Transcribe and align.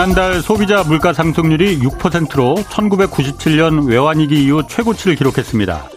지난달 0.00 0.40
소비자 0.40 0.82
물가 0.82 1.12
상승률이 1.12 1.80
6%로 1.80 2.54
1997년 2.54 3.86
외환위기 3.86 4.44
이후 4.44 4.62
최고치를 4.66 5.14
기록했습니다. 5.14 5.90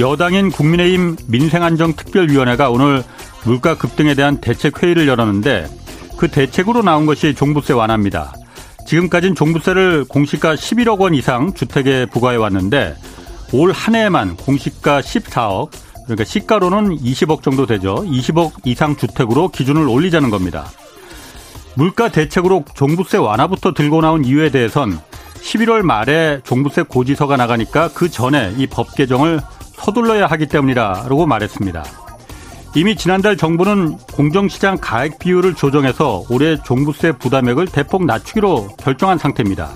여당인 0.00 0.50
국민의힘 0.50 1.14
민생안정특별위원회가 1.28 2.70
오늘 2.70 3.04
물가 3.44 3.78
급등에 3.78 4.16
대한 4.16 4.40
대책 4.40 4.82
회의를 4.82 5.06
열었는데 5.06 5.68
그 6.16 6.26
대책으로 6.26 6.82
나온 6.82 7.06
것이 7.06 7.36
종부세 7.36 7.72
완화입니다. 7.72 8.34
지금까지는 8.84 9.36
종부세를 9.36 10.06
공시가 10.08 10.56
11억 10.56 10.98
원 10.98 11.14
이상 11.14 11.54
주택에 11.54 12.06
부과해 12.06 12.36
왔는데 12.36 12.96
올 13.52 13.70
한 13.70 13.94
해에만 13.94 14.38
공시가 14.38 15.00
14억 15.00 15.70
그러니까 16.02 16.24
시가로는 16.24 16.98
20억 16.98 17.42
정도 17.42 17.64
되죠. 17.64 17.94
20억 18.08 18.54
이상 18.64 18.96
주택으로 18.96 19.50
기준을 19.50 19.86
올리자는 19.88 20.30
겁니다. 20.30 20.66
물가 21.76 22.08
대책으로 22.08 22.64
종부세 22.74 23.18
완화부터 23.18 23.72
들고 23.72 24.00
나온 24.00 24.24
이유에 24.24 24.50
대해선 24.50 24.98
11월 25.42 25.82
말에 25.82 26.40
종부세 26.44 26.82
고지서가 26.82 27.36
나가니까 27.36 27.90
그 27.94 28.10
전에 28.10 28.54
이 28.56 28.66
법 28.66 28.94
개정을 28.94 29.40
서둘러야 29.74 30.26
하기 30.26 30.46
때문이라고 30.46 31.26
말했습니다. 31.26 31.84
이미 32.74 32.96
지난달 32.96 33.36
정부는 33.36 33.96
공정시장 34.12 34.78
가액 34.80 35.18
비율을 35.18 35.54
조정해서 35.54 36.24
올해 36.30 36.56
종부세 36.62 37.12
부담액을 37.12 37.66
대폭 37.66 38.04
낮추기로 38.04 38.68
결정한 38.78 39.18
상태입니다. 39.18 39.70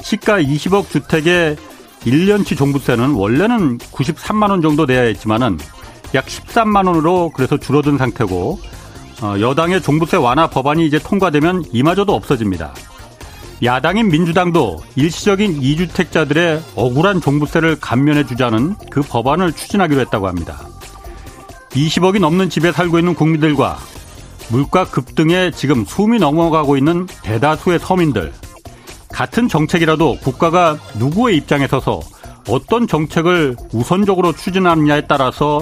시가 0.00 0.40
20억 0.40 0.88
주택의 0.88 1.56
1년치 2.00 2.56
종부세는 2.56 3.10
원래는 3.10 3.78
93만 3.78 4.50
원 4.50 4.62
정도 4.62 4.86
내야 4.86 5.02
했지만은 5.02 5.58
약 6.14 6.26
13만 6.26 6.86
원으로 6.86 7.30
그래서 7.34 7.56
줄어든 7.56 7.98
상태고 7.98 8.58
어, 8.62 8.77
여당의 9.22 9.82
종부세 9.82 10.16
완화 10.16 10.48
법안이 10.48 10.86
이제 10.86 10.98
통과되면 10.98 11.64
이마저도 11.72 12.14
없어집니다. 12.14 12.72
야당인 13.64 14.08
민주당도 14.08 14.78
일시적인 14.94 15.60
이주택자들의 15.60 16.62
억울한 16.76 17.20
종부세를 17.20 17.80
감면해 17.80 18.26
주자는 18.26 18.76
그 18.90 19.02
법안을 19.02 19.52
추진하기로 19.52 20.00
했다고 20.02 20.28
합니다. 20.28 20.60
20억이 21.70 22.20
넘는 22.20 22.50
집에 22.50 22.70
살고 22.70 22.98
있는 23.00 23.14
국민들과 23.14 23.78
물가 24.50 24.84
급등에 24.84 25.50
지금 25.50 25.84
숨이 25.84 26.18
넘어가고 26.18 26.76
있는 26.76 27.06
대다수의 27.22 27.80
서민들. 27.80 28.32
같은 29.10 29.48
정책이라도 29.48 30.18
국가가 30.22 30.78
누구의 30.96 31.36
입장에 31.36 31.66
서서 31.66 32.00
어떤 32.48 32.86
정책을 32.86 33.56
우선적으로 33.72 34.32
추진하느냐에 34.32 35.02
따라서 35.08 35.60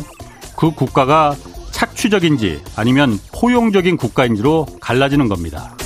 그 0.56 0.70
국가가 0.70 1.34
착취적인지 1.76 2.62
아니면 2.74 3.20
포용적인 3.34 3.98
국가인지로 3.98 4.66
갈라지는 4.80 5.28
겁니다. 5.28 5.76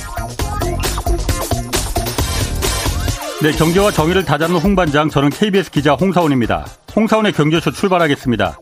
네, 3.41 3.51
경제와 3.51 3.91
정의를 3.91 4.23
다잡는 4.23 4.61
홍반장, 4.61 5.09
저는 5.09 5.31
KBS 5.31 5.71
기자 5.71 5.95
홍사원입니다. 5.95 6.65
홍사원의 6.95 7.33
경제쇼 7.33 7.71
출발하겠습니다. 7.71 8.57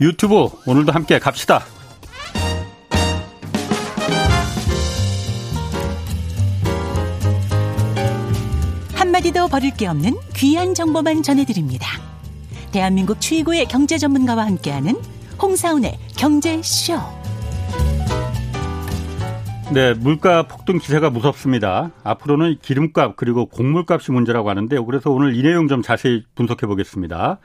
유튜브 0.00 0.48
오늘도 0.64 0.92
함께 0.92 1.18
갑시다. 1.18 1.62
한마디도 8.94 9.48
버릴 9.48 9.72
게 9.76 9.86
없는 9.86 10.16
귀한 10.34 10.74
정보만 10.74 11.22
전해드립니다. 11.22 11.86
대한민국 12.72 13.20
최고의 13.20 13.66
경제 13.66 13.98
전문가와 13.98 14.46
함께하는 14.46 15.19
홍사운의 15.40 15.98
경제쇼. 16.16 16.98
네, 19.72 19.94
물가 19.94 20.42
폭등 20.42 20.78
기세가 20.78 21.10
무섭습니다. 21.10 21.92
앞으로는 22.02 22.58
기름값 22.60 23.16
그리고 23.16 23.46
곡물값이 23.46 24.12
문제라고 24.12 24.50
하는데요. 24.50 24.84
그래서 24.84 25.10
오늘 25.10 25.34
이 25.34 25.42
내용 25.42 25.68
좀 25.68 25.80
자세히 25.80 26.24
분석해 26.34 26.66
보겠습니다. 26.66 27.38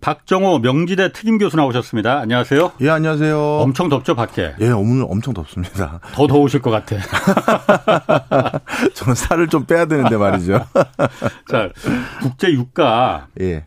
박정호 0.00 0.60
명지대 0.60 1.12
특임 1.12 1.38
교수 1.38 1.56
나오셨습니다. 1.56 2.20
안녕하세요. 2.20 2.72
예, 2.82 2.90
안녕하세요. 2.90 3.38
엄청 3.38 3.88
덥죠, 3.88 4.14
밖에? 4.14 4.54
예, 4.60 4.70
오늘 4.70 5.06
엄청 5.08 5.34
덥습니다. 5.34 6.00
더 6.12 6.26
더우실 6.26 6.62
것 6.62 6.70
같아. 6.70 6.96
저는 8.94 9.14
살을 9.14 9.48
좀 9.48 9.64
빼야 9.64 9.86
되는데 9.86 10.16
말이죠. 10.16 10.64
자, 11.50 11.70
국제 12.20 12.52
유가. 12.52 13.26
예. 13.40 13.64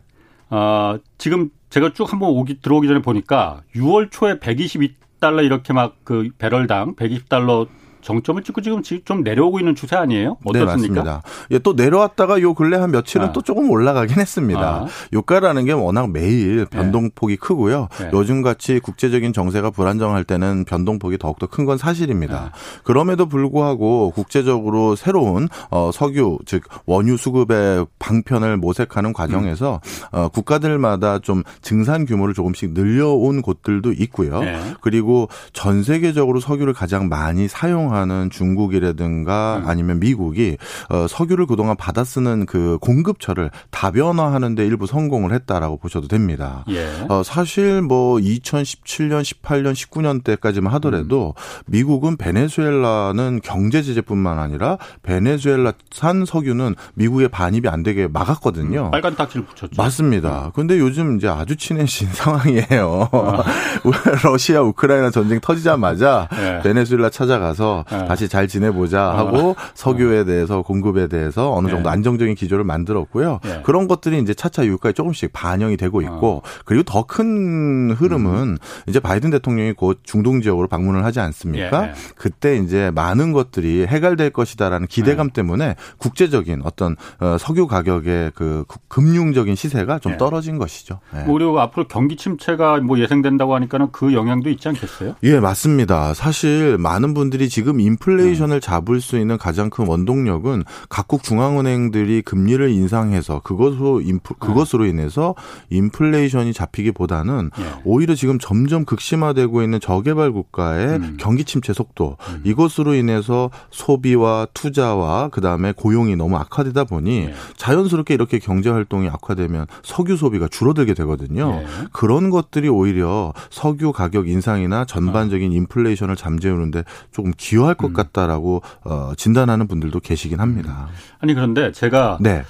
어, 0.48 0.96
지금 1.18 1.50
제가 1.70 1.92
쭉 1.94 2.12
한번 2.12 2.30
오기, 2.30 2.60
들어오기 2.60 2.88
전에 2.88 3.00
보니까 3.00 3.62
6월 3.74 4.10
초에 4.10 4.34
122달러 4.38 5.44
이렇게 5.44 5.72
막 5.72 5.96
그 6.04 6.28
배럴당 6.38 6.96
120달러 6.96 7.68
정점을 8.02 8.42
찍고 8.42 8.60
지금 8.60 8.82
좀 9.04 9.22
내려오고 9.22 9.58
있는 9.58 9.74
추세 9.74 9.96
아니에요? 9.96 10.36
어떻습니까? 10.44 10.58
네, 10.58 10.64
맞습니다. 10.64 11.22
예, 11.50 11.58
또 11.58 11.72
내려왔다가 11.72 12.40
요 12.40 12.54
근래 12.54 12.76
한 12.76 12.90
며칠은 12.90 13.28
아. 13.28 13.32
또 13.32 13.42
조금 13.42 13.70
올라가긴 13.70 14.18
했습니다. 14.20 14.60
아. 14.60 14.86
유가라는 15.12 15.64
게 15.64 15.72
워낙 15.72 16.10
매일 16.10 16.66
변동폭이 16.66 17.34
네. 17.34 17.38
크고요. 17.38 17.88
네. 18.00 18.10
요즘같이 18.12 18.80
국제적인 18.80 19.32
정세가 19.32 19.70
불안정할 19.70 20.24
때는 20.24 20.64
변동폭이 20.64 21.18
더욱더 21.18 21.46
큰 21.46 21.60
건 21.60 21.76
사실입니다. 21.78 22.44
네. 22.44 22.80
그럼에도 22.84 23.26
불구하고 23.26 24.10
국제적으로 24.12 24.96
새로운 24.96 25.48
어, 25.70 25.90
석유 25.92 26.38
즉 26.46 26.62
원유 26.86 27.16
수급의 27.18 27.86
방편을 27.98 28.56
모색하는 28.56 29.12
과정에서 29.12 29.80
음. 30.14 30.18
어, 30.18 30.28
국가들마다 30.28 31.18
좀 31.18 31.42
증산 31.60 32.06
규모를 32.06 32.34
조금씩 32.34 32.72
늘려온 32.72 33.42
곳들도 33.42 33.92
있고요. 33.92 34.40
네. 34.40 34.58
그리고 34.80 35.28
전 35.52 35.82
세계적으로 35.82 36.40
석유를 36.40 36.72
가장 36.72 37.08
많이 37.08 37.46
사용 37.46 37.89
사용하는 37.90 38.30
중국이라든가 38.30 39.58
음. 39.62 39.68
아니면 39.68 40.00
미국이 40.00 40.56
어, 40.88 41.06
석유를 41.08 41.46
그동안 41.46 41.76
받아 41.76 42.04
쓰는 42.04 42.46
그 42.46 42.78
공급처를 42.80 43.50
다변화하는 43.70 44.54
데 44.54 44.64
일부 44.64 44.86
성공을 44.86 45.32
했다라고 45.32 45.76
보셔도 45.76 46.08
됩니다. 46.08 46.64
예. 46.70 46.88
어, 47.08 47.22
사실 47.24 47.82
뭐 47.82 48.18
2017년, 48.18 49.22
18년, 49.22 49.72
19년 49.74 50.24
때까지만 50.24 50.72
하더라도 50.74 51.34
음. 51.36 51.62
미국은 51.66 52.16
베네수엘라는 52.16 53.40
경제 53.42 53.82
제재뿐만 53.82 54.38
아니라 54.38 54.78
베네수엘라산 55.02 56.24
석유는 56.26 56.76
미국에 56.94 57.28
반입이 57.28 57.68
안 57.68 57.82
되게 57.82 58.06
막았거든요. 58.06 58.86
음, 58.86 58.90
빨간 58.90 59.16
딱지를 59.16 59.46
붙였죠. 59.46 59.74
맞습니다. 59.76 60.52
근데 60.54 60.78
요즘 60.78 61.16
이제 61.16 61.28
아주 61.28 61.56
친해진 61.56 62.08
상황이에요. 62.12 63.08
아. 63.12 63.42
러시아 64.24 64.60
우크라이나 64.62 65.10
전쟁 65.10 65.40
터지자마자 65.40 66.28
예. 66.38 66.60
베네수엘라 66.62 67.10
찾아가서 67.10 67.79
네. 67.90 68.04
다시 68.06 68.28
잘 68.28 68.48
지내보자 68.48 69.10
어. 69.10 69.16
하고 69.16 69.56
석유에 69.74 70.24
대해서 70.24 70.62
공급에 70.62 71.08
대해서 71.08 71.52
어느 71.52 71.68
정도 71.68 71.88
네. 71.88 71.92
안정적인 71.92 72.34
기조를 72.34 72.64
만들었고요. 72.64 73.40
네. 73.44 73.62
그런 73.64 73.88
것들이 73.88 74.18
이제 74.20 74.34
차차 74.34 74.64
유가에 74.66 74.92
조금씩 74.92 75.32
반영이 75.32 75.76
되고 75.76 76.00
있고 76.00 76.36
어. 76.38 76.42
그리고 76.64 76.82
더 76.84 77.04
큰 77.10 77.90
흐름은 77.90 78.32
음. 78.42 78.58
이제 78.86 79.00
바이든 79.00 79.30
대통령이 79.30 79.72
곧 79.72 80.00
중동 80.02 80.40
지역으로 80.40 80.68
방문을 80.68 81.04
하지 81.04 81.20
않습니까? 81.20 81.88
예. 81.88 81.92
그때 82.14 82.56
이제 82.56 82.90
많은 82.94 83.32
것들이 83.32 83.86
해결될 83.86 84.30
것이다라는 84.30 84.86
기대감 84.86 85.28
네. 85.28 85.32
때문에 85.32 85.76
국제적인 85.98 86.62
어떤 86.64 86.96
어, 87.18 87.36
석유 87.38 87.66
가격의 87.66 88.32
그 88.34 88.64
금융적인 88.88 89.54
시세가 89.54 89.98
좀 89.98 90.12
예. 90.12 90.16
떨어진 90.18 90.58
것이죠. 90.58 91.00
네. 91.12 91.24
그리고 91.26 91.60
앞으로 91.60 91.88
경기 91.88 92.16
침체가 92.16 92.78
뭐 92.78 92.98
예상된다고 92.98 93.54
하니까는 93.56 93.88
그 93.92 94.14
영향도 94.14 94.50
있지 94.50 94.68
않겠어요? 94.68 95.16
예, 95.24 95.40
맞습니다. 95.40 96.14
사실 96.14 96.78
많은 96.78 97.14
분들이 97.14 97.48
지금 97.48 97.69
지금 97.70 97.78
인플레이션을 97.78 98.56
음. 98.56 98.60
잡을 98.60 99.00
수 99.00 99.16
있는 99.16 99.38
가장 99.38 99.70
큰 99.70 99.86
원동력은 99.86 100.64
각국 100.88 101.22
중앙은행들이 101.22 102.22
금리를 102.22 102.68
인상해서 102.68 103.40
그것으로 103.44 104.00
인플, 104.00 104.34
음. 104.34 104.38
그것으로 104.40 104.86
인해서 104.86 105.36
인플레이션이 105.70 106.52
잡히기보다는 106.52 107.50
예. 107.60 107.80
오히려 107.84 108.16
지금 108.16 108.40
점점 108.40 108.84
극심화되고 108.84 109.62
있는 109.62 109.78
저개발 109.78 110.32
국가의 110.32 110.88
음. 110.96 111.16
경기 111.20 111.44
침체 111.44 111.72
속도 111.72 112.16
음. 112.28 112.40
이것으로 112.42 112.94
인해서 112.94 113.50
소비와 113.70 114.48
투자와 114.52 115.28
그다음에 115.28 115.72
고용이 115.72 116.16
너무 116.16 116.36
악화되다 116.38 116.84
보니 116.84 117.26
예. 117.26 117.34
자연스럽게 117.56 118.14
이렇게 118.14 118.40
경제 118.40 118.68
활동이 118.68 119.08
악화되면 119.08 119.66
석유 119.84 120.16
소비가 120.16 120.48
줄어들게 120.48 120.94
되거든요. 120.94 121.60
예. 121.62 121.66
그런 121.92 122.30
것들이 122.30 122.68
오히려 122.68 123.32
석유 123.50 123.92
가격 123.92 124.28
인상이나 124.28 124.86
전반적인 124.86 125.52
인플레이션을 125.52 126.16
잠재우는데 126.16 126.82
조금 127.12 127.32
기여 127.36 127.59
기여할 127.60 127.74
것 127.74 127.88
음. 127.88 127.92
같다라고 127.92 128.62
어, 128.84 129.12
진단하는 129.16 129.68
분들도 129.68 130.00
계시긴 130.00 130.40
합니다. 130.40 130.88
음. 130.90 130.94
아니 131.20 131.34
그런데 131.34 131.72
제가 131.72 132.18
네. 132.20 132.42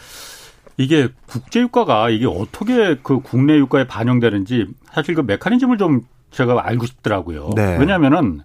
이게 0.76 1.08
국제 1.26 1.60
유가가 1.60 2.08
이게 2.08 2.26
어떻게 2.26 2.96
그 3.02 3.20
국내 3.20 3.56
유가에 3.56 3.86
반영되는지 3.86 4.68
사실 4.92 5.14
그 5.14 5.20
메커니즘을 5.22 5.78
좀 5.78 6.02
제가 6.30 6.66
알고 6.66 6.86
싶더라고요. 6.86 7.50
네. 7.56 7.76
왜냐하면은 7.78 8.40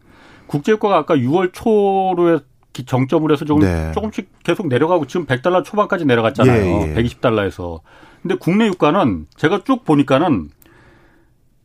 국제 0.47 0.73
유가가 0.73 0.97
아까 0.97 1.15
6월 1.15 1.51
초로 1.53 2.39
정점으로 2.73 3.33
해서 3.33 3.45
조금 3.45 3.63
네. 3.63 3.91
조금씩 3.93 4.43
계속 4.43 4.67
내려가고 4.67 5.07
지금 5.07 5.25
100달러 5.25 5.63
초반까지 5.63 6.03
내려갔잖아요. 6.05 6.65
예, 6.65 6.91
예. 6.91 6.93
120달러에서. 6.95 7.79
근데 8.21 8.35
국내 8.35 8.67
유가는 8.67 9.27
제가 9.37 9.61
쭉 9.63 9.85
보니까는 9.85 10.49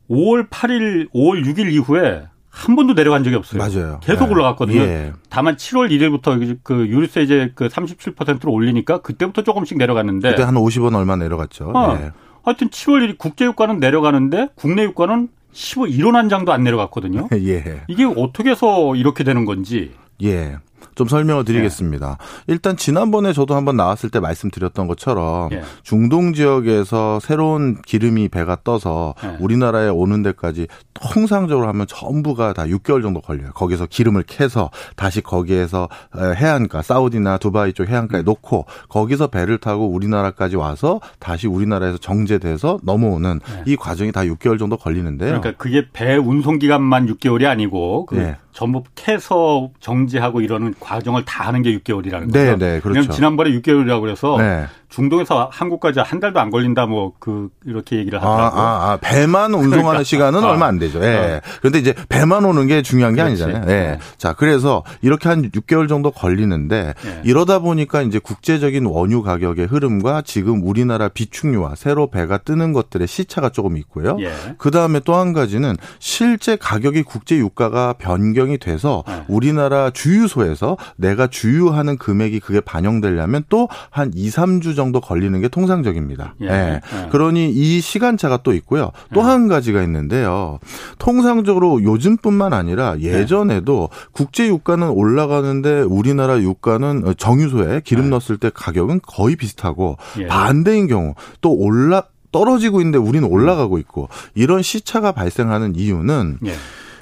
5월 0.09 0.49
8일, 0.49 1.11
5월 1.11 1.45
6일 1.45 1.73
이후에 1.73 2.23
한 2.51 2.75
번도 2.75 2.93
내려간 2.93 3.23
적이 3.23 3.37
없어요. 3.37 3.59
맞아요. 3.59 3.99
계속 4.03 4.25
네. 4.25 4.31
올라갔거든요. 4.33 4.81
예. 4.81 5.13
다만 5.29 5.55
7월 5.55 5.89
1일부터 5.89 6.57
그 6.63 6.85
유류세 6.87 7.21
이제 7.21 7.51
그 7.55 7.69
37%로 7.69 8.51
올리니까 8.51 8.99
그때부터 8.99 9.43
조금씩 9.43 9.77
내려갔는데 9.77 10.31
그때 10.31 10.43
한 10.43 10.55
50원 10.55 10.95
얼마 10.95 11.15
내려갔죠. 11.15 11.71
어, 11.73 11.97
예. 11.99 12.11
하여튼 12.43 12.69
7월 12.69 13.07
1일 13.07 13.17
국제 13.17 13.45
유가는 13.45 13.77
내려가는데 13.79 14.49
국내 14.55 14.83
유가는 14.83 15.29
15일 15.53 16.11
한 16.11 16.29
장도 16.29 16.51
안 16.51 16.63
내려갔거든요. 16.63 17.29
예. 17.33 17.83
이게 17.87 18.03
어떻게 18.05 18.51
해서 18.51 18.95
이렇게 18.95 19.23
되는 19.23 19.45
건지. 19.45 19.93
예. 20.21 20.57
좀 20.95 21.07
설명을 21.07 21.45
드리겠습니다. 21.45 22.17
네. 22.19 22.53
일단 22.53 22.77
지난번에 22.77 23.33
저도 23.33 23.55
한번 23.55 23.77
나왔을 23.77 24.09
때 24.09 24.19
말씀드렸던 24.19 24.87
것처럼 24.87 25.49
네. 25.49 25.61
중동 25.83 26.33
지역에서 26.33 27.19
새로운 27.19 27.81
기름이 27.81 28.29
배가 28.29 28.57
떠서 28.63 29.15
네. 29.21 29.37
우리나라에 29.39 29.89
오는 29.89 30.21
데까지 30.23 30.67
통상적으로 30.93 31.67
하면 31.69 31.87
전부가 31.87 32.53
다 32.53 32.63
6개월 32.63 33.01
정도 33.01 33.21
걸려요. 33.21 33.51
거기서 33.53 33.87
기름을 33.87 34.23
캐서 34.23 34.69
다시 34.95 35.21
거기에서 35.21 35.89
해안가 36.15 36.81
사우디나 36.81 37.37
두바이 37.37 37.73
쪽 37.73 37.87
해안가에 37.89 38.21
음. 38.21 38.25
놓고 38.25 38.65
거기서 38.89 39.27
배를 39.27 39.57
타고 39.57 39.87
우리나라까지 39.87 40.55
와서 40.55 40.99
다시 41.19 41.47
우리나라에서 41.47 41.97
정제돼서 41.97 42.79
넘어오는 42.83 43.39
네. 43.39 43.63
이 43.65 43.75
과정이 43.75 44.11
다 44.11 44.21
6개월 44.21 44.59
정도 44.59 44.77
걸리는데요. 44.77 45.39
그러니까 45.39 45.51
그게 45.61 45.87
배 45.91 46.15
운송 46.15 46.59
기간만 46.59 47.07
6개월이 47.07 47.45
아니고 47.45 48.05
그 48.05 48.15
네. 48.15 48.35
전부 48.53 48.83
캐서 48.95 49.69
정지하고 49.79 50.41
이러는 50.41 50.73
과정을 50.79 51.25
다 51.25 51.47
하는 51.47 51.61
게 51.61 51.77
6개월이라는 51.77 52.27
거죠. 52.27 52.31
네, 52.31 52.55
네, 52.57 52.79
그렇죠. 52.79 53.11
지난번에 53.11 53.51
6개월이라고 53.51 54.01
그래서 54.01 54.37
네. 54.37 54.65
중동에서 54.91 55.49
한국까지 55.51 55.99
한 56.01 56.19
달도 56.19 56.39
안 56.39 56.49
걸린다 56.51 56.85
뭐 56.85 57.13
그 57.19 57.49
이렇게 57.65 57.97
얘기를 57.97 58.17
아, 58.19 58.21
하더라고요. 58.21 58.61
아, 58.61 58.65
아, 58.65 58.91
아. 58.93 58.97
배만 58.97 59.53
운송하는 59.53 59.81
그러니까. 59.81 60.03
시간은 60.03 60.43
아. 60.43 60.49
얼마 60.49 60.65
안 60.67 60.79
되죠. 60.79 61.03
예. 61.03 61.41
어. 61.43 61.49
그런데 61.59 61.79
이제 61.79 61.93
배만 62.09 62.45
오는 62.45 62.67
게 62.67 62.81
중요한 62.81 63.15
게 63.15 63.23
그렇지. 63.23 63.43
아니잖아요. 63.43 63.71
예. 63.71 63.73
네. 63.91 63.99
자, 64.17 64.33
그래서 64.33 64.83
이렇게 65.01 65.29
한 65.29 65.49
6개월 65.51 65.87
정도 65.87 66.09
걸리는데 66.11 66.93
네. 67.01 67.21
이러다 67.23 67.59
보니까 67.59 68.01
이제 68.01 68.17
국제적인 68.19 68.85
원유 68.85 69.21
가격의 69.23 69.67
흐름과 69.67 70.23
지금 70.25 70.63
우리나라 70.67 71.09
비축유와 71.09 71.75
새로 71.75 72.09
배가 72.09 72.37
뜨는 72.39 72.73
것들의 72.73 73.07
시차가 73.07 73.49
조금 73.49 73.77
있고요. 73.77 74.17
예. 74.19 74.31
그다음에 74.57 74.99
또 75.01 75.11
한 75.11 75.33
가지는 75.33 75.75
실제 75.99 76.55
가격이 76.55 77.03
국제 77.03 77.35
유가가 77.37 77.93
변경이 77.93 78.57
돼서 78.57 79.03
네. 79.07 79.23
우리나라 79.27 79.91
주유소에서 79.91 80.77
내가 80.95 81.27
주유하는 81.27 81.97
금액이 81.97 82.39
그게 82.39 82.59
반영되려면 82.61 83.43
또 83.49 83.67
한 83.91 84.11
2, 84.15 84.29
3주 84.29 84.75
정도 84.75 84.80
걸리는 84.91 85.39
게 85.41 85.47
통상적입니다. 85.47 86.35
예. 86.41 86.47
예. 86.47 86.81
예. 86.81 87.09
그러니 87.11 87.49
이 87.51 87.81
시간차가 87.81 88.37
또 88.43 88.53
있고요. 88.53 88.91
또한 89.13 89.45
예. 89.45 89.49
가지가 89.49 89.83
있는데요. 89.83 90.59
통상적으로 90.97 91.83
요즘뿐만 91.83 92.53
아니라 92.53 92.99
예전에도 92.99 93.89
국제 94.11 94.47
유가는 94.47 94.89
올라가는데 94.89 95.81
우리나라 95.81 96.39
유가는 96.39 97.13
정유소에 97.17 97.81
기름 97.83 98.09
넣었을 98.09 98.37
때 98.37 98.49
가격은 98.53 99.01
거의 99.05 99.35
비슷하고 99.35 99.97
반대인 100.27 100.87
경우 100.87 101.13
또 101.41 101.53
올라 101.53 102.03
떨어지고 102.31 102.79
있는데 102.79 102.97
우리는 102.97 103.27
올라가고 103.27 103.77
있고 103.77 104.09
이런 104.33 104.61
시차가 104.61 105.11
발생하는 105.11 105.75
이유는 105.75 106.39
예. 106.45 106.53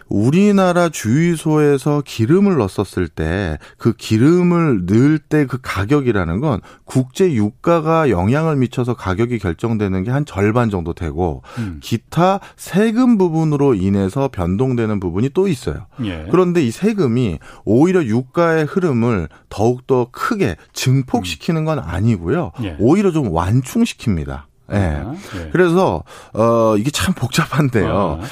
우리나라 0.10 0.90
주유소에서 0.90 2.02
기름을 2.06 2.58
넣었을 2.58 3.08
때 3.08 3.58
그 3.78 3.94
기름을 3.94 4.86
넣을 4.86 5.20
때 5.20 5.46
그 5.46 5.60
가격이라는 5.62 6.40
건 6.40 6.60
국제 6.86 7.32
유가가 7.34 8.10
영향을 8.10 8.56
미쳐서 8.58 8.96
가격이 8.96 9.40
결정되는 9.40 10.04
게 10.04 10.10
한 10.12 10.26
절반 10.26 10.70
정도 10.70 10.94
되고 10.94 11.44
음. 11.60 11.80
기타 11.82 12.40
세금 12.58 13.18
부분으로 13.18 13.76
인해서 13.76 14.28
변동되는 14.32 15.00
부분이 15.00 15.30
또 15.34 15.48
있어요. 15.48 15.86
예. 16.04 16.26
그런데 16.32 16.64
이 16.66 16.72
세금이 16.72 17.38
오히려 17.64 18.04
유가의 18.04 18.66
흐름을 18.66 19.30
더욱더 19.50 20.08
크게 20.12 20.56
증폭시키는 20.74 21.64
건 21.66 21.80
아니고요. 21.80 22.52
예. 22.64 22.76
오히려 22.80 23.12
좀 23.12 23.32
완충시킵니다. 23.32 24.44
예. 24.72 24.76
아, 24.78 25.14
예. 25.36 25.50
그래서 25.52 26.04
어 26.34 26.76
이게 26.78 26.90
참 26.92 27.14
복잡한데요. 27.14 28.20
아. 28.22 28.26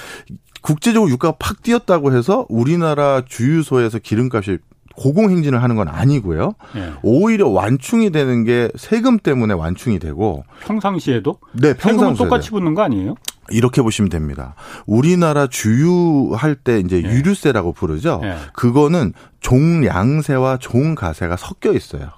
국제적으로 0.62 1.10
유가가 1.12 1.36
팍 1.40 1.62
뛰었다고 1.64 2.14
해서 2.14 2.46
우리나라 2.50 3.22
주유소에서 3.26 4.00
기름값이 4.00 4.60
고공행진을 4.96 5.62
하는 5.62 5.76
건 5.76 5.88
아니고요. 5.88 6.56
예. 6.76 6.94
오히려 7.04 7.48
완충이 7.48 8.10
되는 8.10 8.44
게 8.44 8.70
세금 8.76 9.20
때문에 9.20 9.54
완충이 9.54 10.00
되고 10.00 10.44
평상시에도 10.62 11.38
네, 11.54 11.76
평상시에 11.76 12.26
똑같이 12.26 12.50
붙는 12.50 12.74
거 12.74 12.82
아니에요? 12.82 13.16
이렇게 13.50 13.82
보시면 13.82 14.10
됩니다. 14.10 14.56
우리나라 14.86 15.48
주유할 15.48 16.56
때 16.56 16.80
이제 16.80 16.98
예. 16.98 17.10
유류세라고 17.10 17.74
부르죠. 17.74 18.22
예. 18.24 18.36
그거는 18.54 19.14
종량세와 19.40 20.58
종가세가 20.58 21.38
섞여 21.38 21.72
있어요. 21.74 22.10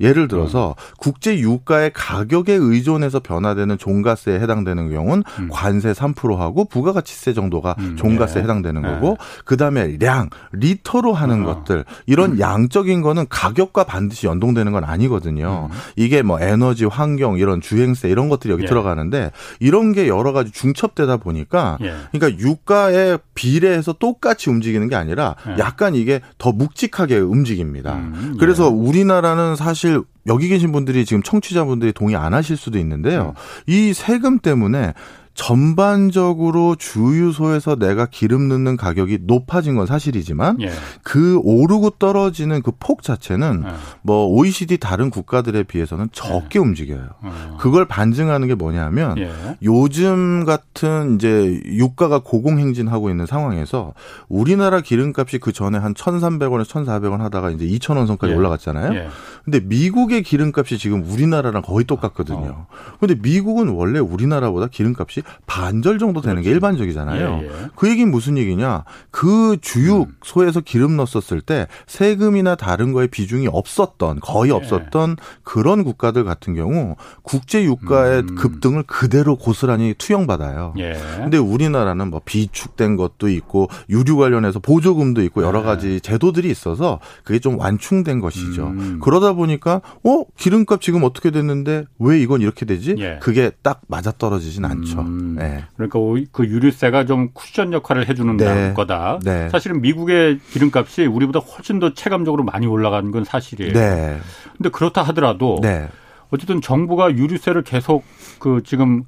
예를 0.00 0.28
들어서 0.28 0.74
음. 0.78 0.94
국제 0.98 1.38
유가의 1.38 1.92
가격에 1.94 2.54
의존해서 2.54 3.20
변화되는 3.20 3.78
종가세에 3.78 4.40
해당되는 4.40 4.90
경우는 4.90 5.22
음. 5.38 5.48
관세 5.50 5.92
3%하고 5.92 6.64
부가가치세 6.64 7.34
정도가 7.34 7.76
음. 7.78 7.96
종가세에 7.96 8.42
네. 8.42 8.44
해당되는 8.44 8.82
네. 8.82 8.88
거고 8.88 9.18
그다음에 9.44 9.96
량 9.98 10.30
리터로 10.52 11.12
하는 11.12 11.46
어. 11.46 11.54
것들 11.54 11.84
이런 12.06 12.32
음. 12.32 12.40
양적인 12.40 13.02
거는 13.02 13.26
가격과 13.28 13.84
반드시 13.84 14.26
연동되는 14.26 14.72
건 14.72 14.84
아니거든요. 14.84 15.68
음. 15.70 15.76
이게 15.96 16.22
뭐 16.22 16.40
에너지, 16.40 16.84
환경 16.84 17.36
이런 17.38 17.60
주행세 17.60 18.08
이런 18.08 18.28
것들이 18.28 18.52
여기 18.52 18.64
예. 18.64 18.66
들어가는데 18.66 19.30
이런 19.58 19.92
게 19.92 20.08
여러 20.08 20.32
가지 20.32 20.50
중첩되다 20.50 21.18
보니까 21.18 21.78
예. 21.82 21.94
그러니까 22.12 22.42
유가에 22.42 23.18
비례해서 23.34 23.92
똑같이 23.94 24.50
움직이는 24.50 24.88
게 24.88 24.96
아니라 24.96 25.36
예. 25.48 25.58
약간 25.58 25.94
이게 25.94 26.20
더 26.38 26.52
묵직하게 26.52 27.18
움직입니다. 27.18 27.94
음, 27.94 28.32
예. 28.34 28.38
그래서 28.38 28.68
우리나라는 28.68 29.56
사실 29.56 29.89
사실 29.90 30.02
여기 30.26 30.48
계신 30.48 30.70
분들이 30.72 31.04
지금 31.04 31.22
청취자분들이 31.22 31.92
동의 31.92 32.14
안 32.16 32.34
하실 32.34 32.56
수도 32.56 32.78
있는데요. 32.78 33.34
음. 33.36 33.62
이 33.66 33.92
세금 33.92 34.38
때문에 34.38 34.94
전반적으로 35.40 36.76
주유소에서 36.76 37.76
내가 37.76 38.04
기름 38.04 38.48
넣는 38.48 38.76
가격이 38.76 39.20
높아진 39.22 39.74
건 39.74 39.86
사실이지만 39.86 40.60
예. 40.60 40.70
그 41.02 41.40
오르고 41.42 41.90
떨어지는 41.98 42.60
그 42.60 42.72
폭 42.78 43.02
자체는 43.02 43.64
예. 43.66 43.72
뭐 44.02 44.26
OECD 44.26 44.78
다른 44.78 45.10
국가들에 45.10 45.62
비해서는 45.62 46.08
적게 46.12 46.58
예. 46.58 46.58
움직여요. 46.58 47.08
어. 47.22 47.56
그걸 47.60 47.86
반증하는 47.86 48.48
게 48.48 48.54
뭐냐면 48.54 49.16
예. 49.18 49.30
요즘 49.62 50.44
같은 50.44 51.16
이제 51.16 51.60
유가가 51.66 52.20
고공행진하고 52.20 53.10
있는 53.10 53.26
상황에서 53.26 53.94
우리나라 54.28 54.80
기름값이 54.80 55.38
그 55.38 55.52
전에 55.52 55.78
한 55.78 55.94
1,300원에서 55.94 56.84
1,400원 56.84 57.18
하다가 57.18 57.50
이제 57.50 57.66
2,000원 57.66 58.06
선까지 58.06 58.32
예. 58.32 58.36
올라갔잖아요. 58.36 58.94
예. 58.94 59.08
근데 59.44 59.60
미국의 59.60 60.22
기름값이 60.22 60.78
지금 60.78 61.04
우리나라랑 61.04 61.62
거의 61.62 61.84
똑같거든요. 61.84 62.38
어. 62.38 62.66
근데 62.98 63.14
미국은 63.14 63.68
원래 63.68 63.98
우리나라보다 63.98 64.66
기름값이 64.68 65.22
반절 65.46 65.98
정도 65.98 66.20
되는 66.20 66.36
그렇지. 66.36 66.48
게 66.48 66.54
일반적이잖아요. 66.54 67.40
예, 67.42 67.46
예. 67.46 67.50
그 67.74 67.88
얘기는 67.88 68.10
무슨 68.10 68.38
얘기냐? 68.38 68.84
그 69.10 69.56
주유소에서 69.60 70.60
기름 70.60 70.96
넣었을 70.96 71.40
때 71.40 71.66
세금이나 71.86 72.54
다른 72.54 72.92
거에 72.92 73.06
비중이 73.06 73.48
없었던 73.50 74.20
거의 74.20 74.50
예. 74.50 74.54
없었던 74.54 75.16
그런 75.42 75.84
국가들 75.84 76.24
같은 76.24 76.54
경우 76.54 76.96
국제 77.22 77.64
유가의 77.64 78.20
음. 78.20 78.34
급등을 78.36 78.84
그대로 78.84 79.36
고스란히 79.36 79.94
투영받아요. 79.98 80.74
예. 80.78 80.94
근데 81.16 81.38
우리나라는 81.38 82.10
뭐 82.10 82.20
비축된 82.24 82.96
것도 82.96 83.28
있고 83.28 83.68
유류 83.88 84.16
관련해서 84.16 84.58
보조금도 84.60 85.22
있고 85.24 85.42
여러 85.42 85.60
예. 85.60 85.64
가지 85.64 86.00
제도들이 86.00 86.50
있어서 86.50 87.00
그게 87.24 87.38
좀 87.38 87.58
완충된 87.58 88.20
것이죠. 88.20 88.68
음. 88.68 89.00
그러다 89.02 89.32
보니까 89.32 89.80
어 90.04 90.24
기름값 90.36 90.80
지금 90.80 91.04
어떻게 91.04 91.30
됐는데 91.30 91.84
왜 91.98 92.20
이건 92.20 92.40
이렇게 92.40 92.64
되지? 92.66 92.94
예. 92.98 93.18
그게 93.20 93.50
딱 93.62 93.80
맞아 93.88 94.10
떨어지진 94.12 94.64
않죠. 94.64 95.00
음. 95.00 95.09
음. 95.10 95.36
네. 95.36 95.64
그러니까 95.76 95.98
그 96.32 96.46
유류세가 96.46 97.06
좀 97.06 97.30
쿠션 97.32 97.72
역할을 97.72 98.08
해주는 98.08 98.36
네. 98.36 98.72
거다. 98.74 99.18
네. 99.24 99.48
사실은 99.50 99.80
미국의 99.80 100.38
기름값이 100.50 101.06
우리보다 101.06 101.40
훨씬 101.40 101.78
더 101.78 101.94
체감적으로 101.94 102.44
많이 102.44 102.66
올라간 102.66 103.10
건 103.10 103.24
사실이에요. 103.24 103.72
네. 103.72 104.18
근데 104.56 104.68
그렇다 104.70 105.02
하더라도 105.02 105.58
네. 105.62 105.88
어쨌든 106.30 106.60
정부가 106.60 107.12
유류세를 107.12 107.62
계속 107.62 108.04
그 108.38 108.62
지금 108.64 109.04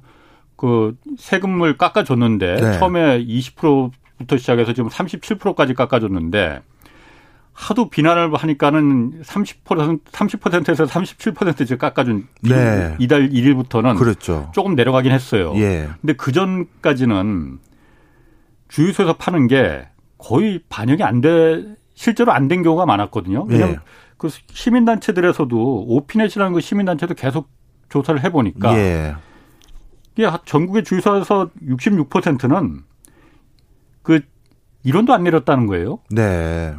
그 0.55 0.95
세금을 1.17 1.77
깎아줬는데 1.77 2.55
네. 2.55 2.79
처음에 2.79 3.23
20%부터 3.25 4.37
시작해서 4.37 4.73
지금 4.73 4.89
37%까지 4.89 5.73
깎아줬는데 5.73 6.61
하도 7.53 7.89
비난을 7.89 8.33
하니까는 8.33 9.21
30% 9.21 10.01
30%에서 10.11 10.85
37% 10.85 11.77
깎아준 11.77 12.27
네. 12.41 12.95
이달 12.99 13.29
1일부터는 13.29 13.97
그렇죠. 13.97 14.49
조금 14.53 14.75
내려가긴 14.75 15.11
했어요. 15.11 15.53
예. 15.57 15.89
근데 16.01 16.13
그 16.13 16.31
전까지는 16.31 17.59
주유소에서 18.69 19.13
파는 19.17 19.47
게 19.47 19.87
거의 20.17 20.61
반영이 20.69 21.03
안 21.03 21.21
돼 21.21 21.63
실제로 21.93 22.31
안 22.31 22.47
된 22.47 22.63
경우가 22.63 22.85
많았거든요. 22.87 23.45
왜냐하면 23.47 23.75
예. 23.75 23.79
그 24.17 24.29
시민단체들에서도 24.51 25.85
오피넷이라는 25.87 26.53
그 26.53 26.59
시민단체도 26.61 27.13
계속 27.13 27.49
조사를 27.89 28.23
해보니까 28.23 28.75
예. 28.77 29.15
이게 30.17 30.27
전국의 30.45 30.83
주유소에서 30.83 31.51
66%는 31.67 32.81
그 34.01 34.21
1원도 34.85 35.11
안 35.11 35.23
내렸다는 35.23 35.67
거예요? 35.67 35.99
네. 36.09 36.73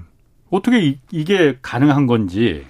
어떻게 0.54 0.80
이, 0.80 0.99
이게 1.11 1.58
가능한 1.62 2.06
건지 2.06 2.64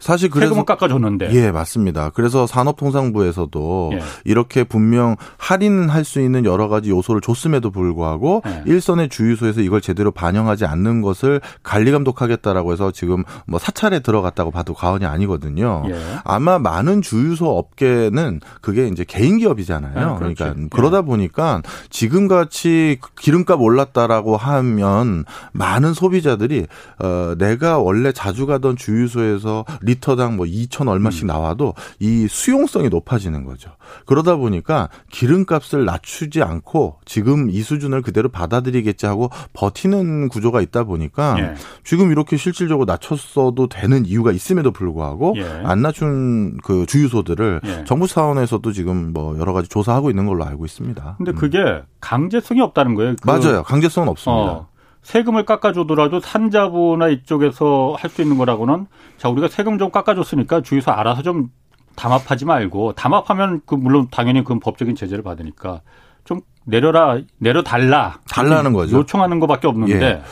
사실 0.00 0.30
그래서 0.30 0.48
세금을 0.48 0.64
깎아줬는데. 0.64 1.32
예, 1.34 1.50
맞습니다. 1.50 2.10
그래서 2.10 2.46
산업통상부에서도 2.46 3.90
예. 3.94 4.00
이렇게 4.24 4.64
분명 4.64 5.16
할인할 5.36 6.04
수 6.04 6.20
있는 6.20 6.46
여러 6.46 6.68
가지 6.68 6.90
요소를 6.90 7.20
줬음에도 7.20 7.70
불구하고 7.70 8.42
예. 8.46 8.62
일선의 8.66 9.10
주유소에서 9.10 9.60
이걸 9.60 9.82
제대로 9.82 10.10
반영하지 10.10 10.64
않는 10.64 11.02
것을 11.02 11.42
관리 11.62 11.92
감독하겠다라고 11.92 12.72
해서 12.72 12.90
지금 12.90 13.24
뭐 13.46 13.58
사찰에 13.58 14.00
들어갔다고 14.00 14.50
봐도 14.50 14.72
과언이 14.72 15.04
아니거든요. 15.04 15.84
예. 15.90 16.00
아마 16.24 16.58
많은 16.58 17.02
주유소 17.02 17.58
업계는 17.58 18.40
그게 18.62 18.88
이제 18.88 19.04
개인 19.06 19.36
기업이잖아요. 19.36 20.08
아, 20.08 20.14
그러니까 20.16 20.48
예. 20.48 20.66
그러다 20.70 21.02
보니까 21.02 21.60
지금 21.90 22.26
같이 22.26 22.98
기름값 23.18 23.60
올랐다라고 23.60 24.38
하면 24.38 25.26
많은 25.52 25.92
소비자들이 25.92 26.66
어 26.98 27.34
내가 27.36 27.78
원래 27.78 28.12
자주 28.12 28.46
가던 28.46 28.76
주유소에서 28.76 29.66
리터당 29.90 30.36
뭐 30.36 30.46
2천 30.46 30.88
얼마씩 30.88 31.24
음. 31.24 31.26
나와도 31.28 31.74
이 31.98 32.26
수용성이 32.28 32.88
높아지는 32.88 33.44
거죠. 33.44 33.70
그러다 34.06 34.36
보니까 34.36 34.88
기름값을 35.10 35.84
낮추지 35.84 36.42
않고 36.42 36.98
지금 37.04 37.50
이 37.50 37.62
수준을 37.62 38.02
그대로 38.02 38.28
받아들이겠지 38.28 39.06
하고 39.06 39.30
버티는 39.52 40.28
구조가 40.28 40.60
있다 40.60 40.84
보니까 40.84 41.36
예. 41.38 41.54
지금 41.84 42.10
이렇게 42.10 42.36
실질적으로 42.36 42.86
낮췄어도 42.86 43.68
되는 43.68 44.06
이유가 44.06 44.32
있음에도 44.32 44.70
불구하고 44.70 45.34
예. 45.36 45.44
안 45.64 45.82
낮춘 45.82 46.58
그 46.62 46.86
주유소들을 46.86 47.60
예. 47.64 47.84
정부 47.84 48.06
차원에서도 48.06 48.72
지금 48.72 49.12
뭐 49.12 49.38
여러 49.38 49.52
가지 49.52 49.68
조사하고 49.68 50.10
있는 50.10 50.26
걸로 50.26 50.44
알고 50.44 50.64
있습니다. 50.64 51.14
근데 51.18 51.32
그게 51.32 51.58
강제성이 52.00 52.60
없다는 52.60 52.94
거예요. 52.94 53.14
그 53.20 53.26
맞아요. 53.26 53.62
강제성은 53.62 54.08
없습니다. 54.08 54.52
어. 54.52 54.69
세금을 55.02 55.44
깎아주더라도 55.46 56.20
산자부나 56.20 57.08
이쪽에서 57.08 57.96
할 57.98 58.10
수 58.10 58.22
있는 58.22 58.36
거라고는 58.38 58.86
자 59.18 59.28
우리가 59.28 59.48
세금 59.48 59.78
좀 59.78 59.90
깎아줬으니까 59.90 60.62
주유소 60.62 60.90
알아서 60.90 61.22
좀 61.22 61.48
담합하지 61.96 62.44
말고 62.44 62.92
담합하면 62.94 63.62
그 63.66 63.74
물론 63.74 64.08
당연히 64.10 64.42
그건 64.42 64.60
법적인 64.60 64.94
제재를 64.94 65.22
받으니까 65.24 65.80
좀 66.24 66.40
내려라 66.64 67.18
내려달라 67.38 68.18
달라는 68.30 68.72
거죠 68.72 68.96
요청하는 68.98 69.40
것밖에 69.40 69.66
없는데 69.68 70.04
예. 70.06 70.22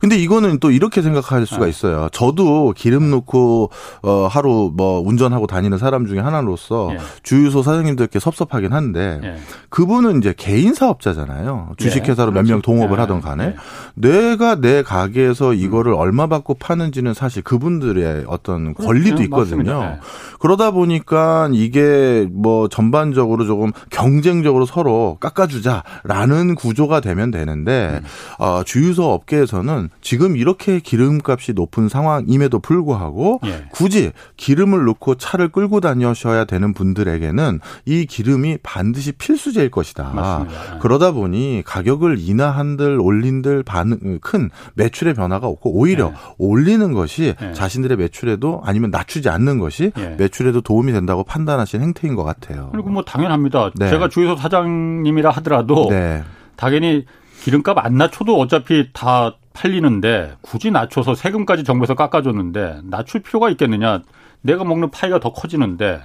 근데 0.00 0.16
이거는 0.16 0.58
또 0.60 0.70
이렇게 0.70 1.02
생각할 1.02 1.46
수가 1.46 1.64
네. 1.64 1.70
있어요. 1.70 2.08
저도 2.12 2.72
기름 2.76 3.10
넣고 3.10 3.70
어 4.02 4.28
하루 4.30 4.72
뭐 4.74 5.00
운전하고 5.00 5.46
다니는 5.46 5.78
사람 5.78 6.06
중에 6.06 6.20
하나로서 6.20 6.90
예. 6.92 6.98
주유소 7.22 7.62
사장님들께 7.62 8.18
섭섭하긴 8.18 8.72
한데 8.72 9.20
예. 9.22 9.36
그분은 9.70 10.18
이제 10.18 10.34
개인 10.36 10.74
사업자잖아요. 10.74 11.74
주식회사로 11.76 12.30
예. 12.30 12.34
몇명 12.34 12.60
그렇죠. 12.60 12.62
동업을 12.62 12.96
예. 12.96 13.00
하던 13.00 13.20
간에 13.20 13.44
예. 13.44 13.54
내가 13.94 14.60
내 14.60 14.82
가게에서 14.82 15.54
이거를 15.54 15.92
음. 15.92 15.98
얼마 15.98 16.26
받고 16.26 16.54
파는지는 16.54 17.14
사실 17.14 17.42
그분들의 17.42 18.24
어떤 18.28 18.74
그렇죠. 18.74 18.86
권리도 18.86 19.22
있거든요. 19.24 19.80
네. 19.80 19.98
그러다 20.38 20.70
보니까 20.70 21.48
이게 21.52 22.28
뭐 22.30 22.68
전반적으로 22.68 23.44
조금 23.46 23.72
경쟁적으로 23.90 24.66
서로 24.66 25.16
깎아주자라는 25.20 26.54
구조가 26.54 27.00
되면 27.00 27.30
되는데 27.30 28.00
음. 28.02 28.06
어, 28.38 28.62
주유소 28.64 29.10
업계에서는 29.12 29.87
지금 30.00 30.36
이렇게 30.36 30.80
기름값이 30.80 31.52
높은 31.52 31.88
상황임에도 31.88 32.58
불구하고 32.60 33.40
예. 33.46 33.64
굳이 33.70 34.12
기름을 34.36 34.84
넣고 34.86 35.16
차를 35.16 35.48
끌고 35.48 35.80
다녀셔야 35.80 36.44
되는 36.44 36.72
분들에게는 36.72 37.60
이 37.86 38.06
기름이 38.06 38.58
반드시 38.62 39.12
필수제일 39.12 39.70
것이다. 39.70 40.12
맞습니다. 40.14 40.76
예. 40.76 40.78
그러다 40.80 41.12
보니 41.12 41.62
가격을 41.64 42.18
인하한들 42.18 42.98
올린들 43.00 43.62
반응 43.62 44.18
큰 44.20 44.50
매출의 44.74 45.14
변화가 45.14 45.46
없고 45.46 45.72
오히려 45.72 46.08
예. 46.08 46.12
올리는 46.38 46.92
것이 46.92 47.34
예. 47.40 47.52
자신들의 47.52 47.96
매출에도 47.96 48.62
아니면 48.64 48.90
낮추지 48.90 49.28
않는 49.28 49.58
것이 49.58 49.92
예. 49.98 50.16
매출에도 50.18 50.60
도움이 50.60 50.92
된다고 50.92 51.24
판단하신 51.24 51.80
행태인 51.82 52.14
것 52.14 52.24
같아요. 52.24 52.68
그리고 52.72 52.90
뭐 52.90 53.02
당연합니다. 53.02 53.70
네. 53.76 53.90
제가 53.90 54.08
주유소 54.08 54.36
사장님이라 54.36 55.30
하더라도 55.30 55.88
네. 55.90 56.22
당연히 56.56 57.06
기름값 57.42 57.78
안 57.78 57.94
낮춰도 57.94 58.38
어차피 58.38 58.88
다 58.92 59.36
팔리는데 59.52 60.36
굳이 60.40 60.70
낮춰서 60.70 61.14
세금까지 61.14 61.64
정부에서 61.64 61.94
깎아줬는데 61.94 62.82
낮출 62.84 63.22
필요가 63.22 63.50
있겠느냐. 63.50 64.02
내가 64.40 64.64
먹는 64.64 64.90
파이가 64.90 65.20
더 65.20 65.32
커지는데. 65.32 66.00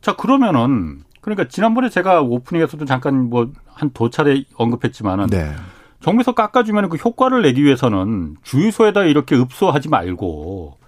자, 0.00 0.14
그러면은 0.14 1.02
그러니까 1.20 1.48
지난번에 1.48 1.88
제가 1.88 2.20
오프닝에서도 2.20 2.84
잠깐 2.84 3.28
뭐한도 3.28 4.10
차례 4.10 4.44
언급했지만은 4.54 5.26
네. 5.26 5.52
정부에서 6.00 6.32
깎아주면 6.32 6.88
그 6.88 6.96
효과를 6.98 7.42
내기 7.42 7.64
위해서는 7.64 8.36
주유소에다 8.44 9.04
이렇게 9.04 9.34
읍소하지 9.34 9.88
말고 9.88 10.78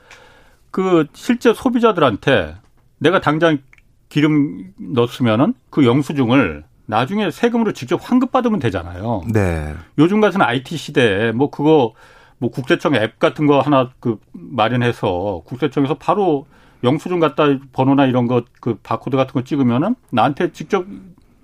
그 0.71 1.07
실제 1.13 1.53
소비자들한테 1.53 2.55
내가 2.99 3.21
당장 3.21 3.59
기름 4.09 4.73
넣었으면은 4.77 5.55
그 5.71 5.85
영수증을 5.85 6.65
나중에 6.89 7.31
세금으로 7.31 7.73
직접 7.73 8.01
환급받으면 8.03 8.61
되잖아요. 8.61 9.23
네. 9.31 9.75
요즘 9.99 10.23
같은 10.23 10.41
IT 10.41 10.77
시대에 10.79 11.33
뭐 11.33 11.51
그거 11.51 11.93
뭐 12.39 12.51
국세청 12.51 12.95
앱 12.95 13.19
같은 13.19 13.47
거 13.47 13.61
하나 13.61 13.91
그 14.01 14.19
마련해서 14.33 15.43
국세청에서 15.45 15.95
바로 15.95 16.47
영수증 16.83 17.21
갖다 17.21 17.45
번호나 17.73 18.07
이런 18.07 18.27
거 18.27 18.43
그 18.61 18.79
바코드 18.83 19.19
같은 19.19 19.35
거 19.35 19.43
찍으면은 19.45 19.97
나한테 20.11 20.53
직접 20.53 20.87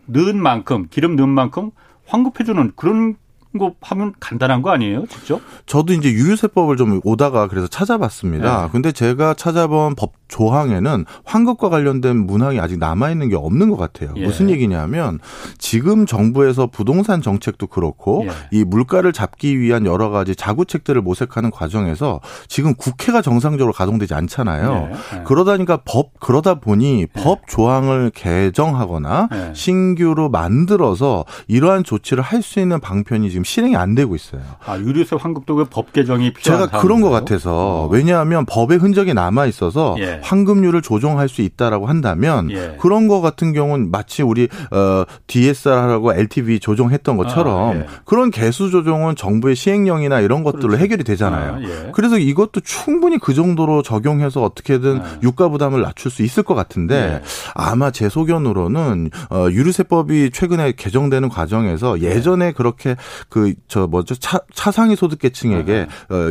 넣은 0.06 0.40
만큼 0.40 0.86
기름 0.88 1.14
넣은 1.14 1.28
만큼 1.28 1.70
환급해주는 2.06 2.72
그런 2.76 3.16
거 3.58 3.74
하면 3.80 4.12
간단한 4.20 4.62
거 4.62 4.70
아니에요, 4.70 5.06
직접? 5.06 5.40
저도 5.66 5.92
이제 5.92 6.10
유유세법을 6.10 6.76
좀 6.76 7.00
오다가 7.04 7.48
그래서 7.48 7.66
찾아봤습니다. 7.66 8.62
네. 8.62 8.68
근데 8.72 8.92
제가 8.92 9.34
찾아본 9.34 9.94
법 9.94 10.12
조항에는 10.28 11.04
환급과 11.24 11.68
관련된 11.68 12.16
문항이 12.26 12.58
아직 12.60 12.78
남아 12.78 13.10
있는 13.10 13.28
게 13.28 13.36
없는 13.36 13.70
것 13.70 13.76
같아요. 13.76 14.12
예. 14.16 14.24
무슨 14.24 14.50
얘기냐면 14.50 15.20
지금 15.58 16.06
정부에서 16.06 16.66
부동산 16.66 17.22
정책도 17.22 17.68
그렇고 17.68 18.26
예. 18.26 18.30
이 18.50 18.64
물가를 18.64 19.12
잡기 19.12 19.60
위한 19.60 19.86
여러 19.86 20.10
가지 20.10 20.34
자구책들을 20.34 21.00
모색하는 21.02 21.50
과정에서 21.50 22.20
지금 22.48 22.74
국회가 22.74 23.22
정상적으로 23.22 23.72
가동되지 23.72 24.14
않잖아요. 24.14 24.90
예. 24.90 25.18
예. 25.18 25.22
그러다니까 25.24 25.78
법 25.84 26.18
그러다 26.20 26.54
보니 26.60 27.02
예. 27.02 27.06
법 27.22 27.46
조항을 27.46 28.10
개정하거나 28.14 29.28
예. 29.32 29.52
신규로 29.54 30.28
만들어서 30.30 31.24
이러한 31.48 31.84
조치를 31.84 32.22
할 32.22 32.44
수 32.44 32.60
있는 32.60 32.78
방편이 32.78 33.30
지금 33.30 33.42
실행이 33.44 33.76
안 33.76 33.94
되고 33.94 34.14
있어요. 34.14 34.40
아 34.64 34.78
유류세 34.78 35.16
환급도 35.16 35.54
그 35.56 35.64
법 35.74 35.92
개정이 35.92 36.32
필요한 36.34 36.68
제가 36.68 36.80
그런 36.80 37.00
것 37.00 37.10
같아서 37.10 37.84
어. 37.84 37.88
왜냐하면 37.90 38.44
법의 38.46 38.78
흔적이 38.78 39.12
남아 39.14 39.46
있어서 39.46 39.96
환급률을 40.22 40.82
조정할 40.82 41.28
수 41.28 41.42
있다라고 41.42 41.86
한다면 41.86 42.50
예. 42.50 42.76
그런 42.80 43.08
거 43.08 43.20
같은 43.20 43.52
경우는 43.52 43.90
마치 43.90 44.22
우리 44.22 44.48
어 44.70 45.04
DSR하고 45.26 46.14
LTV 46.14 46.60
조정했던 46.60 47.16
것처럼 47.16 47.70
아, 47.70 47.74
예. 47.76 47.86
그런 48.04 48.30
개수 48.30 48.70
조정은 48.70 49.16
정부의 49.16 49.56
시행령이나 49.56 50.20
이런 50.20 50.44
것들로 50.44 50.68
그렇지. 50.68 50.82
해결이 50.82 51.04
되잖아요. 51.04 51.54
아, 51.54 51.62
예. 51.62 51.90
그래서 51.92 52.18
이것도 52.18 52.60
충분히 52.60 53.18
그 53.18 53.34
정도로 53.34 53.82
적용해서 53.82 54.42
어떻게든 54.42 55.00
아. 55.00 55.18
유가 55.22 55.48
부담을 55.48 55.82
낮출 55.82 56.10
수 56.10 56.22
있을 56.22 56.42
것 56.42 56.54
같은데 56.54 57.20
예. 57.20 57.22
아마 57.54 57.90
제 57.90 58.08
소견으로는 58.08 59.10
어 59.30 59.46
유류세법이 59.50 60.30
최근에 60.32 60.72
개정되는 60.72 61.28
과정에서 61.28 62.00
예. 62.00 62.04
예전에 62.14 62.52
그렇게 62.52 62.96
그 63.34 63.54
저 63.66 63.88
뭐죠 63.88 64.14
차, 64.14 64.38
차상위 64.54 64.94
소득계층에게 64.94 65.88
아. 66.08 66.14
어 66.14 66.30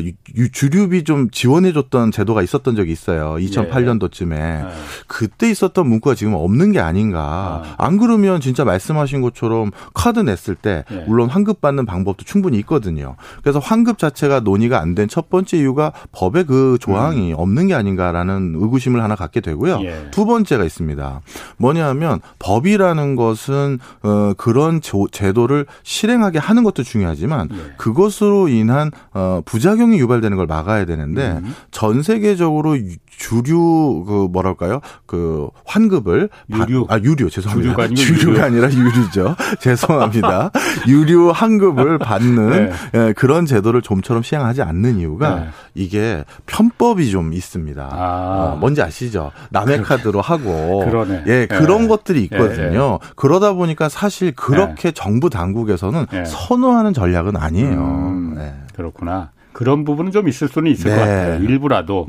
주류비 0.53 1.03
좀 1.03 1.29
지원해 1.31 1.73
줬던 1.73 2.11
제도가 2.11 2.41
있었던 2.41 2.75
적이 2.77 2.93
있어요. 2.93 3.37
2008 3.39 3.83
2018년도쯤에 3.83 4.29
네. 4.29 4.65
그때 5.07 5.49
있었던 5.49 5.87
문구가 5.87 6.15
지금 6.15 6.33
없는 6.35 6.71
게 6.71 6.79
아닌가. 6.79 7.75
아. 7.77 7.85
안 7.85 7.97
그러면 7.97 8.39
진짜 8.39 8.63
말씀하신 8.63 9.21
것처럼 9.21 9.71
카드 9.93 10.19
냈을 10.21 10.55
때 10.55 10.85
네. 10.89 11.03
물론 11.07 11.29
환급 11.29 11.59
받는 11.59 11.85
방법도 11.85 12.23
충분히 12.23 12.57
있거든요. 12.59 13.15
그래서 13.41 13.59
환급 13.59 13.97
자체가 13.97 14.39
논의가 14.41 14.79
안 14.79 14.95
된 14.95 15.07
첫 15.09 15.29
번째 15.29 15.57
이유가 15.57 15.91
법에 16.13 16.43
그 16.43 16.77
조항이 16.79 17.33
음. 17.33 17.39
없는 17.39 17.67
게 17.67 17.73
아닌가라는 17.73 18.55
의구심을 18.55 19.03
하나 19.03 19.15
갖게 19.15 19.41
되고요. 19.41 19.81
예. 19.83 20.07
두 20.11 20.25
번째가 20.25 20.63
있습니다. 20.63 21.21
뭐냐하면 21.57 22.21
법이라는 22.39 23.15
것은 23.15 23.79
어 24.03 24.33
그런 24.37 24.79
제도를 25.11 25.65
실행하게 25.83 26.39
하는 26.39 26.63
것도 26.63 26.83
중요하지만 26.93 27.49
예. 27.51 27.73
그것으로 27.77 28.47
인한 28.47 28.91
어 29.13 29.41
부작용이 29.45 29.99
유발되는 29.99 30.37
걸 30.37 30.45
막아야 30.45 30.85
되는데 30.85 31.39
음. 31.43 31.55
전 31.71 32.03
세계적으로 32.03 32.75
주류 33.23 34.03
그 34.05 34.27
뭐랄까요? 34.29 34.81
그 35.05 35.47
환급을 35.65 36.29
유류 36.49 36.87
받, 36.87 36.95
아 36.95 36.99
유류 37.01 37.29
죄송합니다. 37.29 37.87
주류가, 37.95 38.43
아니라 38.43 38.69
유류죠. 38.69 39.37
죄송합니다. 39.61 40.51
유류 40.89 41.31
환급을 41.31 41.99
받는 41.99 42.49
네. 42.49 42.71
예, 42.95 43.13
그런 43.13 43.45
제도를 43.45 43.81
좀처럼 43.81 44.23
시행하지 44.23 44.61
않는 44.61 44.99
이유가 44.99 45.35
네. 45.35 45.47
이게 45.73 46.25
편법이 46.47 47.09
좀 47.11 47.31
있습니다. 47.31 47.89
아. 47.89 48.53
어, 48.53 48.57
뭔지 48.57 48.81
아시죠? 48.81 49.31
남의 49.51 49.77
그렇게. 49.77 49.95
카드로 49.95 50.19
하고 50.19 50.83
그러네. 50.83 51.23
예 51.27 51.45
그런 51.45 51.83
네. 51.83 51.87
것들이 51.87 52.23
있거든요. 52.25 52.99
그러다 53.15 53.53
보니까 53.53 53.87
사실 53.87 54.33
그렇게 54.33 54.91
정부 54.91 55.29
당국에서는 55.29 56.07
선호하는 56.25 56.93
전략은 56.93 57.37
아니에요. 57.37 57.79
음, 57.79 58.65
그렇구나. 58.75 59.31
그런 59.53 59.85
부분은 59.85 60.11
좀 60.11 60.27
있을 60.27 60.49
수는 60.49 60.71
있을 60.71 60.91
네. 60.91 60.95
것 60.97 61.01
같아요. 61.01 61.43
일부라도. 61.43 62.07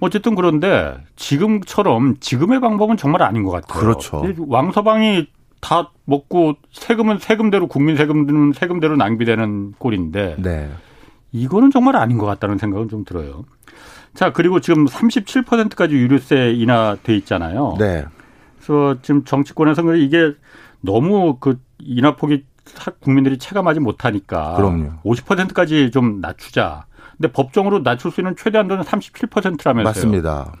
네. 0.00 0.06
어쨌든 0.06 0.34
그런데 0.34 0.96
지금처럼 1.16 2.16
지금의 2.20 2.60
방법은 2.60 2.96
정말 2.96 3.22
아닌 3.22 3.42
것 3.42 3.50
같아요. 3.50 3.80
그렇죠. 3.80 4.22
왕서방이 4.38 5.26
다 5.60 5.90
먹고 6.04 6.56
세금은 6.72 7.18
세금대로 7.18 7.68
국민 7.68 7.96
세금은 7.96 8.52
세금대로 8.52 8.96
낭비되는 8.96 9.74
꼴인데 9.78 10.36
네. 10.38 10.70
이거는 11.32 11.70
정말 11.70 11.96
아닌 11.96 12.18
것 12.18 12.26
같다는 12.26 12.58
생각은 12.58 12.88
좀 12.88 13.04
들어요. 13.04 13.44
자 14.14 14.32
그리고 14.32 14.60
지금 14.60 14.84
37%까지 14.84 15.94
유류세 15.94 16.52
인하돼 16.52 17.16
있잖아요. 17.16 17.76
네. 17.78 18.04
그래서 18.56 18.96
지금 19.02 19.24
정치권에서 19.24 19.94
이게 19.96 20.34
너무 20.80 21.38
그 21.40 21.58
인하폭이 21.78 22.44
국민들이 23.00 23.38
체감하지 23.38 23.80
못하니까 23.80 24.54
그럼요. 24.56 24.92
50%까지 25.04 25.90
좀 25.90 26.20
낮추자. 26.20 26.86
근데 27.16 27.32
법정으로 27.32 27.82
낮출 27.82 28.10
수 28.10 28.20
있는 28.20 28.34
최대한도는 28.36 28.84
37%라면서요. 28.84 29.84
맞습니다. 29.84 30.52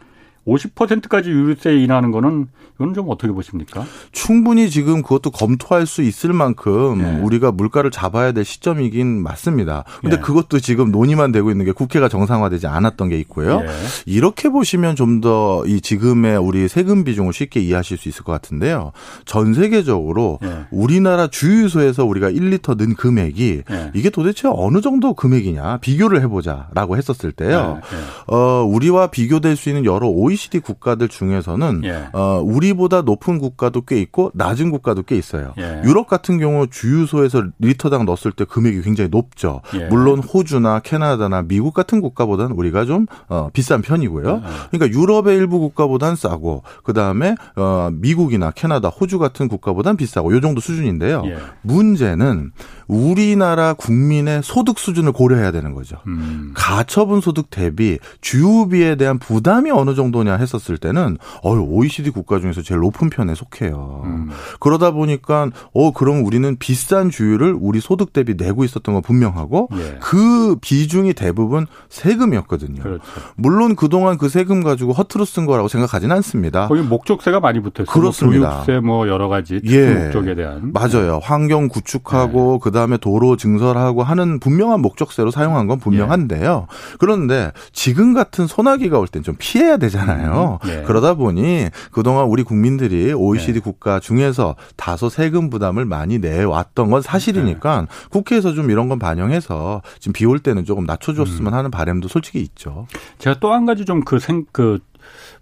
50%까지 0.46 1.30
유류세 1.30 1.76
인하하는 1.76 2.10
거는 2.10 2.48
이건 2.76 2.92
좀 2.92 3.08
어떻게 3.08 3.32
보십니까? 3.32 3.84
충분히 4.12 4.68
지금 4.68 5.02
그것도 5.02 5.30
검토할 5.30 5.86
수 5.86 6.02
있을 6.02 6.32
만큼 6.32 6.98
네. 6.98 7.20
우리가 7.20 7.52
물가를 7.52 7.90
잡아야 7.90 8.32
될 8.32 8.44
시점이긴 8.44 9.22
맞습니다. 9.22 9.84
근데 10.00 10.16
네. 10.16 10.22
그것도 10.22 10.58
지금 10.60 10.90
논의만 10.90 11.30
되고 11.32 11.50
있는 11.50 11.64
게 11.64 11.72
국회가 11.72 12.08
정상화되지 12.08 12.66
않았던 12.66 13.08
게 13.08 13.18
있고요. 13.20 13.60
네. 13.60 13.68
이렇게 14.06 14.48
보시면 14.48 14.96
좀 14.96 15.20
더 15.20 15.44
이 15.66 15.80
지금의 15.80 16.36
우리 16.38 16.68
세금 16.68 17.04
비중을 17.04 17.32
쉽게 17.32 17.60
이해하실 17.60 17.98
수 17.98 18.08
있을 18.08 18.24
것 18.24 18.32
같은데요. 18.32 18.92
전 19.24 19.54
세계적으로 19.54 20.38
우리나라 20.70 21.28
주유소에서 21.28 22.04
우리가 22.04 22.30
1리터 22.30 22.76
는 22.76 22.94
금액이 22.94 23.62
이게 23.94 24.10
도대체 24.10 24.48
어느 24.52 24.80
정도 24.80 25.14
금액이냐 25.14 25.78
비교를 25.78 26.20
해보자라고 26.22 26.96
했었을 26.96 27.30
때요. 27.32 27.80
어, 28.26 28.64
우리와 28.68 29.06
비교될 29.08 29.56
수 29.56 29.68
있는 29.68 29.84
여러 29.84 30.08
OECD 30.34 30.60
국가들 30.60 31.08
중에서는 31.08 31.82
어, 32.12 32.42
우리 32.44 32.74
우리보다 32.74 33.02
높은 33.02 33.38
국가도 33.38 33.82
꽤 33.82 34.00
있고 34.00 34.30
낮은 34.34 34.70
국가도 34.70 35.02
꽤 35.02 35.16
있어요. 35.16 35.54
예. 35.58 35.82
유럽 35.84 36.08
같은 36.08 36.38
경우 36.38 36.66
주유소에서 36.66 37.44
리터당 37.58 38.04
넣었을 38.04 38.32
때 38.32 38.44
금액이 38.44 38.82
굉장히 38.82 39.10
높죠. 39.10 39.60
예. 39.74 39.86
물론 39.86 40.18
호주나 40.20 40.80
캐나다나 40.80 41.42
미국 41.42 41.74
같은 41.74 42.00
국가보다는 42.00 42.56
우리가 42.56 42.84
좀 42.84 43.06
어, 43.28 43.50
비싼 43.52 43.82
편이고요. 43.82 44.42
예. 44.44 44.68
그러니까 44.70 44.98
유럽의 44.98 45.36
일부 45.36 45.58
국가보다는 45.60 46.16
싸고 46.16 46.62
그 46.82 46.92
다음에 46.92 47.36
어, 47.56 47.90
미국이나 47.92 48.50
캐나다, 48.50 48.88
호주 48.88 49.18
같은 49.18 49.48
국가보다는 49.48 49.96
비싸고 49.96 50.32
요 50.34 50.40
정도 50.40 50.60
수준인데요. 50.60 51.22
예. 51.26 51.36
문제는 51.62 52.52
우리나라 52.86 53.74
국민의 53.74 54.42
소득 54.42 54.78
수준을 54.78 55.12
고려해야 55.12 55.50
되는 55.52 55.74
거죠. 55.74 55.96
음. 56.06 56.52
가처분 56.54 57.20
소득 57.20 57.50
대비 57.50 57.98
주유비에 58.20 58.96
대한 58.96 59.18
부담이 59.18 59.70
어느 59.70 59.94
정도냐 59.94 60.36
했었을 60.36 60.78
때는 60.78 61.18
어 61.42 61.54
OECD 61.54 62.10
국가 62.10 62.40
중에서 62.40 62.62
제일 62.62 62.80
높은 62.80 63.10
편에 63.10 63.34
속해요. 63.34 64.02
음. 64.04 64.30
그러다 64.60 64.90
보니까 64.90 65.50
어 65.72 65.92
그럼 65.92 66.24
우리는 66.24 66.56
비싼 66.58 67.10
주유를 67.10 67.56
우리 67.58 67.80
소득 67.80 68.12
대비 68.12 68.34
내고 68.36 68.64
있었던 68.64 68.94
건 68.94 69.02
분명하고 69.02 69.68
예. 69.74 69.98
그 70.00 70.56
비중이 70.60 71.14
대부분 71.14 71.66
세금이었거든요. 71.88 72.82
그렇죠. 72.82 73.04
물론 73.36 73.76
그동안 73.76 74.18
그 74.18 74.28
세금 74.28 74.62
가지고 74.62 74.92
허투루 74.92 75.24
쓴 75.24 75.46
거라고 75.46 75.68
생각하지는 75.68 76.14
않습니다. 76.16 76.68
거기 76.68 76.82
목적세가 76.82 77.40
많이 77.40 77.60
붙었어요. 77.60 77.84
뭐 77.86 77.94
그렇습니다. 77.94 78.48
뭐 78.48 78.64
교육세 78.64 78.80
뭐 78.80 79.08
여러 79.08 79.28
가지 79.28 79.60
예. 79.64 79.94
목적에 79.94 80.34
대한 80.34 80.72
맞아요. 80.72 81.20
환경 81.22 81.68
구축하고 81.68 82.52
네. 82.54 82.58
그 82.62 82.70
다음에 82.74 82.98
도로 82.98 83.36
증설하고 83.38 84.02
하는 84.02 84.38
분명한 84.38 84.82
목적세로 84.82 85.30
사용한 85.30 85.66
건 85.66 85.78
분명한데요. 85.80 86.66
예. 86.70 86.96
그런데 86.98 87.52
지금 87.72 88.12
같은 88.12 88.46
소나기가 88.46 88.98
올 88.98 89.06
땐 89.06 89.22
좀 89.22 89.36
피해야 89.38 89.78
되잖아요. 89.78 90.58
음. 90.62 90.68
예. 90.70 90.82
그러다 90.82 91.14
보니 91.14 91.70
그동안 91.90 92.26
우리 92.26 92.42
국민들이 92.42 93.12
OECD 93.14 93.54
네. 93.54 93.60
국가 93.60 93.98
중에서 94.00 94.56
다소 94.76 95.08
세금 95.08 95.48
부담을 95.48 95.86
많이 95.86 96.18
내왔던 96.18 96.90
건 96.90 97.00
사실이니까 97.00 97.80
네. 97.82 97.86
국회에서 98.10 98.52
좀 98.52 98.70
이런 98.70 98.88
건 98.90 98.98
반영해서 98.98 99.80
지금 100.00 100.12
비 100.12 100.26
올 100.26 100.38
때는 100.40 100.64
조금 100.66 100.84
낮춰줬으면 100.84 101.52
음. 101.52 101.56
하는 101.56 101.70
바람도 101.70 102.08
솔직히 102.08 102.40
있죠. 102.40 102.86
제가 103.18 103.38
또 103.40 103.52
한 103.54 103.64
가지 103.66 103.84
좀그 103.84 104.18
생, 104.18 104.44
그, 104.52 104.80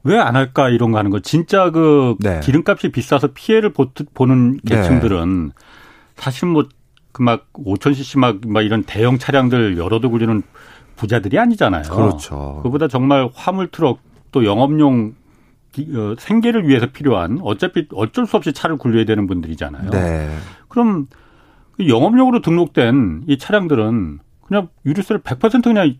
왜안 0.05 0.37
할까 0.37 0.69
이런 0.69 0.91
거 0.93 0.99
하는 0.99 1.11
거. 1.11 1.21
진짜 1.21 1.71
그 1.71 2.17
네. 2.21 2.41
기름값이 2.43 2.91
비싸서 2.91 3.29
피해를 3.33 3.73
보는 4.15 4.61
네. 4.65 4.77
계층들은 4.77 5.53
사실 6.17 6.49
뭐 6.49 6.67
그 7.13 7.23
막 7.23 7.53
5,000cc 7.53 8.19
막, 8.19 8.41
막 8.47 8.63
이런 8.63 8.83
대형 8.85 9.19
차량들 9.19 9.77
여러 9.77 10.01
대 10.01 10.09
굴리는 10.09 10.43
부자들이 10.97 11.39
아니잖아요. 11.39 11.83
그렇죠. 11.83 12.61
그보다 12.63 12.89
정말 12.89 13.29
화물 13.35 13.69
트럭 13.69 14.01
또 14.31 14.45
영업용 14.45 15.15
어, 15.79 16.15
생계를 16.19 16.69
위해서 16.69 16.87
필요한 16.87 17.39
어차피 17.43 17.87
어쩔 17.95 18.27
수 18.27 18.37
없이 18.37 18.53
차를 18.53 18.77
굴려야 18.77 19.05
되는 19.05 19.27
분들이잖아요. 19.27 19.91
네. 19.91 20.37
그럼 20.69 21.07
그 21.73 21.89
영업용으로 21.89 22.41
등록된 22.43 23.25
이 23.27 23.39
차량들은 23.39 24.19
그냥 24.47 24.69
유류세를 24.85 25.23
100% 25.23 25.65
그냥 25.65 25.95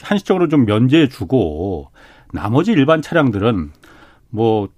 한시적으로 0.00 0.48
좀 0.48 0.64
면제해 0.64 1.08
주고 1.08 1.90
나머지 2.32 2.72
일반 2.72 3.02
차량들은 3.02 3.72
뭐 4.30 4.68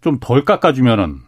좀 0.00 0.18
덜 0.20 0.44
깎아주면은 0.44 1.18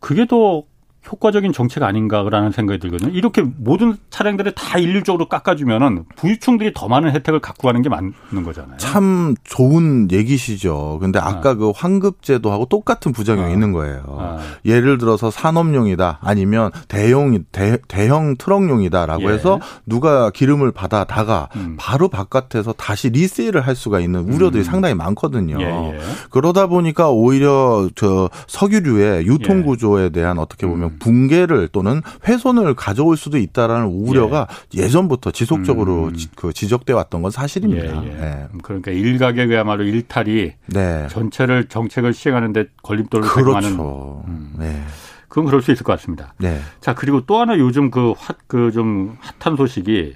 그게 0.00 0.26
더 0.26 0.64
효과적인 1.10 1.52
정책 1.52 1.82
아닌가라는 1.82 2.52
생각이 2.52 2.78
들거든요. 2.80 3.10
이렇게 3.12 3.42
모든 3.42 3.96
차량들을 4.10 4.52
다 4.52 4.78
일률적으로 4.78 5.28
깎아주면은 5.28 6.04
부유층들이 6.16 6.72
더 6.74 6.88
많은 6.88 7.12
혜택을 7.12 7.40
갖고 7.40 7.68
가는 7.68 7.82
게 7.82 7.88
맞는 7.88 8.42
거잖아요. 8.44 8.76
참 8.78 9.34
좋은 9.44 10.10
얘기시죠. 10.10 10.98
근데 11.00 11.18
아까 11.18 11.50
아. 11.50 11.54
그 11.54 11.70
환급제도하고 11.74 12.66
똑같은 12.66 13.12
부작용이 13.12 13.50
아. 13.50 13.52
있는 13.52 13.72
거예요. 13.72 14.02
아. 14.18 14.38
예를 14.64 14.98
들어서 14.98 15.30
산업용이다 15.30 16.18
아니면 16.22 16.70
대형 16.88 17.44
대, 17.52 17.78
대형 17.88 18.36
트럭용이다라고 18.36 19.24
예. 19.24 19.28
해서 19.28 19.60
누가 19.86 20.30
기름을 20.30 20.72
받아다가 20.72 21.48
음. 21.56 21.76
바로 21.78 22.08
바깥에서 22.08 22.72
다시 22.74 23.10
리세일을 23.10 23.60
할 23.60 23.74
수가 23.74 24.00
있는 24.00 24.32
우려들이 24.32 24.62
음. 24.62 24.64
상당히 24.64 24.94
많거든요. 24.94 25.60
예, 25.60 25.94
예. 25.94 25.98
그러다 26.30 26.66
보니까 26.66 27.10
오히려 27.10 27.88
저 27.94 28.28
석유류의 28.46 29.26
유통 29.26 29.60
예. 29.60 29.62
구조에 29.62 30.10
대한 30.10 30.38
어떻게 30.38 30.66
보면 30.66 30.90
음. 30.90 30.97
붕괴를 30.98 31.68
또는 31.68 32.02
훼손을 32.26 32.74
가져올 32.74 33.16
수도 33.16 33.38
있다라는 33.38 33.86
우려가 33.86 34.46
예. 34.74 34.88
전부터 34.88 35.30
지속적으로 35.30 36.06
음. 36.06 36.16
그 36.36 36.52
지적돼 36.52 36.92
왔던 36.92 37.22
건 37.22 37.30
사실입니다. 37.30 38.04
예, 38.04 38.08
예. 38.08 38.12
네. 38.12 38.46
그러니까 38.62 38.90
일가게그야말로 38.90 39.84
일탈이 39.84 40.52
네. 40.66 41.06
전체를 41.08 41.68
정책을 41.68 42.12
시행하는데 42.12 42.66
걸림돌을 42.82 43.28
그렇죠. 43.28 43.60
제공하는. 43.60 44.28
음. 44.28 44.54
네. 44.58 44.82
그건 45.28 45.44
그럴 45.44 45.62
수 45.62 45.70
있을 45.70 45.84
것 45.84 45.92
같습니다. 45.92 46.34
네. 46.38 46.58
자 46.80 46.94
그리고 46.94 47.20
또 47.26 47.38
하나 47.38 47.58
요즘 47.58 47.90
그핫그좀 47.90 49.18
핫한 49.38 49.56
소식이 49.56 50.14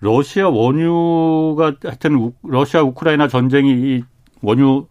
러시아 0.00 0.48
원유가 0.48 1.74
하여튼 1.84 2.32
러시아 2.42 2.82
우크라이나 2.82 3.28
전쟁이 3.28 4.02
원유 4.40 4.86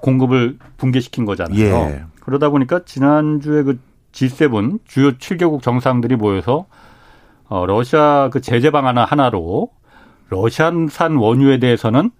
공급을 0.00 0.58
붕괴시킨 0.76 1.24
거잖아요. 1.24 1.58
예. 1.58 2.04
그러다 2.20 2.50
보니까 2.50 2.84
지난주에 2.84 3.62
그 3.62 3.78
G7 4.16 4.80
주요 4.86 5.12
7개국 5.12 5.62
정상들이 5.62 6.16
모여서 6.16 6.66
어, 7.48 7.66
러시아 7.66 8.30
그 8.32 8.40
제재 8.40 8.70
방안 8.70 8.96
하나로 8.96 9.70
러시아산 10.30 11.16
원유에 11.16 11.58
대해서는 11.58 12.10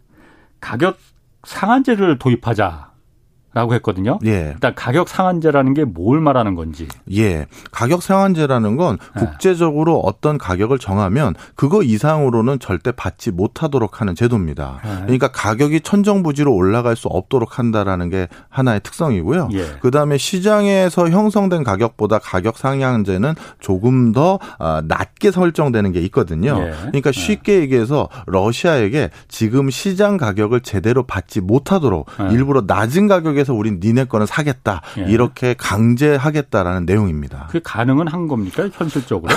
가격 0.61 0.99
상한제를 1.45 2.19
도입하자. 2.19 2.93
라고 3.57 3.73
했거든요. 3.77 4.19
예. 4.27 4.51
일단 4.53 4.75
가격 4.75 5.09
상한제라는 5.09 5.73
게 5.73 5.85
뭘 5.87 6.21
말하는 6.21 6.55
건지. 6.57 6.89
예. 7.15 7.47
가격 7.71 8.03
상한제라는 8.03 8.77
건 8.77 8.99
예. 9.17 9.21
국제적으로 9.21 9.99
어떤 10.01 10.37
가격을 10.37 10.79
정하면 10.79 11.35
그거 11.55 11.83
이상으로는 11.83 12.59
절대 12.59 12.93
받지 12.93 13.31
못하도록 13.31 14.03
하는 14.03 14.15
제도입니다. 14.15 14.81
예. 14.85 14.89
그러니까 15.05 15.29
가격이 15.29 15.81
천정부지로 15.81 16.55
올라갈 16.55 16.97
수 16.97 17.09
없도록 17.09 17.59
한다라는 17.59 18.11
게 18.11 18.29
하나의 18.51 18.81
특성이고요. 18.83 19.49
예. 19.55 19.65
그다음에 19.81 20.19
시장에서 20.19 21.09
형성된 21.09 21.65
가격보다 21.65 22.19
가격 22.19 22.59
상한제는 22.59 23.37
조금 23.61 24.13
더 24.13 24.39
아, 24.59 24.83
낮게 24.87 25.31
설정되는 25.31 25.93
게 25.93 26.01
있거든요. 26.03 26.59
예. 26.61 26.73
그러니까 26.89 27.09
예. 27.09 27.13
쉽게 27.13 27.61
얘기해서 27.61 28.11
러시아에게 28.27 29.09
지금 29.29 29.71
시장 29.71 30.19
가격을 30.19 30.61
제대로 30.61 31.05
받지 31.05 31.41
못하도록 31.41 32.07
일부러 32.33 32.63
낮은 32.67 33.07
가격에 33.09 33.46
해서 33.47 33.55
우린 33.55 33.79
니네 33.81 34.05
거는 34.07 34.27
사겠다. 34.27 34.83
예. 34.99 35.03
이렇게 35.03 35.55
강제하겠다라는 35.55 36.85
내용입니다. 36.85 37.47
그게 37.47 37.61
가능은 37.63 38.09
한 38.09 38.27
겁니까? 38.27 38.69
현실적으로? 38.73 39.33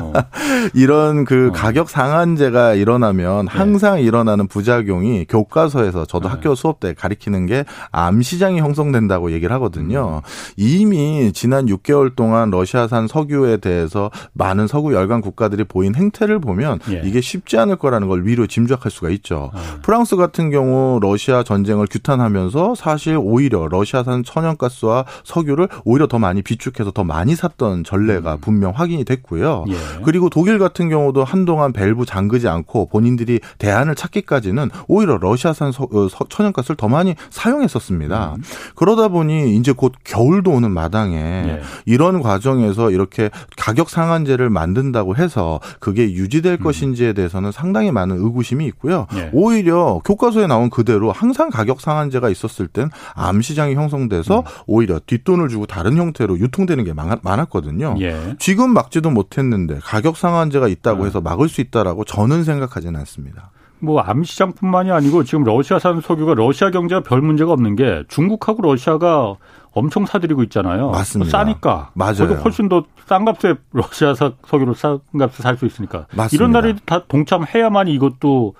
어. 0.00 0.12
이런 0.72 1.24
그 1.26 1.48
어. 1.48 1.52
가격 1.52 1.90
상한제가 1.90 2.74
일어나면 2.74 3.48
예. 3.52 3.58
항상 3.58 4.00
일어나는 4.00 4.48
부작용이 4.48 5.26
교과서에서 5.28 6.06
저도 6.06 6.28
예. 6.28 6.32
학교 6.32 6.54
수업 6.54 6.80
때 6.80 6.94
가리키는 6.94 7.46
게 7.46 7.64
암시장이 7.92 8.58
형성된다고 8.60 9.32
얘기를 9.32 9.54
하거든요. 9.56 10.22
음. 10.24 10.30
이미 10.56 11.32
지난 11.34 11.66
6개월 11.66 12.16
동안 12.16 12.50
러시아산 12.50 13.06
석유에 13.06 13.58
대해서 13.58 14.10
많은 14.32 14.66
서구 14.66 14.94
열강 14.94 15.20
국가들이 15.20 15.64
보인 15.64 15.94
행태를 15.94 16.38
보면 16.40 16.78
예. 16.90 17.02
이게 17.04 17.20
쉽지 17.20 17.58
않을 17.58 17.76
거라는 17.76 18.08
걸 18.08 18.24
위로 18.24 18.46
짐작할 18.46 18.90
수가 18.90 19.10
있죠. 19.10 19.50
어. 19.52 19.60
프랑스 19.82 20.16
같은 20.16 20.50
경우 20.50 20.98
러시아 21.00 21.42
전쟁을 21.42 21.86
규탄하면서 21.90 22.74
사실 22.74 23.18
오히려 23.20 23.49
오히려 23.50 23.66
러시아산 23.68 24.22
천연가스와 24.22 25.04
석유를 25.24 25.68
오히려 25.84 26.06
더 26.06 26.18
많이 26.18 26.40
비축해서 26.40 26.92
더 26.92 27.02
많이 27.02 27.34
샀던 27.34 27.82
전례가 27.84 28.34
음. 28.34 28.40
분명 28.40 28.72
확인이 28.74 29.04
됐고요. 29.04 29.64
예. 29.68 29.74
그리고 30.04 30.30
독일 30.30 30.58
같은 30.58 30.88
경우도 30.88 31.24
한동안 31.24 31.72
밸브 31.72 32.06
잠그지 32.06 32.48
않고 32.48 32.86
본인들이 32.86 33.40
대안을 33.58 33.96
찾기까지는 33.96 34.70
오히려 34.86 35.18
러시아산 35.18 35.72
어, 35.76 36.08
천연가스를 36.28 36.76
더 36.76 36.88
많이 36.88 37.16
사용했었습니다. 37.30 38.34
음. 38.36 38.42
그러다 38.76 39.08
보니 39.08 39.56
이제 39.56 39.72
곧 39.72 39.92
겨울도 40.04 40.52
오는 40.52 40.70
마당에 40.70 41.16
예. 41.16 41.60
이런 41.86 42.22
과정에서 42.22 42.90
이렇게 42.90 43.30
가격 43.56 43.90
상한제를 43.90 44.48
만든다고 44.48 45.16
해서 45.16 45.60
그게 45.80 46.12
유지될 46.12 46.58
음. 46.60 46.64
것인지에 46.64 47.14
대해서는 47.14 47.50
상당히 47.50 47.90
많은 47.90 48.16
의구심이 48.16 48.64
있고요. 48.66 49.06
예. 49.16 49.30
오히려 49.32 50.00
교과서에 50.04 50.46
나온 50.46 50.70
그대로 50.70 51.10
항상 51.10 51.50
가격 51.50 51.80
상한제가 51.80 52.28
있었을 52.28 52.68
땐 52.68 52.90
암, 53.30 53.40
시장이 53.40 53.74
형성돼서 53.74 54.40
음. 54.40 54.44
오히려 54.66 55.00
뒷돈을 55.06 55.48
주고 55.48 55.66
다른 55.66 55.96
형태로 55.96 56.38
유통되는 56.38 56.84
게 56.84 56.92
많았거든요. 57.22 57.94
예. 58.00 58.36
지금 58.38 58.72
막지도 58.74 59.10
못했는데 59.10 59.78
가격 59.82 60.16
상한제가 60.16 60.68
있다고 60.68 61.02
음. 61.02 61.06
해서 61.06 61.20
막을 61.20 61.48
수 61.48 61.60
있다라고 61.60 62.04
저는 62.04 62.44
생각하지는 62.44 62.98
않습니다. 63.00 63.50
뭐 63.82 64.00
암시장뿐만이 64.02 64.90
아니고 64.90 65.24
지금 65.24 65.42
러시아산 65.44 66.02
석유가 66.02 66.34
러시아 66.34 66.70
경제가 66.70 67.00
별 67.02 67.22
문제가 67.22 67.52
없는 67.52 67.76
게 67.76 68.04
중국하고 68.08 68.60
러시아가 68.60 69.36
엄청 69.72 70.04
사들이고 70.04 70.42
있잖아요. 70.44 70.90
맞습니다. 70.90 71.30
싸니까. 71.30 71.90
맞아요. 71.94 72.34
훨씬 72.44 72.68
더 72.68 72.84
싼 73.06 73.24
값에 73.24 73.54
러시아 73.72 74.14
석유를 74.14 74.74
싼 74.74 75.00
값에 75.18 75.42
살 75.42 75.56
수 75.56 75.64
있으니까. 75.66 76.06
맞습니다. 76.14 76.28
이런 76.34 76.52
나라들이 76.52 76.78
다 76.84 77.04
동참해야만 77.08 77.88
이것도 77.88 78.54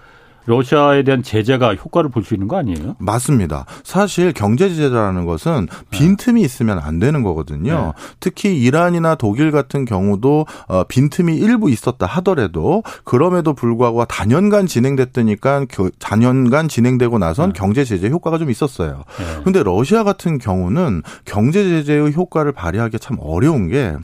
러시아에 0.50 1.02
대한 1.04 1.22
제재가 1.22 1.74
효과를 1.76 2.10
볼 2.10 2.20
수 2.24 2.34
있는 2.34 2.48
거 2.48 2.56
아니에요? 2.58 2.96
맞습니다. 2.98 3.64
사실 3.82 4.32
경제 4.32 4.68
제재라는 4.68 5.24
것은 5.24 5.68
빈틈이 5.90 6.42
있으면 6.42 6.78
안 6.78 6.98
되는 6.98 7.22
거거든요. 7.22 7.94
네. 7.96 8.02
특히 8.20 8.58
이란이나 8.60 9.14
독일 9.14 9.50
같은 9.50 9.84
경우도 9.84 10.46
어, 10.68 10.84
빈틈이 10.84 11.36
일부 11.36 11.70
있었다 11.70 12.06
하더라도 12.06 12.82
그럼에도 13.04 13.54
불구하고 13.54 14.04
단연간 14.04 14.66
진행됐다니까 14.66 15.66
단연간 15.98 16.68
진행되고 16.68 17.18
나선 17.18 17.52
네. 17.52 17.58
경제 17.58 17.84
제재 17.84 18.08
효과가 18.08 18.38
좀 18.38 18.50
있었어요. 18.50 19.04
그런데 19.40 19.60
네. 19.60 19.62
러시아 19.64 20.04
같은 20.04 20.38
경우는 20.38 21.02
경제 21.24 21.62
제재의 21.64 22.12
효과를 22.12 22.52
발휘하기 22.52 22.98
참 22.98 23.16
어려운 23.20 23.68
게 23.68 23.94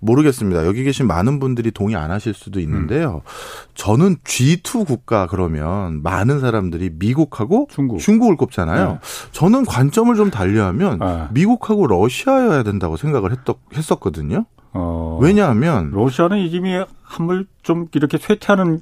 모르겠습니다. 0.00 0.66
여기 0.66 0.84
계신 0.84 1.06
많은 1.06 1.38
분들이 1.38 1.70
동의 1.70 1.96
안 1.96 2.10
하실 2.10 2.34
수도 2.34 2.60
있는데요. 2.60 3.22
음. 3.24 3.72
저는 3.74 4.16
G2 4.24 4.86
국가 4.86 5.26
그러면 5.26 5.91
많은 6.02 6.40
사람들이 6.40 6.90
미국하고 6.94 7.68
중국. 7.70 7.98
중국을 7.98 8.36
꼽잖아요. 8.36 8.92
네. 8.92 8.98
저는 9.32 9.64
관점을 9.64 10.14
좀 10.14 10.30
달리하면 10.30 10.98
네. 10.98 11.26
미국하고 11.32 11.86
러시아여야 11.86 12.62
된다고 12.62 12.96
생각을 12.96 13.32
했, 13.32 13.38
했었거든요. 13.76 14.46
어, 14.72 15.18
왜냐하면 15.20 15.90
러시아는 15.90 16.38
이미 16.38 16.82
한물 17.02 17.46
좀 17.62 17.88
이렇게 17.94 18.16
쇠퇴하는 18.16 18.80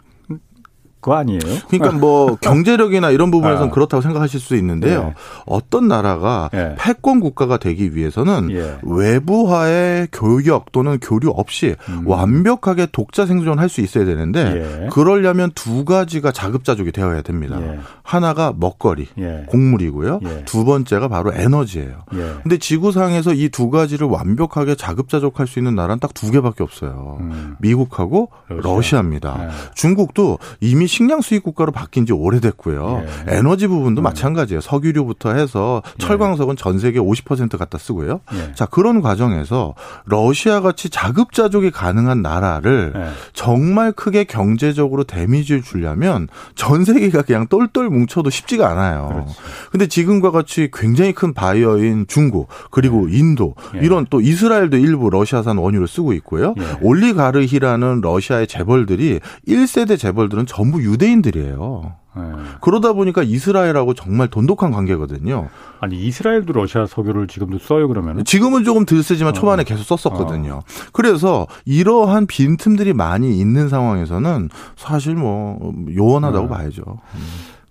거 1.00 1.14
아니에요? 1.14 1.40
그러니까 1.68 1.92
뭐 1.98 2.36
경제력이나 2.42 3.10
이런 3.10 3.30
부분에서는 3.30 3.68
아. 3.68 3.70
그렇다고 3.70 4.00
생각하실 4.00 4.40
수 4.40 4.56
있는데요. 4.56 5.06
예. 5.10 5.14
어떤 5.46 5.88
나라가 5.88 6.50
예. 6.54 6.74
패권 6.78 7.20
국가가 7.20 7.56
되기 7.56 7.94
위해서는 7.94 8.50
예. 8.50 8.78
외부와의 8.82 10.08
교역 10.12 10.72
또는 10.72 10.98
교류 11.00 11.30
없이 11.30 11.76
음. 11.88 12.02
완벽하게 12.06 12.86
독자 12.92 13.26
생존할 13.26 13.68
수 13.68 13.80
있어야 13.80 14.04
되는데 14.04 14.84
예. 14.84 14.88
그러려면 14.90 15.50
두 15.54 15.84
가지가 15.84 16.32
자급자족이 16.32 16.92
되어야 16.92 17.22
됩니다. 17.22 17.58
예. 17.60 17.78
하나가 18.02 18.52
먹거리, 18.56 19.06
예. 19.18 19.44
곡물이고요. 19.48 20.20
두 20.44 20.64
번째가 20.64 21.08
바로 21.08 21.32
에너지예요. 21.32 22.04
근데 22.42 22.58
지구상에서 22.58 23.34
이 23.34 23.50
두 23.50 23.68
가지를 23.68 24.06
완벽하게 24.06 24.74
자급자족할 24.76 25.46
수 25.48 25.58
있는 25.58 25.74
나라는 25.74 25.98
딱 25.98 26.10
두 26.14 26.30
개밖에 26.30 26.62
없어요. 26.62 27.18
음. 27.20 27.56
미국하고 27.60 28.28
러시아. 28.48 29.00
입니다 29.00 29.48
중국도 29.74 30.38
이미 30.60 30.86
식량 30.90 31.20
수입 31.20 31.44
국가로 31.44 31.70
바뀐 31.70 32.04
지 32.04 32.12
오래됐고요. 32.12 33.04
예. 33.28 33.36
에너지 33.36 33.68
부분도 33.68 34.02
음. 34.02 34.02
마찬가지예요. 34.02 34.60
석유류부터 34.60 35.34
해서 35.34 35.82
예. 35.86 36.04
철광석은 36.04 36.56
전 36.56 36.80
세계 36.80 36.98
50% 36.98 37.56
갖다 37.56 37.78
쓰고요. 37.78 38.20
예. 38.34 38.52
자, 38.54 38.66
그런 38.66 39.00
과정에서 39.00 39.74
러시아 40.04 40.60
같이 40.60 40.90
자급자족이 40.90 41.70
가능한 41.70 42.22
나라를 42.22 42.92
예. 42.96 43.08
정말 43.32 43.92
크게 43.92 44.24
경제적으로 44.24 45.04
데미지를 45.04 45.62
주려면 45.62 46.26
전 46.56 46.84
세계가 46.84 47.22
그냥 47.22 47.46
똘똘 47.46 47.88
뭉쳐도 47.88 48.28
쉽지가 48.28 48.68
않아요. 48.70 49.08
그렇지. 49.12 49.34
근데 49.70 49.86
지금과 49.86 50.32
같이 50.32 50.70
굉장히 50.72 51.12
큰 51.12 51.32
바이어인 51.32 52.06
중국 52.08 52.48
그리고 52.72 53.08
예. 53.10 53.16
인도 53.16 53.54
예. 53.76 53.80
이런 53.80 54.06
또 54.10 54.20
이스라엘도 54.20 54.76
일부 54.76 55.08
러시아산 55.08 55.56
원유를 55.56 55.86
쓰고 55.86 56.14
있고요. 56.14 56.54
올리가르히라는 56.82 58.00
러시아의 58.00 58.48
재벌들이 58.48 59.20
1세대 59.46 59.96
재벌들은 59.96 60.46
전부 60.46 60.79
유대인들이에요. 60.80 61.94
네. 62.16 62.22
그러다 62.60 62.92
보니까 62.92 63.22
이스라엘하고 63.22 63.94
정말 63.94 64.28
돈독한 64.28 64.72
관계거든요. 64.72 65.48
아니 65.78 65.96
이스라엘도 65.96 66.52
러시아 66.52 66.86
석유를 66.86 67.28
지금도 67.28 67.58
써요 67.58 67.86
그러면? 67.86 68.24
지금은 68.24 68.64
조금 68.64 68.84
덜 68.84 69.02
쓰지만 69.02 69.32
초반에 69.32 69.62
어. 69.62 69.64
계속 69.64 69.84
썼었거든요. 69.84 70.54
어. 70.54 70.62
그래서 70.92 71.46
이러한 71.64 72.26
빈틈들이 72.26 72.94
많이 72.94 73.38
있는 73.38 73.68
상황에서는 73.68 74.48
사실 74.76 75.14
뭐 75.14 75.72
요원하다고 75.94 76.48
네. 76.48 76.52
봐야죠. 76.52 76.82
음. 76.86 77.20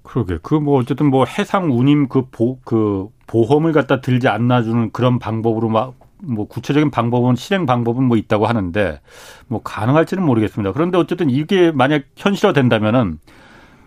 그러게 0.04 0.40
그 0.42 0.56
뭐 0.56 0.80
어쨌든 0.80 1.08
뭐 1.10 1.26
해상 1.26 1.78
운임 1.78 2.08
그보그 2.08 2.62
그 2.64 3.08
보험을 3.28 3.74
갖다 3.74 4.02
들지 4.02 4.28
않아주는 4.28 4.92
그런 4.92 5.20
방법으로 5.20 5.70
막 5.70 5.99
뭐 6.24 6.48
구체적인 6.48 6.92
방법은 6.92 7.36
실행 7.36 7.66
방법은 7.66 8.04
뭐 8.04 8.18
있다고 8.18 8.46
하는데 8.46 9.00
뭐 9.48 9.62
가능할지는 9.64 10.24
모르겠습니다. 10.24 10.74
그런데 10.74 10.98
어쨌든 10.98 11.30
이게 11.30 11.72
만약 11.72 12.04
현실화 12.16 12.54
된다면은 12.54 13.20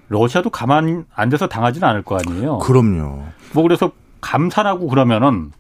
러시아도 0.09 0.51
가만 0.51 1.07
안 1.15 1.29
돼서 1.29 1.49
당하지는 1.49 1.89
않을 1.89 2.03
거 2.03 2.19
아니에요. 2.19 2.59
그럼요. 2.59 3.25
뭐 3.55 3.63
그래서 3.63 3.93
감산하고 4.21 4.89
그러면은 4.89 5.53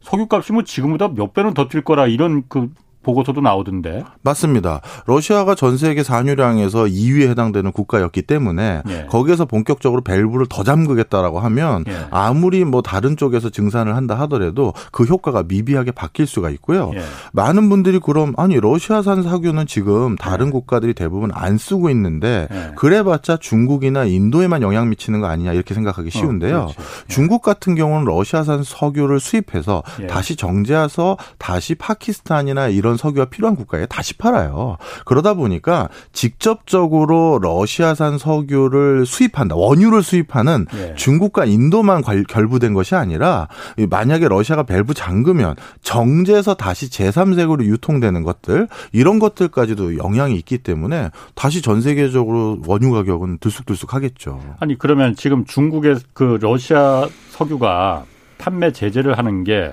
석유값이 0.00 0.52
뭐 0.52 0.62
지금보다 0.62 1.08
몇 1.08 1.34
배는 1.34 1.54
더 1.54 1.68
뛸 1.68 1.82
거라 1.82 2.06
이런 2.06 2.44
그 2.48 2.70
보고서도 3.08 3.40
나오던데. 3.40 4.04
맞습니다. 4.20 4.82
러시아가 5.06 5.54
전 5.54 5.78
세계 5.78 6.02
산유량에서 6.02 6.84
2위에 6.84 7.30
해당되는 7.30 7.72
국가였기 7.72 8.22
때문에 8.22 8.82
예. 8.86 9.06
거기에서 9.08 9.46
본격적으로 9.46 10.02
밸브를 10.02 10.46
더 10.50 10.62
잠그겠다라고 10.62 11.40
하면 11.40 11.84
예. 11.88 12.06
아무리 12.10 12.64
뭐 12.64 12.82
다른 12.82 13.16
쪽에서 13.16 13.48
증산을 13.48 13.96
한다 13.96 14.14
하더라도 14.20 14.74
그 14.92 15.04
효과가 15.04 15.44
미비하게 15.48 15.92
바뀔 15.92 16.26
수가 16.26 16.50
있고요. 16.50 16.90
예. 16.94 17.00
많은 17.32 17.70
분들이 17.70 17.98
그럼 17.98 18.34
아니 18.36 18.60
러시아산 18.60 19.22
석유는 19.22 19.66
지금 19.66 20.16
다른 20.16 20.48
예. 20.48 20.50
국가들이 20.50 20.92
대부분 20.92 21.30
안 21.32 21.56
쓰고 21.56 21.88
있는데 21.90 22.46
예. 22.52 22.72
그래봤자 22.76 23.38
중국이나 23.38 24.04
인도에만 24.04 24.60
영향 24.60 24.90
미치는 24.90 25.20
거 25.20 25.28
아니냐 25.28 25.54
이렇게 25.54 25.72
생각하기 25.72 26.10
쉬운데요. 26.10 26.58
어, 26.58 26.68
중국 27.08 27.40
같은 27.40 27.74
경우는 27.74 28.04
러시아산 28.04 28.62
석유를 28.64 29.18
수입해서 29.18 29.82
다시 30.10 30.36
정제해서 30.36 31.16
다시 31.38 31.74
파키스탄이나 31.74 32.68
이런 32.68 32.97
석유가 32.98 33.30
필요한 33.30 33.56
국가에 33.56 33.86
다시 33.86 34.18
팔아요. 34.18 34.76
그러다 35.06 35.32
보니까 35.32 35.88
직접적으로 36.12 37.38
러시아산 37.40 38.18
석유를 38.18 39.06
수입한다. 39.06 39.56
원유를 39.56 40.02
수입하는 40.02 40.66
예. 40.74 40.94
중국과 40.94 41.46
인도만 41.46 42.02
결부된 42.28 42.74
것이 42.74 42.94
아니라 42.94 43.48
만약에 43.88 44.28
러시아가 44.28 44.64
밸브 44.64 44.92
잠그면 44.92 45.56
정제해서 45.82 46.54
다시 46.54 46.90
제3세계로 46.90 47.64
유통되는 47.64 48.22
것들 48.22 48.68
이런 48.92 49.18
것들까지도 49.18 49.96
영향이 49.96 50.34
있기 50.36 50.58
때문에 50.58 51.10
다시 51.34 51.62
전 51.62 51.80
세계적으로 51.80 52.58
원유 52.66 52.90
가격은 52.92 53.38
들쑥들쑥 53.38 53.94
하겠죠. 53.94 54.40
아니 54.60 54.76
그러면 54.76 55.14
지금 55.14 55.44
중국의 55.44 55.96
그 56.12 56.38
러시아 56.40 57.08
석유가 57.30 58.04
판매 58.38 58.72
제재를 58.72 59.16
하는 59.16 59.44
게 59.44 59.72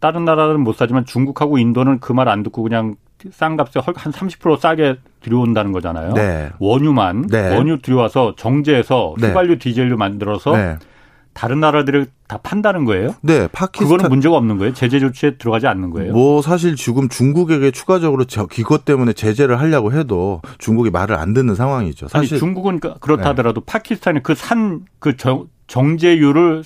다른 0.00 0.24
나라는 0.24 0.60
못 0.60 0.76
사지만 0.76 1.04
중국하고 1.04 1.58
인도는 1.58 2.00
그 2.00 2.12
말 2.12 2.28
안 2.28 2.42
듣고 2.42 2.62
그냥 2.62 2.96
싼 3.30 3.56
값에 3.56 3.80
한 3.84 4.12
30% 4.12 4.58
싸게 4.58 4.96
들여온다는 5.20 5.72
거잖아요. 5.72 6.14
네. 6.14 6.50
원유만 6.58 7.26
네. 7.28 7.54
원유 7.54 7.82
들여와서 7.82 8.34
정제해서 8.36 9.14
네. 9.20 9.28
휘발유 9.28 9.58
디젤유 9.58 9.96
만들어서 9.98 10.56
네. 10.56 10.76
다른 11.34 11.60
나라들을 11.60 12.06
다 12.26 12.38
판다는 12.42 12.84
거예요? 12.86 13.14
네, 13.22 13.46
파키스탄 13.52 13.88
그거는 13.88 14.08
문제가 14.10 14.36
없는 14.36 14.56
거예요. 14.58 14.72
제재 14.72 14.98
조치에 14.98 15.36
들어가지 15.36 15.66
않는 15.68 15.90
거예요. 15.90 16.12
뭐 16.12 16.42
사실 16.42 16.74
지금 16.76 17.08
중국에게 17.08 17.70
추가적으로 17.70 18.24
저 18.24 18.46
기것 18.46 18.84
때문에 18.84 19.12
제재를 19.12 19.60
하려고 19.60 19.92
해도 19.92 20.40
중국이 20.58 20.90
말을 20.90 21.16
안 21.16 21.32
듣는 21.34 21.54
상황이죠. 21.54 22.08
사실 22.08 22.34
아니, 22.34 22.38
중국은 22.40 22.80
그, 22.80 22.94
그렇다 22.98 23.22
네. 23.22 23.28
하더라도 23.28 23.60
파키스탄이 23.60 24.22
그 24.22 24.34
산그 24.34 24.84
그 24.98 25.14
정제유를 25.68 26.64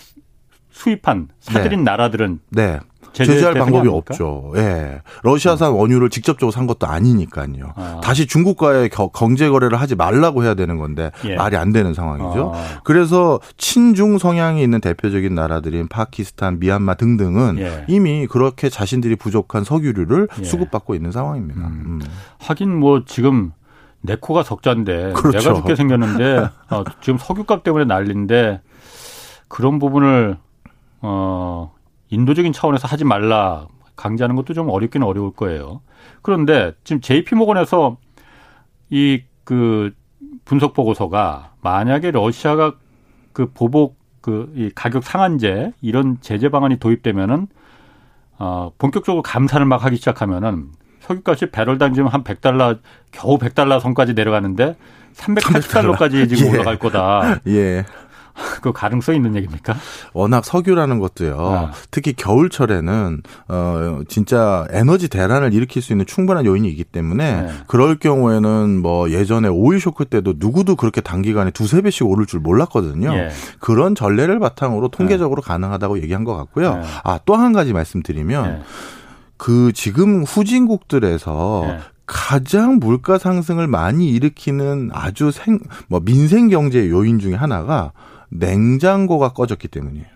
수입한 0.70 1.28
사들인 1.40 1.80
네. 1.80 1.84
나라들은 1.90 2.40
네. 2.50 2.80
제재할 3.14 3.54
방법이 3.54 3.88
없죠. 3.88 4.52
예. 4.56 5.00
러시아산 5.22 5.70
음. 5.72 5.76
원유를 5.76 6.10
직접적으로 6.10 6.50
산 6.50 6.66
것도 6.66 6.86
아니니까요. 6.86 7.72
아. 7.76 8.00
다시 8.02 8.26
중국과의 8.26 8.90
경제 9.12 9.48
거래를 9.48 9.80
하지 9.80 9.94
말라고 9.94 10.42
해야 10.42 10.54
되는 10.54 10.76
건데 10.76 11.12
예. 11.24 11.36
말이 11.36 11.56
안 11.56 11.72
되는 11.72 11.94
상황이죠. 11.94 12.52
아. 12.54 12.80
그래서 12.82 13.40
친중 13.56 14.18
성향이 14.18 14.62
있는 14.62 14.80
대표적인 14.80 15.34
나라들인 15.34 15.88
파키스탄, 15.88 16.58
미얀마 16.58 16.94
등등은 16.94 17.58
예. 17.58 17.84
이미 17.88 18.26
그렇게 18.26 18.68
자신들이 18.68 19.16
부족한 19.16 19.64
석유류를 19.64 20.28
예. 20.40 20.44
수급받고 20.44 20.94
있는 20.94 21.12
상황입니다. 21.12 21.60
음. 21.60 21.82
음. 21.86 22.00
하긴 22.38 22.74
뭐 22.74 23.04
지금 23.06 23.52
내 24.00 24.16
코가 24.16 24.42
석자인데 24.42 25.12
그렇죠. 25.14 25.38
내가 25.38 25.54
죽게 25.54 25.76
생겼는데 25.76 26.48
어, 26.70 26.84
지금 27.00 27.18
석유값 27.18 27.62
때문에 27.62 27.84
난리인데 27.86 28.60
그런 29.48 29.78
부분을 29.78 30.36
어 31.00 31.72
인도적인 32.10 32.52
차원에서 32.52 32.88
하지 32.88 33.04
말라 33.04 33.66
강제하는 33.96 34.36
것도 34.36 34.54
좀 34.54 34.68
어렵기는 34.70 35.06
어려울 35.06 35.32
거예요. 35.32 35.80
그런데 36.22 36.72
지금 36.84 37.00
JP 37.00 37.34
모건에서 37.36 37.96
이 38.90 39.22
그 39.44 39.92
분석 40.44 40.72
보고서가 40.74 41.52
만약에 41.60 42.10
러시아가 42.10 42.74
그 43.32 43.50
보복 43.52 43.96
그 44.20 44.50
이 44.56 44.70
가격 44.74 45.04
상한제 45.04 45.72
이런 45.82 46.16
제재 46.22 46.48
방안이 46.48 46.78
도입되면은 46.78 47.46
어 48.38 48.72
본격적으로 48.78 49.22
감산을 49.22 49.66
막 49.66 49.84
하기 49.84 49.96
시작하면은 49.96 50.68
석유값이 51.00 51.50
배럴당 51.50 51.92
지금 51.92 52.08
한 52.08 52.24
100달러 52.24 52.78
겨우 53.12 53.36
100달러 53.36 53.80
선까지 53.80 54.14
내려가는데 54.14 54.76
380달러까지 55.14 56.34
지금 56.34 56.46
예. 56.48 56.56
올라갈 56.56 56.78
거다. 56.78 57.40
예. 57.48 57.84
그 58.62 58.72
가능성 58.72 59.14
있는 59.14 59.36
얘기입니까? 59.36 59.76
워낙 60.12 60.44
석유라는 60.44 60.98
것도요. 60.98 61.36
아. 61.38 61.72
특히 61.90 62.12
겨울철에는 62.12 63.22
어 63.48 64.00
진짜 64.08 64.66
에너지 64.70 65.08
대란을 65.08 65.54
일으킬 65.54 65.82
수 65.82 65.92
있는 65.92 66.06
충분한 66.06 66.44
요인이 66.44 66.68
있기 66.70 66.84
때문에 66.84 67.42
네. 67.42 67.52
그럴 67.66 67.96
경우에는 67.96 68.82
뭐 68.82 69.10
예전에 69.10 69.48
오일 69.48 69.80
쇼크 69.80 70.04
때도 70.04 70.34
누구도 70.36 70.76
그렇게 70.76 71.00
단기간에 71.00 71.50
두세 71.50 71.80
배씩 71.82 72.06
오를 72.06 72.26
줄 72.26 72.40
몰랐거든요. 72.40 73.14
예. 73.14 73.30
그런 73.60 73.94
전례를 73.94 74.38
바탕으로 74.38 74.88
통계적으로 74.88 75.40
네. 75.40 75.48
가능하다고 75.48 75.98
얘기한 76.02 76.24
것 76.24 76.36
같고요. 76.36 76.76
네. 76.76 76.82
아또 77.04 77.36
한 77.36 77.52
가지 77.52 77.72
말씀드리면 77.72 78.44
네. 78.44 78.62
그 79.36 79.72
지금 79.72 80.24
후진국들에서 80.24 81.64
네. 81.66 81.78
가장 82.06 82.78
물가 82.78 83.18
상승을 83.18 83.66
많이 83.66 84.10
일으키는 84.10 84.90
아주 84.92 85.30
생, 85.30 85.58
뭐 85.88 86.00
민생 86.00 86.48
경제 86.48 86.88
요인 86.90 87.18
중에 87.18 87.34
하나가 87.34 87.92
냉장고가 88.34 89.32
꺼졌기 89.32 89.68
때문이에요. 89.68 90.06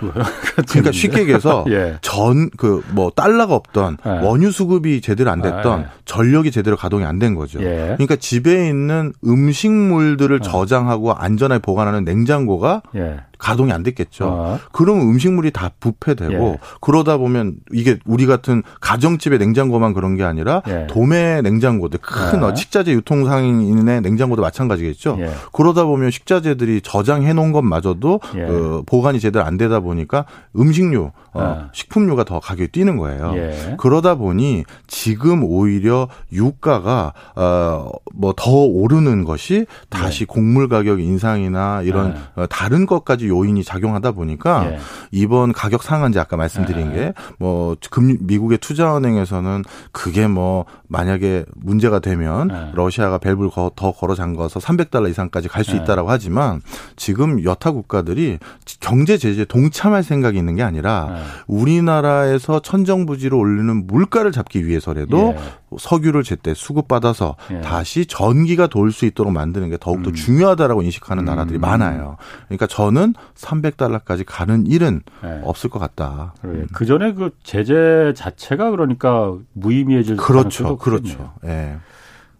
그러니까 0.68 0.92
쉽게 0.92 1.20
얘기해서 1.20 1.64
예. 1.70 1.96
전그 2.02 2.82
뭐 2.92 3.10
달러가 3.10 3.54
없던 3.54 3.98
예. 4.04 4.10
원유 4.10 4.50
수급이 4.50 5.00
제대로 5.00 5.30
안 5.30 5.40
됐던 5.40 5.80
예. 5.80 5.86
전력이 6.04 6.50
제대로 6.50 6.76
가동이 6.76 7.04
안 7.04 7.18
된 7.18 7.34
거죠. 7.34 7.60
예. 7.62 7.94
그러니까 7.96 8.16
집에 8.16 8.68
있는 8.68 9.12
음식물들을 9.24 10.40
예. 10.42 10.44
저장하고 10.44 11.14
안전하게 11.14 11.62
보관하는 11.62 12.04
냉장고가 12.04 12.82
예. 12.96 13.20
가동이 13.38 13.72
안 13.72 13.82
됐겠죠. 13.82 14.26
어. 14.26 14.58
그러면 14.72 15.08
음식물이 15.08 15.50
다 15.50 15.70
부패되고 15.80 16.32
예. 16.32 16.58
그러다 16.80 17.16
보면 17.16 17.56
이게 17.72 17.98
우리 18.04 18.26
같은 18.26 18.62
가정집의 18.80 19.38
냉장고만 19.38 19.92
그런 19.94 20.16
게 20.16 20.24
아니라 20.24 20.62
예. 20.68 20.86
도매 20.88 21.42
냉장고들 21.42 22.00
큰 22.02 22.42
어. 22.44 22.54
식자재 22.54 22.92
유통상인의 22.92 24.00
냉장고도 24.00 24.42
마찬가지겠죠. 24.42 25.16
예. 25.20 25.30
그러다 25.52 25.84
보면 25.84 26.10
식자재들이 26.10 26.80
저장해 26.82 27.32
놓은 27.32 27.52
것마저도 27.52 28.20
예. 28.36 28.46
그 28.46 28.82
보관이 28.86 29.20
제대로 29.20 29.44
안 29.44 29.56
되다 29.56 29.80
보니까 29.80 30.24
음식류, 30.56 31.10
어, 31.32 31.40
어. 31.40 31.68
식품류가 31.72 32.24
더 32.24 32.40
가격이 32.40 32.68
뛰는 32.68 32.96
거예요. 32.96 33.32
예. 33.36 33.76
그러다 33.78 34.14
보니 34.16 34.64
지금 34.86 35.44
오히려 35.44 36.08
유가가 36.32 37.12
어 37.34 37.90
뭐 38.16 38.32
더 38.36 38.50
오르는 38.50 39.24
것이 39.24 39.66
다시 39.88 40.22
예. 40.22 40.26
곡물 40.26 40.68
가격 40.68 41.00
인상이나 41.00 41.82
이런 41.82 42.14
어, 42.36 42.46
다른 42.46 42.86
것까지 42.86 43.23
요인이 43.28 43.64
작용하다 43.64 44.12
보니까 44.12 44.66
예. 44.66 44.78
이번 45.10 45.52
가격 45.52 45.82
상한제 45.82 46.18
아까 46.20 46.36
말씀드린 46.36 46.92
예. 46.94 47.12
게뭐 47.38 47.76
미국의 48.20 48.58
투자은행에서는 48.58 49.64
그게 49.92 50.26
뭐 50.26 50.64
만약에 50.88 51.44
문제가 51.56 51.98
되면 51.98 52.50
예. 52.50 52.72
러시아가 52.74 53.18
밸브를 53.18 53.50
더 53.76 53.92
걸어 53.92 54.14
잠가서 54.14 54.60
300달러 54.60 55.10
이상까지 55.10 55.48
갈수 55.48 55.76
예. 55.76 55.80
있다라고 55.80 56.10
하지만 56.10 56.60
지금 56.96 57.42
여타 57.44 57.72
국가들이 57.72 58.38
경제 58.80 59.18
제재 59.18 59.44
동참할 59.44 60.02
생각이 60.02 60.38
있는 60.38 60.56
게 60.56 60.62
아니라 60.62 61.08
예. 61.10 61.22
우리나라에서 61.46 62.60
천정부지로 62.60 63.38
올리는 63.38 63.86
물가를 63.86 64.32
잡기 64.32 64.66
위해서라도 64.66 65.34
예. 65.36 65.63
석유를 65.78 66.22
제때 66.22 66.54
수급받아서 66.54 67.36
다시 67.62 68.06
전기가 68.06 68.66
돌 68.66 68.94
수 68.94 69.06
있도록 69.06 69.32
만드는 69.32 69.70
게 69.70 69.76
더욱더 69.78 70.10
음. 70.10 70.14
중요하다라고 70.14 70.82
인식하는 70.82 71.24
나라들이 71.24 71.58
음. 71.58 71.60
많아요. 71.60 72.16
그러니까 72.46 72.66
저는 72.66 73.14
300달러까지 73.34 74.24
가는 74.26 74.66
일은 74.66 75.02
네. 75.22 75.40
없을 75.42 75.68
것 75.68 75.78
같다. 75.80 76.34
음. 76.44 76.66
그 76.72 76.86
전에 76.86 77.12
그 77.12 77.30
제재 77.42 78.12
자체가 78.14 78.70
그러니까 78.70 79.34
무의미해질 79.52 80.16
그렇죠, 80.16 80.76
그렇죠. 80.76 81.32
예. 81.44 81.48
네. 81.48 81.76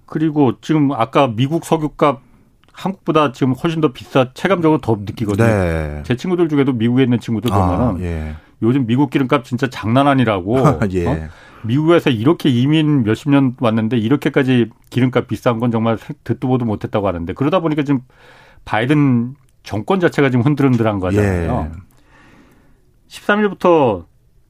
그리고 0.06 0.52
지금 0.60 0.92
아까 0.92 1.26
미국 1.26 1.64
석유값 1.64 2.20
한국보다 2.72 3.32
지금 3.32 3.52
훨씬 3.52 3.80
더 3.80 3.92
비싸 3.92 4.30
체감적으로 4.34 4.80
더 4.80 4.96
느끼거든요. 5.00 5.46
네. 5.46 6.02
제 6.04 6.16
친구들 6.16 6.48
중에도 6.48 6.72
미국에 6.72 7.04
있는 7.04 7.20
친구들 7.20 7.52
아, 7.52 7.58
보면은 7.58 7.96
아, 7.96 8.00
예. 8.00 8.34
요즘 8.62 8.86
미국 8.86 9.10
기름값 9.10 9.44
진짜 9.44 9.68
장난 9.68 10.06
아니라고. 10.08 10.58
예. 10.92 11.06
어? 11.06 11.28
미국에서 11.62 12.10
이렇게 12.10 12.50
이민 12.50 13.04
몇십 13.04 13.30
년 13.30 13.54
왔는데 13.58 13.96
이렇게까지 13.96 14.70
기름값 14.90 15.28
비싼 15.28 15.58
건 15.58 15.70
정말 15.70 15.96
듣도 16.24 16.48
보도 16.48 16.64
못했다고 16.64 17.08
하는데 17.08 17.32
그러다 17.32 17.60
보니까 17.60 17.82
지금 17.82 18.00
바이든 18.64 19.34
정권 19.62 19.98
자체가 19.98 20.30
지금 20.30 20.44
흔들흔들한 20.44 21.00
거잖아요. 21.00 21.70
예. 21.72 21.78
13일부터 23.08 24.04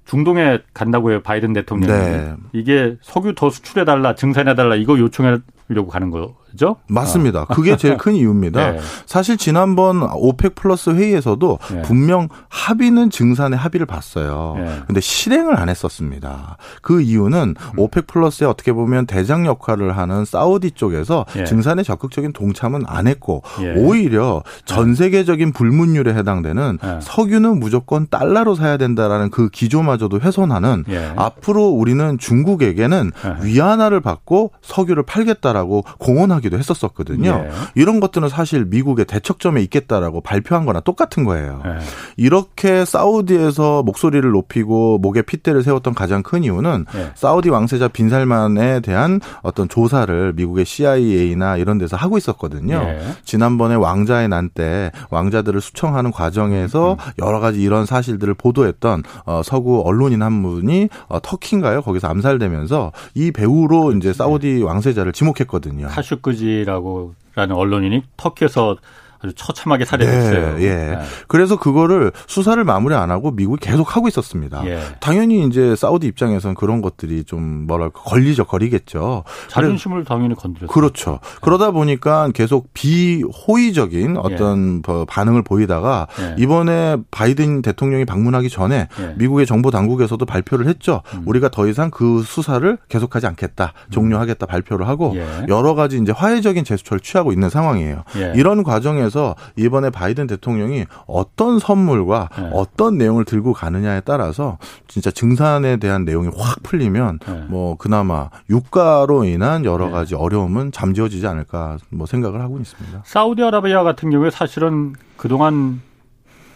중동에 0.04 0.58
간다고 0.74 1.10
해요. 1.10 1.20
바이든 1.22 1.52
대통령이. 1.54 1.92
네. 1.92 2.34
이게 2.52 2.96
석유 3.00 3.34
더 3.34 3.50
수출해 3.50 3.84
달라, 3.84 4.14
증산해 4.14 4.54
달라, 4.54 4.74
이거 4.74 4.98
요청하 4.98 5.38
려고 5.68 5.88
가는 5.88 6.10
거 6.10 6.34
그죠? 6.50 6.76
맞습니다. 6.88 7.42
어. 7.42 7.46
그게 7.46 7.76
제일 7.76 7.96
큰 7.96 8.14
이유입니다. 8.14 8.72
네. 8.72 8.80
사실 9.06 9.36
지난번 9.38 10.02
OPEC 10.02 10.54
플러스 10.54 10.90
회의에서도 10.90 11.58
네. 11.72 11.82
분명 11.82 12.28
합의는 12.48 13.10
증산의 13.10 13.58
합의를 13.58 13.86
봤어요. 13.86 14.54
네. 14.56 14.80
근데 14.86 15.00
실행을 15.00 15.58
안 15.58 15.70
했었습니다. 15.70 16.58
그 16.82 17.00
이유는 17.00 17.54
음. 17.58 17.78
OPEC 17.78 18.06
플러스에 18.06 18.46
어떻게 18.46 18.72
보면 18.72 19.06
대장 19.06 19.46
역할을 19.46 19.96
하는 19.96 20.26
사우디 20.26 20.72
쪽에서 20.72 21.24
예. 21.36 21.44
증산에 21.44 21.82
적극적인 21.82 22.32
동참은 22.32 22.84
안 22.86 23.06
했고 23.06 23.42
예. 23.62 23.72
오히려 23.76 24.42
전 24.66 24.90
네. 24.90 24.96
세계적인 24.96 25.52
불문율에 25.52 26.14
해당되는 26.14 26.78
예. 26.84 26.98
석유는 27.00 27.58
무조건 27.58 28.06
달러로 28.08 28.54
사야 28.54 28.76
된다라는 28.76 29.30
그 29.30 29.48
기조마저도 29.48 30.20
훼손하는 30.20 30.84
예. 30.90 31.14
앞으로 31.16 31.68
우리는 31.68 32.18
중국에게는 32.18 33.10
위안화를 33.42 34.00
받고 34.00 34.52
석유를 34.62 35.04
팔겠다 35.04 35.53
하겠다라고 35.54 35.84
공언하기도 35.98 36.58
했었었거든요. 36.58 37.46
예. 37.46 37.50
이런 37.74 38.00
것들은 38.00 38.28
사실 38.28 38.64
미국의 38.64 39.04
대척점에 39.06 39.62
있겠다라고 39.62 40.20
발표한 40.20 40.66
거나 40.66 40.80
똑같은 40.80 41.24
거예요. 41.24 41.62
예. 41.64 41.78
이렇게 42.16 42.84
사우디에서 42.84 43.84
목소리를 43.84 44.28
높이고 44.28 44.98
목에 44.98 45.22
핏대를 45.22 45.62
세웠던 45.62 45.94
가장 45.94 46.22
큰 46.22 46.42
이유는 46.42 46.86
예. 46.96 47.10
사우디 47.14 47.48
왕세자 47.50 47.88
빈살만에 47.88 48.80
대한 48.80 49.20
어떤 49.42 49.68
조사를 49.68 50.32
미국의 50.34 50.64
CIA나 50.64 51.56
이런 51.56 51.78
데서 51.78 51.96
하고 51.96 52.18
있었거든요. 52.18 52.74
예. 52.84 53.00
지난번에 53.24 53.76
왕자의 53.76 54.28
난 54.28 54.44
때 54.54 54.92
왕자들을 55.10 55.60
수청하는 55.60 56.10
과정에서 56.12 56.92
음. 56.92 56.96
여러 57.18 57.40
가지 57.40 57.62
이런 57.62 57.86
사실들을 57.86 58.34
보도했던 58.34 59.02
어, 59.24 59.40
서구 59.42 59.82
언론인 59.84 60.22
한 60.22 60.42
분이 60.42 60.90
어, 61.08 61.18
터키인가요? 61.22 61.80
거기서 61.82 62.08
암살되면서 62.08 62.92
이 63.14 63.32
배우로 63.32 63.92
이제 63.92 64.12
사우디 64.12 64.62
왕세자를 64.62 65.12
지목 65.12 65.40
했거든요. 65.44 65.88
카슈크지라고 65.88 67.14
라는 67.34 67.56
언론인이 67.56 68.02
터키에서 68.16 68.76
아주 69.24 69.32
처참하게 69.34 69.84
살해됐어요. 69.86 70.58
네, 70.58 70.64
예. 70.64 70.74
네. 70.74 70.98
그래서 71.28 71.58
그거를 71.58 72.12
수사를 72.26 72.62
마무리 72.62 72.94
안 72.94 73.10
하고 73.10 73.30
미국이 73.30 73.64
계속 73.64 73.96
하고 73.96 74.06
있었습니다. 74.06 74.66
예. 74.66 74.80
당연히 75.00 75.46
이제 75.46 75.74
사우디 75.74 76.06
입장에서는 76.06 76.54
그런 76.54 76.82
것들이 76.82 77.24
좀 77.24 77.66
뭐랄까 77.66 78.02
걸리죠, 78.02 78.44
거리겠죠. 78.44 79.24
자존심을 79.48 80.04
당연히 80.04 80.34
건드렸죠. 80.34 80.72
그렇죠. 80.72 81.10
네. 81.22 81.38
그러다 81.40 81.70
보니까 81.70 82.28
계속 82.34 82.68
비호의적인 82.74 84.18
어떤 84.18 84.82
예. 84.86 85.04
반응을 85.08 85.42
보이다가 85.42 86.06
예. 86.20 86.36
이번에 86.38 86.98
바이든 87.10 87.62
대통령이 87.62 88.04
방문하기 88.04 88.50
전에 88.50 88.88
예. 89.00 89.14
미국의 89.16 89.46
정보 89.46 89.70
당국에서도 89.70 90.24
발표를 90.26 90.66
했죠. 90.66 91.00
음. 91.14 91.22
우리가 91.24 91.48
더 91.48 91.66
이상 91.66 91.90
그 91.90 92.22
수사를 92.22 92.76
계속하지 92.88 93.26
않겠다, 93.26 93.72
종료하겠다 93.90 94.44
발표를 94.46 94.86
하고 94.86 95.14
예. 95.16 95.46
여러 95.48 95.74
가지 95.74 95.98
이제 95.98 96.12
화해적인 96.12 96.64
제스처를 96.64 97.00
취하고 97.00 97.32
있는 97.32 97.48
상황이에요. 97.48 98.04
예. 98.16 98.32
이런 98.36 98.62
과정에서 98.62 99.13
그래서 99.14 99.36
이번에 99.54 99.90
바이든 99.90 100.26
대통령이 100.26 100.86
어떤 101.06 101.60
선물과 101.60 102.30
네. 102.36 102.50
어떤 102.52 102.98
내용을 102.98 103.24
들고 103.24 103.52
가느냐에 103.52 104.00
따라서 104.00 104.58
진짜 104.88 105.12
증산에 105.12 105.76
대한 105.76 106.04
내용이 106.04 106.30
확 106.36 106.64
풀리면 106.64 107.20
네. 107.24 107.44
뭐 107.46 107.76
그나마 107.76 108.28
유가로 108.50 109.24
인한 109.24 109.64
여러 109.64 109.86
네. 109.86 109.92
가지 109.92 110.16
어려움은 110.16 110.72
잠재워지지 110.72 111.24
않을까 111.28 111.78
뭐 111.90 112.06
생각을 112.08 112.40
하고 112.40 112.58
있습니다. 112.58 113.02
사우디아라비아 113.04 113.84
같은 113.84 114.10
경우에 114.10 114.30
사실은 114.30 114.94
그동안 115.16 115.80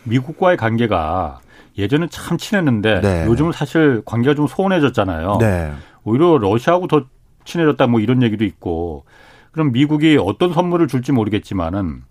미국과의 0.03 0.57
관계가 0.57 1.38
예전엔 1.77 2.09
참 2.11 2.38
친했는데 2.38 3.01
네. 3.03 3.27
요즘은 3.27 3.53
사실 3.53 4.03
관계가 4.05 4.35
좀 4.35 4.49
소원해졌잖아요. 4.49 5.38
네. 5.38 5.73
오히려 6.03 6.38
러시아하고 6.38 6.88
더 6.88 7.05
친해졌다 7.44 7.87
뭐 7.87 8.01
이런 8.01 8.23
얘기도 8.23 8.44
있고 8.44 9.05
그럼 9.53 9.73
미국이 9.73 10.18
어떤 10.21 10.53
선물을 10.53 10.88
줄지 10.88 11.12
모르겠지만은 11.12 12.03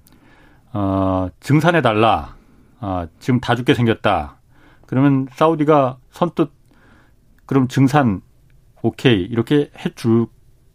어, 0.79 1.29
증산해 1.39 1.81
달라. 1.81 2.35
어, 2.79 3.07
지금 3.19 3.39
다 3.39 3.55
죽게 3.55 3.73
생겼다. 3.73 4.37
그러면 4.85 5.27
사우디가 5.31 5.97
선뜻 6.11 6.51
그럼 7.47 7.67
증산 7.67 8.21
오케이 8.83 9.23
이렇게 9.23 9.71
해줄 9.83 10.27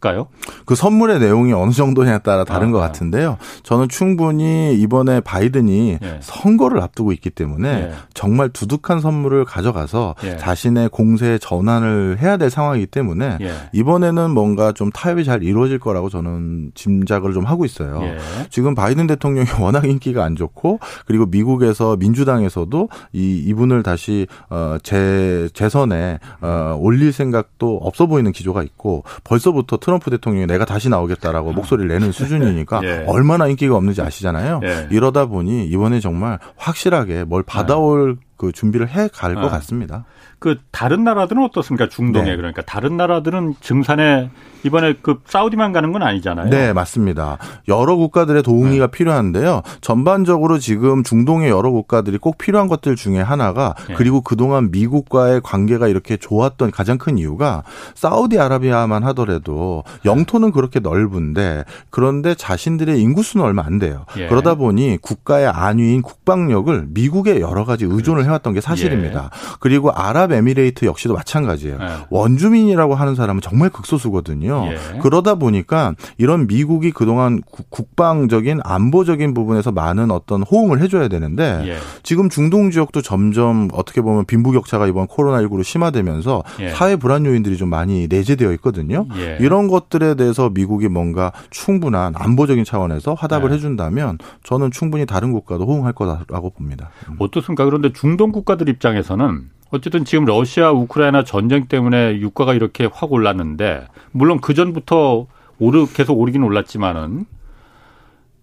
볼까요? 0.03 0.27
그 0.65 0.75
선물의 0.75 1.19
내용이 1.19 1.53
어느 1.53 1.71
정도냐에 1.71 2.19
따라 2.19 2.43
다른 2.43 2.69
아, 2.69 2.71
것 2.73 2.79
같은데요. 2.79 3.37
저는 3.63 3.87
충분히 3.87 4.75
이번에 4.75 5.21
바이든이 5.21 5.99
예. 6.03 6.17
선거를 6.21 6.81
앞두고 6.81 7.13
있기 7.13 7.29
때문에 7.29 7.69
예. 7.69 7.91
정말 8.13 8.49
두둑한 8.49 8.99
선물을 8.99 9.45
가져가서 9.45 10.15
예. 10.25 10.37
자신의 10.37 10.89
공세에 10.89 11.37
전환을 11.37 12.17
해야 12.21 12.35
될 12.35 12.49
상황이기 12.49 12.87
때문에 12.87 13.37
예. 13.41 13.53
이번에는 13.71 14.31
뭔가 14.31 14.73
좀 14.73 14.91
타협이 14.91 15.23
잘 15.23 15.43
이루어질 15.43 15.79
거라고 15.79 16.09
저는 16.09 16.71
짐작을 16.75 17.33
좀 17.33 17.45
하고 17.45 17.63
있어요. 17.63 18.01
예. 18.03 18.17
지금 18.49 18.75
바이든 18.75 19.07
대통령이 19.07 19.47
워낙 19.61 19.85
인기가 19.85 20.23
안 20.23 20.35
좋고 20.35 20.79
그리고 21.05 21.25
미국에서 21.25 21.95
민주당에서도 21.95 22.89
이 23.13 23.43
이분을 23.47 23.83
다시 23.83 24.27
어재 24.49 25.49
재선에 25.53 26.19
어 26.41 26.77
올릴 26.79 27.13
생각도 27.13 27.77
없어 27.77 28.07
보이는 28.07 28.31
기조가 28.31 28.63
있고 28.63 29.03
벌써부터 29.23 29.77
트럼프 29.77 29.92
트럼프 29.93 30.09
대통령이 30.09 30.47
내가 30.47 30.65
다시 30.65 30.89
나오겠다라고 30.89 31.51
아. 31.51 31.53
목소리를 31.53 31.87
내는 31.87 32.11
수준이니까 32.11 32.81
예. 32.83 33.03
얼마나 33.07 33.47
인기가 33.47 33.75
없는지 33.75 34.01
아시잖아요. 34.01 34.61
예. 34.63 34.87
이러다 34.89 35.27
보니 35.27 35.65
이번에 35.65 35.99
정말 35.99 36.39
확실하게 36.57 37.25
뭘 37.25 37.43
받아올 37.43 38.17
예. 38.19 38.23
그 38.37 38.51
준비를 38.51 38.89
해 38.89 39.07
갈것 39.07 39.43
예. 39.43 39.49
같습니다. 39.49 40.05
그 40.39 40.57
다른 40.71 41.03
나라들은 41.03 41.43
어떻습니까? 41.43 41.87
중동에 41.89 42.31
네. 42.31 42.35
그러니까 42.35 42.61
다른 42.63 42.97
나라들은 42.97 43.55
증산에 43.61 44.29
이번에 44.63 44.95
그 45.01 45.19
사우디만 45.25 45.71
가는 45.71 45.91
건 45.91 46.03
아니잖아요. 46.03 46.49
네, 46.49 46.73
맞습니다. 46.73 47.37
여러 47.67 47.95
국가들의 47.95 48.43
도움이가 48.43 48.87
네. 48.87 48.91
필요한데요. 48.91 49.61
전반적으로 49.81 50.57
지금 50.59 51.03
중동의 51.03 51.49
여러 51.49 51.71
국가들이 51.71 52.17
꼭 52.17 52.37
필요한 52.37 52.67
것들 52.67 52.95
중에 52.95 53.21
하나가 53.21 53.75
네. 53.87 53.93
그리고 53.95 54.21
그동안 54.21 54.71
미국과의 54.71 55.41
관계가 55.41 55.87
이렇게 55.87 56.17
좋았던 56.17 56.71
가장 56.71 56.97
큰 56.97 57.17
이유가 57.17 57.63
사우디아라비아만 57.95 59.03
하더라도 59.03 59.83
영토는 60.03 60.51
그렇게 60.51 60.79
넓은데 60.79 61.63
그런데 61.89 62.35
자신들의 62.35 62.99
인구수는 62.99 63.45
얼마 63.45 63.63
안 63.63 63.79
돼요. 63.79 64.05
예. 64.17 64.27
그러다 64.27 64.55
보니 64.55 64.97
국가의 65.01 65.47
안위인 65.47 66.01
국방력을 66.01 66.87
미국에 66.89 67.39
여러 67.39 67.65
가지 67.65 67.85
의존을 67.85 68.25
해왔던 68.25 68.53
게 68.53 68.61
사실입니다. 68.61 69.29
예. 69.31 69.55
그리고 69.59 69.91
아랍 69.91 70.23
아랍에미레이트 70.23 70.85
역시도 70.85 71.13
마찬가지예요. 71.13 71.77
네. 71.77 71.85
원주민이라고 72.09 72.95
하는 72.95 73.15
사람은 73.15 73.41
정말 73.41 73.69
극소수거든요. 73.69 74.52
예. 74.71 74.99
그러다 74.99 75.35
보니까 75.35 75.95
이런 76.17 76.47
미국이 76.47 76.91
그동안 76.91 77.41
국방적인 77.69 78.59
안보적인 78.63 79.33
부분에서 79.33 79.71
많은 79.71 80.11
어떤 80.11 80.43
호응을 80.43 80.81
해줘야 80.81 81.07
되는데 81.07 81.63
예. 81.65 81.77
지금 82.03 82.29
중동 82.29 82.71
지역도 82.71 83.01
점점 83.01 83.69
어떻게 83.73 84.01
보면 84.01 84.25
빈부격차가 84.25 84.87
이번 84.87 85.07
코로나19로 85.07 85.63
심화되면서 85.63 86.43
예. 86.59 86.69
사회 86.69 86.95
불안 86.95 87.25
요인들이 87.25 87.57
좀 87.57 87.69
많이 87.69 88.07
내재되어 88.07 88.51
있거든요. 88.53 89.07
예. 89.17 89.37
이런 89.39 89.67
것들에 89.67 90.15
대해서 90.15 90.49
미국이 90.49 90.87
뭔가 90.87 91.31
충분한 91.49 92.13
안보적인 92.15 92.63
차원에서 92.63 93.13
화답을 93.13 93.49
네. 93.49 93.55
해준다면 93.55 94.17
저는 94.43 94.71
충분히 94.71 95.05
다른 95.05 95.31
국가도 95.31 95.65
호응할 95.65 95.93
거라고 95.93 96.49
봅니다. 96.51 96.89
어떻습니까? 97.19 97.65
그런데 97.65 97.91
중동 97.93 98.31
국가들 98.31 98.69
입장에서는 98.69 99.49
어쨌든 99.73 100.05
지금 100.05 100.25
러시아 100.25 100.71
우크라이나 100.71 101.23
전쟁 101.23 101.65
때문에 101.65 102.19
유가가 102.19 102.53
이렇게 102.53 102.87
확 102.93 103.11
올랐는데 103.11 103.87
물론 104.11 104.39
그 104.39 104.53
전부터 104.53 105.25
오르 105.57 105.87
계속 105.91 106.19
오르긴 106.19 106.43
올랐지만은 106.43 107.25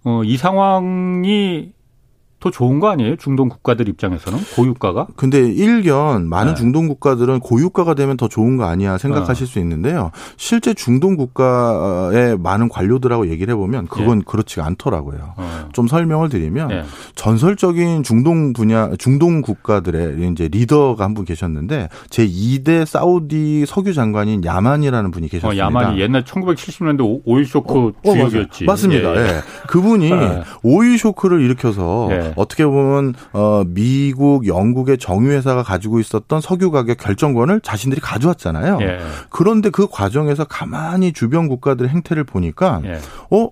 어, 0.03 0.23
이 0.25 0.37
상황이 0.37 1.71
더 2.41 2.51
좋은 2.51 2.81
거 2.81 2.89
아니에요? 2.89 3.17
중동 3.17 3.49
국가들 3.49 3.89
입장에서는 3.89 4.39
고유가가? 4.57 5.07
근데 5.17 5.39
일견 5.41 6.27
많은 6.29 6.55
네. 6.55 6.59
중동 6.59 6.89
국가들은 6.89 7.41
고유가가 7.41 7.95
되면 7.95 8.17
더 8.17 8.29
좋은 8.29 8.57
거 8.57 8.65
아니야 8.65 8.97
생각하실 8.99 9.45
어. 9.45 9.47
수 9.47 9.59
있는데요. 9.59 10.11
실제 10.39 10.73
중동 10.75 11.17
국가의 11.17 12.39
많은 12.39 12.69
관료들하고 12.71 13.29
얘기를 13.29 13.53
해보면 13.53 13.87
그건 13.89 14.21
네. 14.21 14.25
그렇지가 14.27 14.65
않더라고요. 14.67 15.35
어. 15.37 15.69
좀 15.73 15.87
설명을 15.87 16.29
드리면 16.31 16.69
네. 16.69 16.83
전설적인 17.15 18.03
중동 18.03 18.53
분야 18.53 18.91
중동 18.99 19.43
국가들의 19.43 20.31
이제 20.33 20.49
리더가 20.51 21.05
한 21.05 21.11
분 21.11 21.25
계셨는데 21.25 21.89
제 22.09 22.25
2대 22.25 22.85
사우디 22.87 23.65
석유 23.67 23.93
장관인 23.93 24.45
야만이라는 24.45 25.11
분이 25.11 25.29
계셨습니다. 25.29 25.63
어, 25.65 25.67
야만이 25.67 26.01
옛날 26.01 26.23
1970년대 26.25 27.21
오일 27.25 27.45
쇼크 27.47 27.75
어, 27.79 27.93
어 28.05 28.13
지역이었지. 28.13 28.65
맞습니다. 28.65 29.17
예. 29.17 29.21
예. 29.21 29.41
그분이 29.67 30.09
네. 30.09 30.43
오일 30.63 30.99
쇼크를 30.99 31.41
일으켜서 31.43 32.09
예. 32.31 32.35
어떻게 32.37 32.65
보면 32.65 33.15
어 33.33 33.63
미국, 33.67 34.47
영국의 34.47 34.99
정유회사가 34.99 35.63
가지고 35.63 36.01
있었던 36.01 36.41
석유 36.41 36.71
가격 36.71 36.97
결정권을 36.99 37.61
자신들이 37.61 38.01
가져왔잖아요. 38.01 38.79
예. 38.83 38.99
그런데 39.29 39.71
그 39.71 39.87
과정에서 39.91 40.45
가만히 40.45 41.13
주변 41.13 41.49
국가들의 41.49 41.91
행태를 41.91 42.25
보니까 42.25 42.81
예. 42.85 42.99
어 43.31 43.51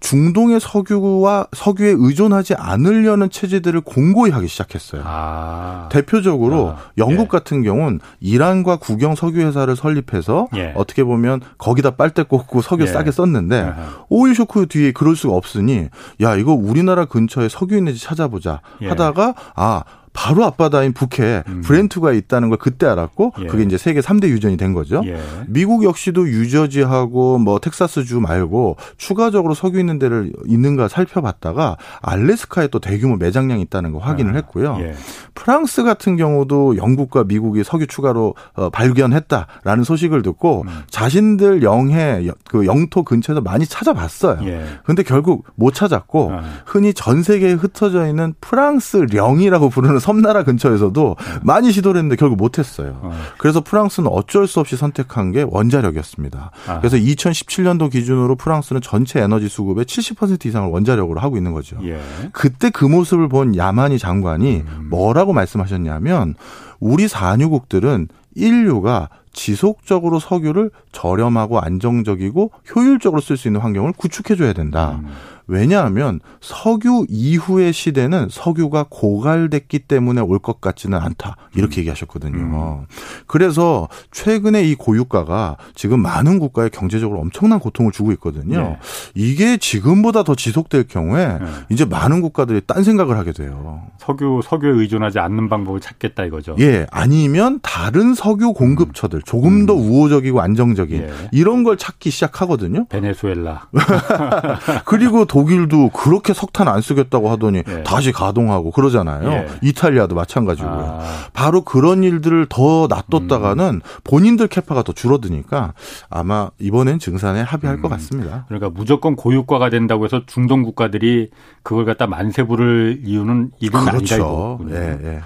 중동의 0.00 0.60
석유와 0.60 1.48
석유에 1.54 1.94
의존하지 1.96 2.54
않으려는 2.54 3.30
체제들을 3.30 3.82
공고히 3.82 4.30
하기 4.30 4.48
시작했어요. 4.48 5.02
아. 5.04 5.88
대표적으로 5.92 6.70
아. 6.70 6.76
영국 6.98 7.24
예. 7.24 7.28
같은 7.28 7.62
경우는 7.62 8.00
이란과 8.20 8.76
국영 8.76 9.14
석유 9.14 9.40
회사를 9.46 9.76
설립해서 9.76 10.48
예. 10.56 10.72
어떻게 10.74 11.04
보면 11.04 11.40
거기다 11.58 11.92
빨대 11.92 12.22
꽂고 12.22 12.62
석유 12.62 12.84
예. 12.84 12.86
싸게 12.86 13.10
썼는데 13.12 13.60
아하. 13.60 14.04
오일 14.08 14.34
쇼크 14.34 14.66
뒤에 14.66 14.92
그럴 14.92 15.16
수가 15.16 15.34
없으니 15.34 15.88
야 16.22 16.34
이거 16.34 16.52
우리나라 16.54 17.04
근처에 17.04 17.48
석유 17.50 17.76
있는지 17.76 18.00
찾아보자 18.02 18.62
예. 18.80 18.88
하다가 18.88 19.34
아 19.54 19.84
바로 20.12 20.44
앞바다인 20.44 20.92
북해 20.92 21.44
음. 21.46 21.62
브렌트가 21.64 22.12
있다는 22.12 22.48
걸 22.48 22.58
그때 22.58 22.86
알았고 22.86 23.32
예. 23.40 23.46
그게 23.46 23.62
이제 23.62 23.78
세계 23.78 24.00
3대 24.00 24.28
유전이 24.28 24.56
된 24.56 24.74
거죠. 24.74 25.02
예. 25.04 25.20
미국 25.46 25.84
역시도 25.84 26.28
유저지하고 26.28 27.38
뭐 27.38 27.58
텍사스주 27.60 28.20
말고 28.20 28.76
추가적으로 28.96 29.54
석유 29.54 29.78
있는 29.78 29.98
데를 29.98 30.32
있는가 30.46 30.88
살펴봤다가 30.88 31.76
알래스카에 32.02 32.68
또 32.68 32.80
대규모 32.80 33.16
매장량이 33.16 33.62
있다는 33.62 33.92
거 33.92 33.98
확인을 33.98 34.32
아, 34.32 34.36
했고요. 34.36 34.78
예. 34.80 34.94
프랑스 35.34 35.84
같은 35.84 36.16
경우도 36.16 36.76
영국과 36.76 37.24
미국이 37.24 37.62
석유 37.62 37.86
추가로 37.86 38.34
어, 38.54 38.70
발견했다라는 38.70 39.84
소식을 39.84 40.22
듣고 40.22 40.62
음. 40.66 40.82
자신들 40.90 41.62
영해 41.62 42.28
그 42.48 42.66
영토 42.66 43.04
근처에서 43.04 43.40
많이 43.40 43.64
찾아봤어요. 43.64 44.40
예. 44.44 44.64
근데 44.84 45.04
결국 45.04 45.44
못 45.54 45.72
찾았고 45.72 46.32
아. 46.32 46.42
흔히 46.66 46.92
전 46.92 47.22
세계에 47.22 47.52
흩어져 47.52 48.08
있는 48.08 48.34
프랑스 48.40 49.06
령이라고 49.12 49.68
부르는 49.68 49.99
섬나라 50.00 50.44
근처에서도 50.44 51.16
네. 51.18 51.40
많이 51.42 51.72
시도를 51.72 51.98
했는데 51.98 52.16
결국 52.16 52.36
못했어요. 52.36 52.98
어. 53.02 53.12
그래서 53.38 53.60
프랑스는 53.60 54.08
어쩔 54.10 54.46
수 54.46 54.60
없이 54.60 54.76
선택한 54.76 55.32
게 55.32 55.44
원자력이었습니다. 55.48 56.50
아. 56.66 56.78
그래서 56.80 56.96
2017년도 56.96 57.90
기준으로 57.90 58.36
프랑스는 58.36 58.80
전체 58.80 59.20
에너지 59.20 59.48
수급의 59.48 59.84
70% 59.84 60.46
이상을 60.46 60.68
원자력으로 60.70 61.20
하고 61.20 61.36
있는 61.36 61.52
거죠. 61.52 61.76
예. 61.82 62.00
그때 62.32 62.70
그 62.70 62.84
모습을 62.84 63.28
본 63.28 63.56
야마니 63.56 63.98
장관이 63.98 64.64
음. 64.66 64.86
뭐라고 64.90 65.32
말씀하셨냐면 65.32 66.34
우리 66.80 67.08
산유국들은 67.08 68.08
인류가 68.34 69.08
지속적으로 69.32 70.18
석유를 70.18 70.70
저렴하고 70.92 71.60
안정적이고 71.60 72.50
효율적으로 72.74 73.20
쓸 73.20 73.36
수 73.36 73.48
있는 73.48 73.60
환경을 73.60 73.92
구축해줘야 73.92 74.52
된다. 74.52 75.00
음. 75.02 75.08
왜냐하면 75.46 76.20
석유 76.40 77.06
이후의 77.08 77.72
시대는 77.72 78.28
석유가 78.30 78.86
고갈됐기 78.88 79.80
때문에 79.80 80.20
올 80.20 80.38
것 80.38 80.60
같지는 80.60 80.96
않다. 80.96 81.36
이렇게 81.54 81.78
음. 81.78 81.80
얘기하셨거든요. 81.80 82.38
음. 82.38 82.86
그래서 83.26 83.88
최근에 84.12 84.62
이 84.62 84.74
고유가가 84.76 85.56
지금 85.74 86.00
많은 86.00 86.38
국가에 86.38 86.68
경제적으로 86.70 87.20
엄청난 87.20 87.58
고통을 87.58 87.90
주고 87.92 88.12
있거든요. 88.12 88.60
네. 88.60 88.78
이게 89.14 89.56
지금보다 89.56 90.22
더 90.22 90.34
지속될 90.36 90.84
경우에 90.88 91.38
네. 91.38 91.46
이제 91.68 91.84
많은 91.84 92.20
국가들이 92.22 92.62
딴 92.66 92.84
생각을 92.84 93.18
하게 93.18 93.32
돼요. 93.32 93.82
석유 93.98 94.40
석유에 94.44 94.70
의존하지 94.70 95.18
않는 95.18 95.48
방법을 95.48 95.80
찾겠다 95.80 96.24
이거죠. 96.26 96.56
예, 96.60 96.86
아니면 96.92 97.58
다른 97.62 98.14
석유 98.14 98.52
공급처들 98.52 99.19
조금 99.24 99.66
더 99.66 99.74
음. 99.74 99.80
우호적이고 99.80 100.40
안정적인 100.40 101.02
예. 101.02 101.10
이런 101.32 101.64
걸 101.64 101.76
찾기 101.76 102.10
시작하거든요. 102.10 102.86
베네수엘라. 102.88 103.68
그리고 104.86 105.24
도 105.24 105.40
독일도 105.40 105.88
그렇게 105.90 106.34
석탄 106.34 106.68
안 106.68 106.82
쓰겠다고 106.82 107.30
하더니 107.30 107.62
예. 107.66 107.82
다시 107.82 108.12
가동하고 108.12 108.70
그러잖아요. 108.70 109.30
예. 109.30 109.46
이탈리아도 109.62 110.14
마찬가지고요. 110.14 110.98
아. 111.00 111.28
바로 111.32 111.62
그런 111.62 112.04
일들을 112.04 112.46
더 112.50 112.86
놔뒀다가는 112.88 113.64
음. 113.74 113.80
본인들 114.04 114.48
캐파가 114.48 114.82
더 114.82 114.92
줄어드니까 114.92 115.72
아마 116.10 116.50
이번엔 116.58 116.98
증산에 116.98 117.40
합의할 117.40 117.78
음. 117.78 117.82
것 117.82 117.88
같습니다. 117.88 118.44
그러니까 118.48 118.68
무조건 118.70 119.16
고유가가 119.16 119.70
된다고 119.70 120.04
해서 120.04 120.22
중동 120.26 120.62
국가들이 120.62 121.30
그걸 121.62 121.86
갖다 121.86 122.06
만세 122.06 122.42
부를 122.42 123.00
이유는 123.04 123.52
이건 123.60 123.86
그렇죠. 123.86 124.14
아니다 124.14 124.16
이거. 124.16 124.58
예, 124.70 124.98
예. 125.02 125.20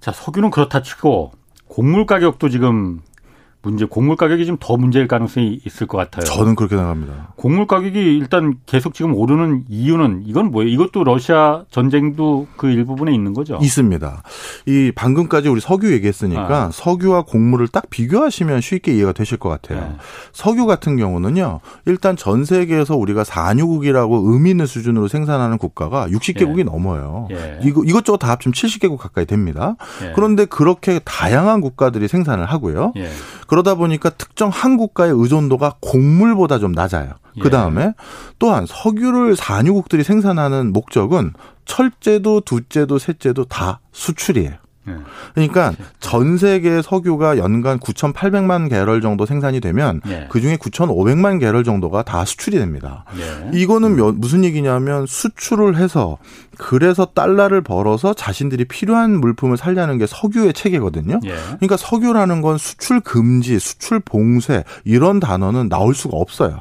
자 0.00 0.12
석유는 0.12 0.50
그렇다 0.50 0.82
치고 0.82 1.32
곡물 1.68 2.06
가격도 2.06 2.48
지금 2.48 3.00
문제 3.62 3.84
곡물 3.84 4.16
가격이 4.16 4.44
좀더 4.44 4.76
문제일 4.76 5.06
가능성이 5.06 5.60
있을 5.64 5.86
것 5.86 5.96
같아요. 5.96 6.24
저는 6.24 6.56
그렇게 6.56 6.74
생각합니다. 6.74 7.32
곡물 7.36 7.68
가격이 7.68 7.98
일단 7.98 8.56
계속 8.66 8.92
지금 8.92 9.14
오르는 9.14 9.64
이유는 9.68 10.24
이건 10.26 10.50
뭐예요? 10.50 10.68
이것도 10.68 11.04
러시아 11.04 11.64
전쟁도 11.70 12.48
그 12.56 12.68
일부분에 12.68 13.14
있는 13.14 13.34
거죠? 13.34 13.58
있습니다. 13.62 14.22
이 14.66 14.92
방금까지 14.94 15.48
우리 15.48 15.60
석유 15.60 15.92
얘기했으니까 15.92 16.64
아. 16.64 16.70
석유와 16.72 17.22
곡물을 17.22 17.68
딱 17.68 17.88
비교하시면 17.88 18.60
쉽게 18.60 18.94
이해가 18.94 19.12
되실 19.12 19.38
것 19.38 19.48
같아요. 19.48 19.80
네. 19.80 19.96
석유 20.32 20.66
같은 20.66 20.96
경우는요. 20.96 21.60
일단 21.86 22.16
전 22.16 22.44
세계에서 22.44 22.96
우리가 22.96 23.22
산유국이라고 23.22 24.32
의미 24.32 24.50
있는 24.50 24.66
수준으로 24.66 25.06
생산하는 25.06 25.58
국가가 25.58 26.08
60개국이 26.08 26.60
예. 26.60 26.64
넘어요. 26.64 27.28
예. 27.30 27.60
이거 27.62 27.84
이것저것 27.84 28.18
다 28.18 28.30
합치면 28.30 28.54
70개국 28.54 28.96
가까이 28.96 29.24
됩니다. 29.24 29.76
예. 30.02 30.12
그런데 30.16 30.46
그렇게 30.46 30.98
다양한 31.04 31.60
국가들이 31.60 32.08
생산을 32.08 32.46
하고요. 32.46 32.92
예. 33.52 33.54
그러다 33.54 33.74
보니까 33.74 34.08
특정 34.10 34.48
한 34.48 34.78
국가의 34.78 35.12
의존도가 35.14 35.76
곡물보다 35.80 36.58
좀 36.58 36.72
낮아요. 36.72 37.12
그 37.40 37.50
다음에 37.50 37.82
예. 37.84 37.94
또한 38.38 38.64
석유를 38.66 39.36
산유국들이 39.36 40.04
생산하는 40.04 40.72
목적은 40.72 41.34
철제도, 41.66 42.40
두제도, 42.40 42.98
셋제도 42.98 43.44
다 43.44 43.80
수출이에요. 43.92 44.54
네. 44.84 44.94
그러니까 45.34 45.72
전 46.00 46.36
세계 46.38 46.82
석유가 46.82 47.38
연간 47.38 47.78
9,800만 47.78 48.68
개럴 48.68 49.00
정도 49.00 49.26
생산이 49.26 49.60
되면 49.60 50.00
네. 50.04 50.26
그 50.30 50.40
중에 50.40 50.56
9,500만 50.56 51.40
개럴 51.40 51.64
정도가 51.64 52.02
다 52.02 52.24
수출이 52.24 52.58
됩니다. 52.58 53.04
네. 53.16 53.58
이거는 53.58 53.96
몇, 53.96 54.14
무슨 54.16 54.44
얘기냐면 54.44 55.06
수출을 55.06 55.76
해서 55.76 56.18
그래서 56.58 57.06
달러를 57.06 57.62
벌어서 57.62 58.14
자신들이 58.14 58.66
필요한 58.66 59.18
물품을 59.20 59.56
살려는 59.56 59.98
게 59.98 60.06
석유의 60.06 60.52
체계거든요. 60.52 61.20
예. 61.24 61.34
그러니까 61.56 61.76
석유라는 61.76 62.42
건 62.42 62.58
수출 62.58 63.00
금지, 63.00 63.58
수출 63.58 64.00
봉쇄 64.00 64.64
이런 64.84 65.18
단어는 65.18 65.68
나올 65.68 65.94
수가 65.94 66.16
없어요. 66.16 66.60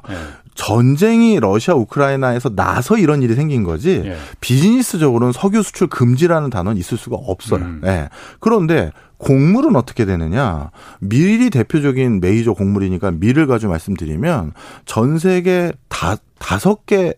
예. 0.51 0.55
전쟁이 0.55 1.39
러시아 1.39 1.73
우크라이나에서 1.75 2.55
나서 2.55 2.97
이런 2.97 3.21
일이 3.21 3.35
생긴 3.35 3.63
거지 3.63 4.01
예. 4.05 4.17
비즈니스적으로는 4.41 5.31
석유 5.31 5.63
수출 5.63 5.87
금지라는 5.87 6.49
단어는 6.49 6.77
있을 6.77 6.97
수가 6.97 7.17
없어요. 7.17 7.63
음. 7.63 7.81
네. 7.83 8.09
그런데 8.39 8.91
곡물은 9.17 9.75
어떻게 9.75 10.05
되느냐? 10.05 10.71
밀이 10.99 11.51
대표적인 11.51 12.21
메이저 12.21 12.53
곡물이니까 12.53 13.11
밀을 13.11 13.47
가지고 13.47 13.71
말씀드리면 13.71 14.53
전 14.85 15.19
세계 15.19 15.71
다 15.89 16.17
다섯 16.39 16.85
개 16.85 17.13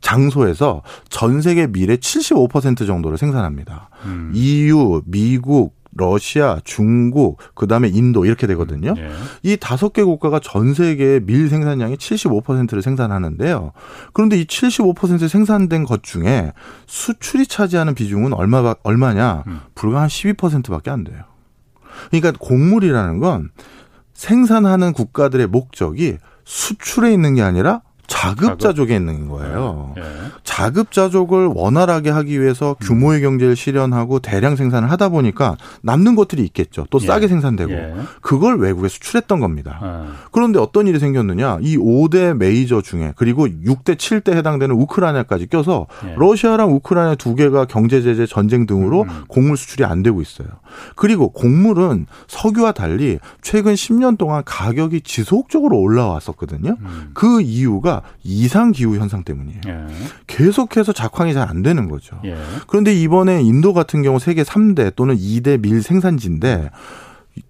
장소에서 0.00 0.82
전 1.08 1.42
세계 1.42 1.66
밀의 1.66 1.98
75% 1.98 2.86
정도를 2.86 3.18
생산합니다. 3.18 3.90
음. 4.04 4.30
EU, 4.34 5.02
미국, 5.04 5.75
러시아, 5.96 6.60
중국, 6.64 7.38
그다음에 7.54 7.88
인도 7.88 8.24
이렇게 8.24 8.46
되거든요. 8.46 8.94
네. 8.94 9.10
이 9.42 9.56
다섯 9.56 9.92
개 9.92 10.02
국가가 10.02 10.40
전 10.40 10.74
세계의 10.74 11.20
밀 11.24 11.48
생산량의 11.48 11.96
75%를 11.96 12.82
생산하는데요. 12.82 13.72
그런데 14.12 14.38
이 14.38 14.44
75% 14.44 15.28
생산된 15.28 15.84
것 15.84 16.02
중에 16.02 16.52
수출이 16.86 17.46
차지하는 17.46 17.94
비중은 17.94 18.32
얼마 18.32 18.74
얼마냐? 18.82 19.44
음. 19.46 19.60
불과 19.74 20.02
한 20.02 20.08
12%밖에 20.08 20.90
안 20.90 21.04
돼요. 21.04 21.22
그러니까 22.10 22.32
곡물이라는 22.38 23.18
건 23.18 23.50
생산하는 24.14 24.92
국가들의 24.92 25.46
목적이 25.46 26.18
수출에 26.44 27.12
있는 27.12 27.34
게 27.34 27.42
아니라 27.42 27.82
자급자족에 28.06 28.94
있는 28.94 29.28
거예요. 29.28 29.92
네. 29.96 30.02
자급자족을 30.44 31.50
원활하게 31.54 32.10
하기 32.10 32.40
위해서 32.40 32.74
규모의 32.80 33.20
경제를 33.20 33.56
실현하고 33.56 34.20
대량 34.20 34.56
생산을 34.56 34.90
하다 34.90 35.08
보니까 35.10 35.56
남는 35.82 36.14
것들이 36.14 36.42
있겠죠. 36.44 36.86
또 36.90 36.98
싸게 36.98 37.24
예. 37.24 37.28
생산되고 37.28 37.72
예. 37.72 37.94
그걸 38.20 38.58
외국에 38.58 38.88
수출했던 38.88 39.40
겁니다. 39.40 39.78
아. 39.82 40.12
그런데 40.30 40.58
어떤 40.58 40.86
일이 40.86 40.98
생겼느냐? 40.98 41.58
이 41.60 41.76
5대 41.76 42.36
메이저 42.36 42.80
중에 42.80 43.12
그리고 43.16 43.46
6대 43.46 43.96
7대 43.96 44.34
해당되는 44.34 44.74
우크라이나까지 44.74 45.48
껴서 45.48 45.86
예. 46.06 46.14
러시아랑 46.16 46.72
우크라이나 46.74 47.16
두 47.16 47.34
개가 47.34 47.66
경제 47.66 48.02
제재 48.02 48.26
전쟁 48.26 48.66
등으로 48.66 49.02
음. 49.02 49.24
곡물 49.28 49.56
수출이 49.56 49.84
안 49.84 50.02
되고 50.02 50.20
있어요. 50.20 50.48
그리고 50.94 51.30
곡물은 51.30 52.06
석유와 52.28 52.72
달리 52.72 53.18
최근 53.42 53.74
10년 53.74 54.18
동안 54.18 54.42
가격이 54.44 55.02
지속적으로 55.02 55.78
올라왔었거든요. 55.78 56.76
음. 56.80 57.10
그 57.14 57.40
이유가 57.40 57.95
이상 58.22 58.72
기후 58.72 58.96
현상 58.96 59.24
때문이에요. 59.24 59.60
예. 59.68 59.86
계속해서 60.26 60.92
작황이 60.92 61.32
잘 61.32 61.46
안 61.46 61.62
되는 61.62 61.88
거죠. 61.88 62.18
예. 62.24 62.36
그런데 62.66 62.92
이번에 62.92 63.40
인도 63.42 63.72
같은 63.72 64.02
경우 64.02 64.18
세계 64.18 64.42
3대 64.42 64.96
또는 64.96 65.16
2대 65.16 65.60
밀 65.60 65.80
생산지인데 65.80 66.70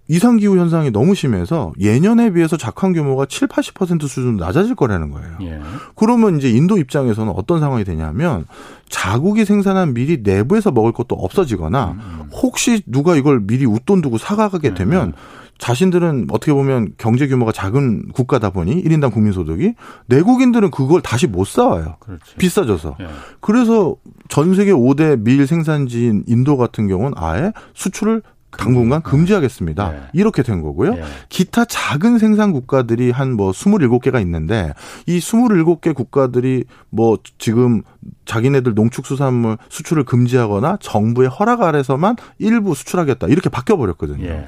이상 0.09 0.37
기후 0.37 0.57
현상이 0.57 0.91
너무 0.91 1.15
심해서 1.15 1.73
예년에 1.79 2.31
비해서 2.31 2.57
작황 2.57 2.93
규모가 2.93 3.25
7, 3.25 3.47
80% 3.47 4.01
수준으로 4.01 4.37
낮아질 4.45 4.75
거라는 4.75 5.11
거예요. 5.11 5.37
예. 5.41 5.59
그러면 5.95 6.37
이제 6.37 6.49
인도 6.49 6.77
입장에서는 6.77 7.33
어떤 7.35 7.59
상황이 7.59 7.83
되냐면 7.83 8.45
자국이 8.89 9.45
생산한 9.45 9.93
밀이 9.93 10.19
내부에서 10.23 10.71
먹을 10.71 10.91
것도 10.91 11.15
없어지거나 11.15 11.91
음, 11.91 11.99
음. 11.99 12.29
혹시 12.31 12.81
누가 12.85 13.15
이걸 13.15 13.41
미리 13.41 13.65
웃돈 13.65 14.01
두고 14.01 14.17
사가게 14.17 14.73
되면 14.73 15.07
음. 15.07 15.13
자신들은 15.57 16.27
어떻게 16.31 16.53
보면 16.53 16.93
경제 16.97 17.27
규모가 17.27 17.51
작은 17.51 18.09
국가다 18.13 18.51
보니 18.51 18.83
1인당 18.83 19.11
국민소득이 19.11 19.73
내국인들은 20.07 20.71
그걸 20.71 21.01
다시 21.01 21.27
못 21.27 21.47
사와요. 21.47 21.97
그렇지. 21.99 22.35
비싸져서. 22.37 22.97
예. 22.99 23.07
그래서 23.39 23.95
전 24.29 24.55
세계 24.55 24.71
5대 24.71 25.19
밀 25.19 25.47
생산지인 25.47 26.23
인도 26.27 26.57
같은 26.57 26.87
경우는 26.87 27.13
아예 27.15 27.51
수출을 27.73 28.21
당분간 28.49 29.01
금지하겠습니다. 29.01 29.91
네. 29.91 30.01
이렇게 30.13 30.41
된 30.41 30.61
거고요. 30.61 30.95
네. 30.95 31.03
기타 31.29 31.65
작은 31.65 32.17
생산 32.17 32.51
국가들이 32.53 33.11
한 33.11 33.33
뭐 33.37 33.51
27개가 33.51 34.19
있는데 34.21 34.73
이 35.05 35.19
27개 35.19 35.93
국가들이 35.93 36.63
뭐 36.89 37.17
지금 37.37 37.83
자기네들 38.25 38.73
농축수산물 38.73 39.57
수출을 39.69 40.05
금지하거나 40.05 40.77
정부의 40.79 41.29
허락 41.29 41.61
아래서만 41.61 42.15
일부 42.39 42.73
수출하겠다. 42.73 43.27
이렇게 43.27 43.49
바뀌어 43.49 43.75
버렸거든요. 43.77 44.25
네. 44.27 44.47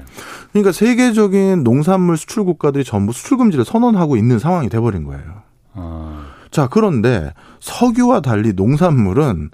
그러니까 0.52 0.72
세계적인 0.72 1.62
농산물 1.62 2.16
수출 2.16 2.44
국가들이 2.44 2.84
전부 2.84 3.12
수출 3.12 3.36
금지를 3.36 3.64
선언하고 3.64 4.16
있는 4.16 4.38
상황이 4.38 4.68
돼 4.68 4.80
버린 4.80 5.04
거예요. 5.04 5.42
아. 5.74 6.26
자, 6.50 6.66
그런데 6.68 7.32
석유와 7.60 8.22
달리 8.22 8.54
농산물은 8.54 9.50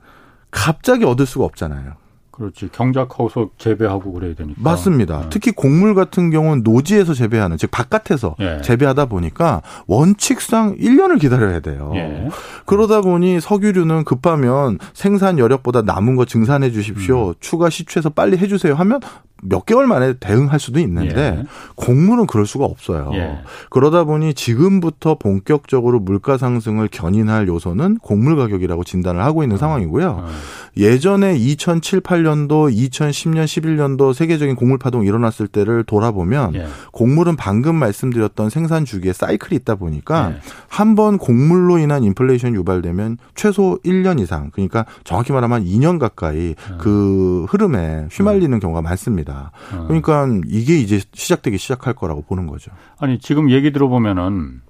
갑자기 0.50 1.04
얻을 1.04 1.26
수가 1.26 1.44
없잖아요. 1.44 1.92
그렇지. 2.36 2.68
경작하고서 2.70 3.50
재배하고 3.56 4.12
그래야 4.12 4.34
되니까. 4.34 4.60
맞습니다. 4.62 5.20
네. 5.22 5.26
특히 5.30 5.52
곡물 5.52 5.94
같은 5.94 6.30
경우는 6.30 6.62
노지에서 6.62 7.14
재배하는, 7.14 7.56
즉 7.56 7.70
바깥에서 7.70 8.36
예. 8.40 8.60
재배하다 8.62 9.06
보니까 9.06 9.62
원칙상 9.86 10.76
1년을 10.76 11.18
기다려야 11.18 11.60
돼요. 11.60 11.92
예. 11.94 12.28
그러다 12.66 13.00
보니 13.00 13.40
석유류는 13.40 14.04
급하면 14.04 14.78
생산 14.92 15.38
여력보다 15.38 15.82
남은 15.82 16.16
거 16.16 16.26
증산해 16.26 16.70
주십시오. 16.70 17.28
음. 17.28 17.34
추가 17.40 17.70
시추해서 17.70 18.10
빨리 18.10 18.36
해 18.36 18.46
주세요 18.46 18.74
하면 18.74 19.00
몇 19.42 19.66
개월 19.66 19.86
만에 19.86 20.14
대응할 20.14 20.58
수도 20.58 20.80
있는데 20.80 21.38
예. 21.40 21.44
곡물은 21.74 22.26
그럴 22.26 22.46
수가 22.46 22.64
없어요. 22.64 23.10
예. 23.14 23.38
그러다 23.70 24.04
보니 24.04 24.34
지금부터 24.34 25.16
본격적으로 25.18 26.00
물가 26.00 26.38
상승을 26.38 26.88
견인할 26.90 27.46
요소는 27.46 27.98
곡물 27.98 28.36
가격이라고 28.36 28.84
진단을 28.84 29.22
하고 29.22 29.42
있는 29.42 29.56
어. 29.56 29.58
상황이고요. 29.58 30.08
어. 30.08 30.28
예전에 30.76 31.36
2007, 31.36 32.00
8년도, 32.00 32.74
2010년, 32.74 33.44
11년도 33.44 34.14
세계적인 34.14 34.56
곡물 34.56 34.78
파동이 34.78 35.06
일어났을 35.06 35.48
때를 35.48 35.84
돌아보면 35.84 36.54
예. 36.54 36.66
곡물은 36.92 37.36
방금 37.36 37.76
말씀드렸던 37.76 38.48
생산 38.48 38.84
주기에 38.86 39.12
사이클이 39.12 39.56
있다 39.60 39.74
보니까 39.74 40.32
예. 40.32 40.40
한번 40.68 41.18
곡물로 41.18 41.78
인한 41.78 42.04
인플레이션 42.04 42.54
유발되면 42.54 43.18
최소 43.34 43.78
1년 43.84 44.18
이상 44.20 44.50
그러니까 44.52 44.86
정확히 45.04 45.32
말하면 45.32 45.64
2년 45.64 45.98
가까이 45.98 46.54
어. 46.70 46.78
그 46.78 47.46
흐름에 47.50 48.08
휘말리는 48.10 48.58
경우가 48.60 48.80
많습니다. 48.82 49.25
겁니다. 49.26 49.50
어. 49.74 49.84
그러니까 49.86 50.26
이게 50.46 50.78
이제 50.78 51.00
시작되기 51.12 51.58
시작할 51.58 51.94
거라고 51.94 52.22
보는 52.22 52.46
거죠. 52.46 52.70
아니 52.98 53.18
지금 53.18 53.50
얘기 53.50 53.72
들어보면은 53.72 54.62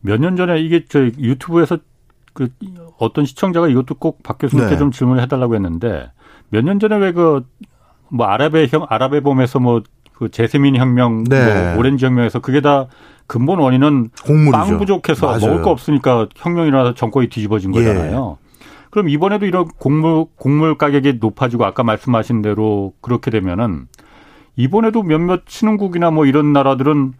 몇 0.00 0.20
년 0.20 0.36
전에 0.36 0.60
이게 0.60 0.84
저 0.88 1.04
유튜브에서 1.04 1.78
그 2.34 2.48
어떤 2.98 3.24
시청자가 3.24 3.68
이것도 3.68 3.94
꼭 3.96 4.22
박 4.22 4.38
교수님께 4.38 4.72
네. 4.72 4.78
좀 4.78 4.90
질문을 4.90 5.22
해달라고 5.22 5.54
했는데 5.54 6.10
몇 6.50 6.62
년 6.64 6.78
전에 6.78 6.96
왜 6.96 7.12
그 7.12 7.42
뭐 8.14 8.26
아랍의 8.26 8.68
형 8.68 8.86
아랍의 8.88 9.22
봄에서 9.22 9.58
뭐 9.58 9.82
그 10.14 10.28
제세민 10.30 10.76
혁명, 10.76 11.24
네. 11.24 11.70
뭐 11.72 11.78
오렌지 11.80 12.04
혁명에서 12.06 12.38
그게 12.40 12.60
다 12.60 12.86
근본 13.26 13.58
원인은 13.58 14.10
곡물이죠. 14.24 14.52
빵 14.52 14.78
부족해서 14.78 15.26
맞아요. 15.26 15.40
먹을 15.40 15.62
거 15.62 15.70
없으니까 15.70 16.28
혁명이 16.36 16.68
일어나서 16.68 16.94
정권이 16.94 17.28
뒤집어진 17.28 17.74
예. 17.74 17.78
거잖아요. 17.82 18.36
예. 18.38 18.64
그럼 18.90 19.08
이번에도 19.08 19.46
이런 19.46 19.66
곡물 19.66 20.26
곡물 20.36 20.76
가격이 20.76 21.14
높아지고 21.20 21.64
아까 21.64 21.82
말씀하신 21.82 22.42
대로 22.42 22.92
그렇게 23.00 23.30
되면은 23.32 23.88
이번에도 24.56 25.02
몇몇 25.02 25.42
신흥국이나 25.46 26.10
뭐 26.10 26.26
이런 26.26 26.52
나라들은 26.52 27.14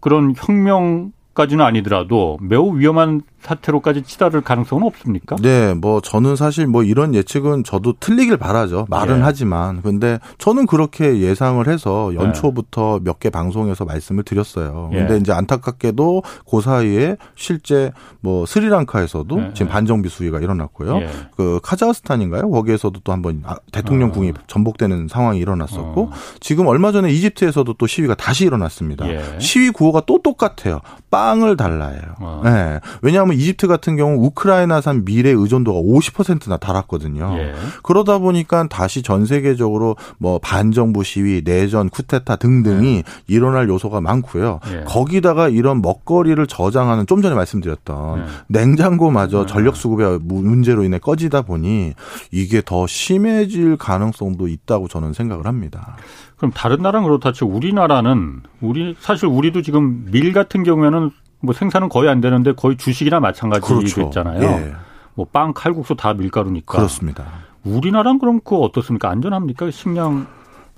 그런 0.00 0.34
혁명 0.36 1.12
까지는 1.34 1.64
아니더라도 1.64 2.38
매우 2.40 2.76
위험한 2.76 3.22
사태로까지 3.40 4.02
치달을 4.02 4.40
가능성은 4.40 4.84
없습니까? 4.84 5.36
네, 5.36 5.74
뭐 5.74 6.00
저는 6.00 6.36
사실 6.36 6.66
뭐 6.66 6.82
이런 6.82 7.14
예측은 7.14 7.64
저도 7.64 7.94
틀리길 8.00 8.36
바라죠. 8.36 8.86
말은 8.90 9.18
예. 9.18 9.22
하지만 9.22 9.80
근데 9.82 10.18
저는 10.38 10.66
그렇게 10.66 11.20
예상을 11.20 11.66
해서 11.68 12.14
연초부터 12.14 12.98
예. 13.00 13.04
몇개 13.04 13.30
방송에서 13.30 13.84
말씀을 13.84 14.24
드렸어요. 14.24 14.90
예. 14.92 14.98
근데 14.98 15.14
예. 15.14 15.18
이제 15.18 15.32
안타깝게도 15.32 16.22
그 16.50 16.60
사이에 16.60 17.16
실제 17.36 17.92
뭐 18.20 18.44
스리랑카에서도 18.44 19.40
예. 19.40 19.50
지금 19.54 19.70
반정비 19.70 20.08
수위가 20.08 20.40
일어났고요. 20.40 20.98
예. 20.98 21.08
그 21.36 21.60
카자흐스탄인가요? 21.62 22.50
거기에서도 22.50 23.00
또 23.04 23.12
한번 23.12 23.42
아, 23.44 23.56
대통령궁이 23.72 24.30
어. 24.30 24.34
전복되는 24.48 25.08
상황이 25.08 25.38
일어났었고 25.38 26.02
어. 26.02 26.10
지금 26.40 26.66
얼마 26.66 26.92
전에 26.92 27.10
이집트에서도 27.10 27.72
또 27.74 27.86
시위가 27.86 28.14
다시 28.14 28.44
일어났습니다. 28.44 29.06
시위 29.38 29.70
구호가 29.70 30.02
또 30.06 30.20
똑같아요. 30.22 30.80
빵을 31.10 31.56
달라요. 31.56 32.00
어. 32.20 32.42
네. 32.44 32.80
왜냐하면 33.02 33.27
이집트 33.34 33.66
같은 33.66 33.96
경우 33.96 34.24
우크라이나산 34.26 35.04
밀의 35.04 35.34
의존도가 35.34 35.80
50%나 35.80 36.56
달았거든요. 36.56 37.34
예. 37.38 37.52
그러다 37.82 38.18
보니까 38.18 38.66
다시 38.68 39.02
전 39.02 39.26
세계적으로 39.26 39.96
뭐 40.18 40.38
반정부 40.38 41.04
시위, 41.04 41.42
내전, 41.44 41.88
쿠데타 41.90 42.36
등등이 42.36 42.96
예. 42.96 43.02
일어날 43.26 43.68
요소가 43.68 44.00
많고요. 44.00 44.60
예. 44.72 44.84
거기다가 44.84 45.48
이런 45.48 45.82
먹거리를 45.82 46.46
저장하는 46.46 47.06
좀 47.06 47.22
전에 47.22 47.34
말씀드렸던 47.34 48.20
예. 48.20 48.24
냉장고마저 48.48 49.42
예. 49.42 49.46
전력 49.46 49.76
수급의 49.76 50.20
문제로 50.22 50.84
인해 50.84 50.98
꺼지다 50.98 51.42
보니 51.42 51.94
이게 52.30 52.62
더 52.64 52.86
심해질 52.86 53.76
가능성도 53.76 54.48
있다고 54.48 54.88
저는 54.88 55.12
생각을 55.12 55.46
합니다. 55.46 55.96
그럼 56.38 56.52
다른 56.52 56.78
나라는 56.82 57.06
그렇다 57.06 57.32
치 57.32 57.44
우리나라는 57.44 58.42
우리 58.60 58.96
사실 59.00 59.26
우리도 59.26 59.62
지금 59.62 60.06
밀 60.10 60.32
같은 60.32 60.62
경우에는 60.62 61.10
뭐 61.40 61.54
생산은 61.54 61.88
거의 61.88 62.08
안 62.08 62.20
되는데 62.20 62.52
거의 62.52 62.76
주식이나 62.76 63.20
마찬가지로 63.20 63.78
그렇죠. 63.78 64.10
예. 64.40 64.72
뭐빵 65.14 65.52
칼국수 65.54 65.96
다 65.96 66.14
밀가루니까. 66.14 66.76
그렇습니다. 66.76 67.24
우리나라는 67.64 68.18
그럼 68.18 68.40
그거 68.40 68.58
어떻습니까? 68.58 69.10
안전합니까? 69.10 69.70
식량 69.70 70.26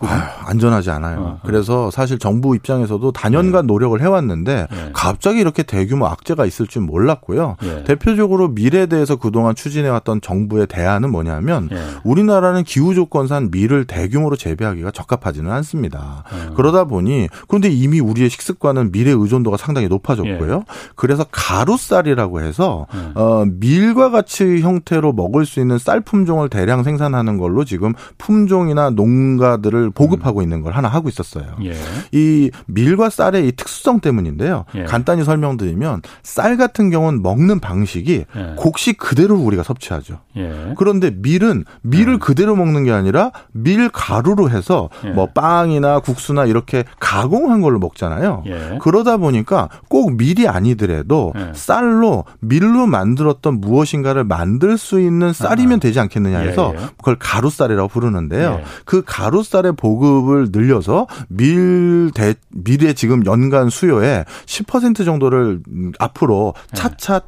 아유, 0.00 0.20
안전하지 0.46 0.90
않아요. 0.90 1.18
어, 1.18 1.22
어. 1.22 1.38
그래서 1.44 1.90
사실 1.90 2.18
정부 2.18 2.56
입장에서도 2.56 3.12
단연간 3.12 3.66
네. 3.66 3.72
노력을 3.72 4.00
해왔는데 4.00 4.66
네. 4.70 4.90
갑자기 4.92 5.40
이렇게 5.40 5.62
대규모 5.62 6.06
악재가 6.06 6.46
있을 6.46 6.66
줄 6.66 6.82
몰랐고요. 6.82 7.56
네. 7.60 7.84
대표적으로 7.84 8.48
밀에 8.48 8.86
대해서 8.86 9.16
그동안 9.16 9.54
추진해왔던 9.54 10.22
정부의 10.22 10.66
대안은 10.66 11.10
뭐냐면 11.10 11.68
네. 11.70 11.76
우리나라는 12.04 12.64
기후 12.64 12.94
조건상 12.94 13.48
밀을 13.50 13.84
대규모로 13.84 14.36
재배하기가 14.36 14.90
적합하지는 14.90 15.50
않습니다. 15.50 16.24
어. 16.30 16.54
그러다 16.54 16.84
보니 16.84 17.28
그런데 17.48 17.68
이미 17.68 18.00
우리의 18.00 18.30
식습관은 18.30 18.92
밀의 18.92 19.14
의존도가 19.14 19.56
상당히 19.58 19.88
높아졌고요. 19.88 20.54
예. 20.54 20.64
그래서 20.96 21.24
가루쌀이라고 21.30 22.40
해서 22.40 22.86
네. 22.92 23.12
어, 23.14 23.44
밀과 23.46 24.10
같이 24.10 24.60
형태로 24.60 25.12
먹을 25.12 25.44
수 25.44 25.60
있는 25.60 25.78
쌀 25.78 26.00
품종을 26.00 26.48
대량 26.48 26.82
생산하는 26.82 27.36
걸로 27.36 27.64
지금 27.64 27.92
품종이나 28.18 28.90
농가들을 28.90 29.89
보급하고 29.94 30.40
음. 30.40 30.42
있는 30.42 30.62
걸 30.62 30.72
하나 30.72 30.88
하고 30.88 31.08
있었어요. 31.08 31.56
예. 31.64 31.74
이 32.12 32.50
밀과 32.66 33.10
쌀의 33.10 33.48
이 33.48 33.52
특수성 33.52 34.00
때문인데요. 34.00 34.64
예. 34.74 34.84
간단히 34.84 35.24
설명드리면 35.24 36.02
쌀 36.22 36.56
같은 36.56 36.90
경우는 36.90 37.22
먹는 37.22 37.60
방식이 37.60 38.24
예. 38.36 38.54
곡식 38.56 38.98
그대로 38.98 39.36
우리가 39.36 39.62
섭취하죠. 39.62 40.20
예. 40.36 40.74
그런데 40.76 41.10
밀은 41.10 41.64
밀을 41.82 42.14
예. 42.14 42.18
그대로 42.18 42.54
먹는 42.56 42.84
게 42.84 42.92
아니라 42.92 43.32
밀 43.52 43.88
가루로 43.88 44.50
해서 44.50 44.88
예. 45.04 45.10
뭐 45.10 45.26
빵이나 45.26 46.00
국수나 46.00 46.44
이렇게 46.44 46.84
가공한 46.98 47.60
걸로 47.60 47.78
먹잖아요. 47.78 48.44
그러다 48.80 49.16
보니까 49.16 49.68
꼭 49.88 50.16
밀이 50.16 50.48
아니더라도 50.48 51.32
쌀로 51.52 52.24
밀로 52.40 52.86
만들었던 52.86 53.60
무엇인가를 53.60 54.24
만들 54.24 54.78
수 54.78 55.00
있는 55.00 55.32
쌀이면 55.32 55.76
아. 55.76 55.80
되지 55.80 56.00
않겠느냐 56.00 56.38
해서 56.38 56.74
그걸 56.96 57.16
가루쌀이라고 57.18 57.88
부르는데요. 57.88 58.60
그 58.84 59.02
가루쌀의 59.04 59.72
보급을 59.72 60.48
늘려서 60.50 61.06
밀 61.28 62.10
대, 62.14 62.34
밀의 62.50 62.94
지금 62.94 63.24
연간 63.26 63.70
수요의 63.70 64.24
10% 64.46 65.04
정도를 65.04 65.60
앞으로 65.98 66.54
차차 66.72 67.20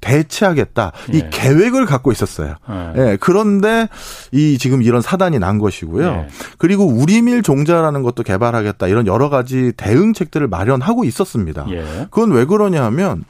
대체하겠다. 0.00 0.92
이 1.12 1.18
예. 1.18 1.30
계획을 1.30 1.86
갖고 1.86 2.12
있었어요. 2.12 2.54
예. 2.70 2.92
예. 2.96 3.18
그런데 3.20 3.88
이 4.32 4.58
지금 4.58 4.82
이런 4.82 5.02
사단이 5.02 5.38
난 5.38 5.58
것이고요. 5.58 6.06
예. 6.06 6.28
그리고 6.58 6.86
우리밀 6.86 7.42
종자라는 7.42 8.02
것도 8.02 8.22
개발하겠다. 8.22 8.86
이런 8.88 9.06
여러 9.06 9.28
가지 9.28 9.72
대응책들을 9.76 10.48
마련하고 10.48 11.04
있었습니다. 11.04 11.66
예. 11.70 11.84
그건 12.10 12.32
왜 12.32 12.44
그러냐 12.44 12.84
하면 12.84 13.24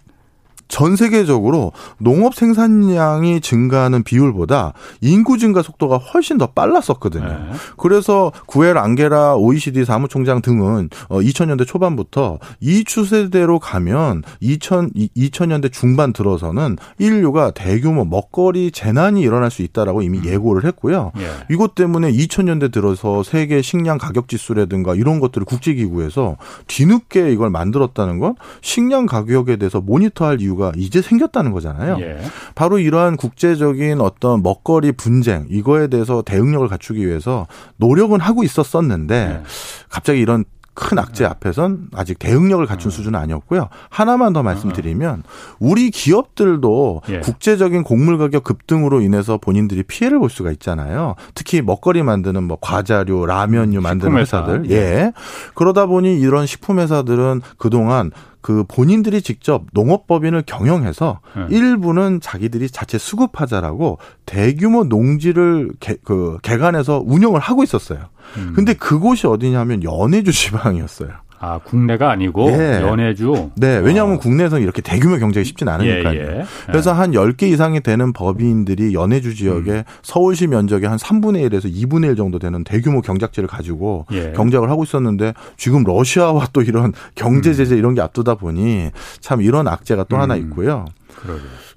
전 0.71 0.97
세계적으로 0.97 1.73
농업 1.99 2.35
생산량이 2.35 3.41
증가하는 3.43 4.05
비율보다 4.05 4.73
인구 5.03 5.37
증가 5.37 5.63
속도가 5.63 5.99
훨씬 5.99 6.39
더 6.39 6.47
빨랐었거든요. 6.47 7.29
네. 7.29 7.37
그래서 7.77 8.33
구엘 8.47 8.79
앙게라 8.79 9.35
OECD 9.37 9.85
사무총장 9.85 10.41
등은 10.41 10.89
2000년대 11.09 11.63
어, 11.63 11.65
초반부터 11.65 12.39
이 12.61 12.85
추세대로 12.85 13.59
가면 13.59 14.23
2000 14.41 14.93
2000년대 15.17 15.73
중반 15.73 16.13
들어서는 16.13 16.77
인류가 16.99 17.51
대규모 17.51 18.05
먹거리 18.05 18.71
재난이 18.71 19.21
일어날 19.21 19.51
수 19.51 19.63
있다라고 19.63 20.03
이미 20.03 20.19
음. 20.19 20.25
예고를 20.25 20.65
했고요. 20.65 21.13
예. 21.19 21.31
이것 21.53 21.75
때문에 21.75 22.13
2000년대 22.13 22.73
들어서 22.73 23.23
세계 23.25 23.61
식량 23.61 23.99
가격 23.99 24.29
지수라든가 24.29 24.95
이런 24.95 25.19
것들을 25.19 25.45
국제기구에서 25.45 26.37
뒤늦게 26.69 27.33
이걸 27.33 27.51
만들었다는 27.51 28.21
건 28.21 28.37
식량 28.61 29.07
가격에 29.07 29.57
대해서 29.57 29.81
모니터할 29.81 30.41
이유가 30.41 30.60
이유가 30.61 30.73
이제 30.77 31.01
생겼다는 31.01 31.51
거잖아요. 31.53 31.97
예. 32.01 32.19
바로 32.55 32.79
이러한 32.79 33.17
국제적인 33.17 34.01
어떤 34.01 34.43
먹거리 34.43 34.93
분쟁 34.93 35.47
이거에 35.49 35.89
대해서 35.89 36.23
대응력을 36.23 36.69
갖추기 36.69 37.05
위해서 37.05 37.47
노력은 37.79 38.21
하고 38.21 38.45
있었었는데 38.45 39.15
예. 39.15 39.43
갑자기 39.89 40.21
이런 40.21 40.45
큰 40.73 40.99
악재 40.99 41.25
앞에선 41.25 41.89
아직 41.95 42.19
대응력을 42.19 42.65
갖춘 42.65 42.89
음. 42.89 42.91
수준은 42.91 43.19
아니었고요. 43.19 43.69
하나만 43.91 44.33
더 44.33 44.43
말씀드리면 44.43 45.25
우리 45.59 45.91
기업들도 45.91 47.03
예. 47.09 47.21
국제적인 47.21 47.83
곡물 47.83 48.19
가격 48.19 48.45
급등으로 48.45 49.01
인해서 49.01 49.37
본인들이 49.37 49.83
피해를 49.83 50.19
볼 50.21 50.31
수가 50.31 50.53
있잖아요. 50.53 51.17
특히 51.35 51.61
먹거리 51.61 52.03
만드는 52.03 52.45
뭐 52.45 52.57
과자류, 52.61 53.27
라면류 53.27 53.81
만드는 53.81 54.17
회사들. 54.17 54.71
예. 54.71 54.75
예. 54.75 55.13
그러다 55.55 55.87
보니 55.87 56.19
이런 56.19 56.47
식품 56.47 56.79
회사들은 56.79 57.43
그동안 57.59 58.11
그 58.41 58.65
본인들이 58.69 59.23
직접 59.23 59.65
농업법인을 59.73 60.43
경영해서 60.47 61.21
네. 61.37 61.57
일부는 61.57 62.21
자기들이 62.21 62.71
자체 62.71 62.99
수급하자라고 62.99 63.99
대규모 64.27 64.85
농지를 64.85 65.73
개, 65.81 65.97
그 66.05 66.39
개간해서 66.43 67.03
운영을 67.05 67.41
하고 67.41 67.63
있었어요. 67.63 68.09
음. 68.37 68.53
근데 68.55 68.75
그곳이 68.75 69.27
어디냐면 69.27 69.83
연해주 69.83 70.33
지방이었어요. 70.33 71.11
아, 71.43 71.59
국내가 71.59 72.11
아니고 72.11 72.51
예. 72.51 72.83
연해주. 72.83 73.51
네, 73.55 73.79
왜냐하면 73.79 74.17
어. 74.17 74.19
국내에서는 74.19 74.63
이렇게 74.63 74.83
대규모 74.83 75.17
경쟁이 75.17 75.45
쉽진 75.47 75.69
않으니까요. 75.69 76.19
예, 76.19 76.21
예. 76.21 76.45
그래서 76.67 76.93
한 76.93 77.13
10개 77.13 77.45
이상이 77.45 77.81
되는 77.81 78.13
법인들이 78.13 78.93
연해주 78.93 79.35
지역에 79.35 79.73
음. 79.73 79.83
서울시 80.03 80.47
면적의 80.47 80.87
한 80.87 80.99
3분의 80.99 81.49
1에서 81.49 81.73
2분의 81.73 82.11
1 82.11 82.17
정도 82.17 82.39
되는 82.39 82.63
대규모 82.63 83.01
경작지를 83.01 83.49
가지고 83.49 84.05
예. 84.13 84.33
경작을 84.33 84.69
하고 84.69 84.85
있었는데 84.85 85.33
지금 85.57 85.83
러시아와 85.83 86.49
또 86.53 86.61
이런 86.61 86.93
경제 87.15 87.55
제재 87.55 87.75
음. 87.75 87.79
이런 87.79 87.95
게 87.95 88.03
앞두다 88.03 88.35
보니 88.35 88.91
참 89.21 89.41
이런 89.41 89.67
악재가 89.67 90.05
또 90.05 90.17
음. 90.17 90.21
하나 90.21 90.37
있고요. 90.37 90.85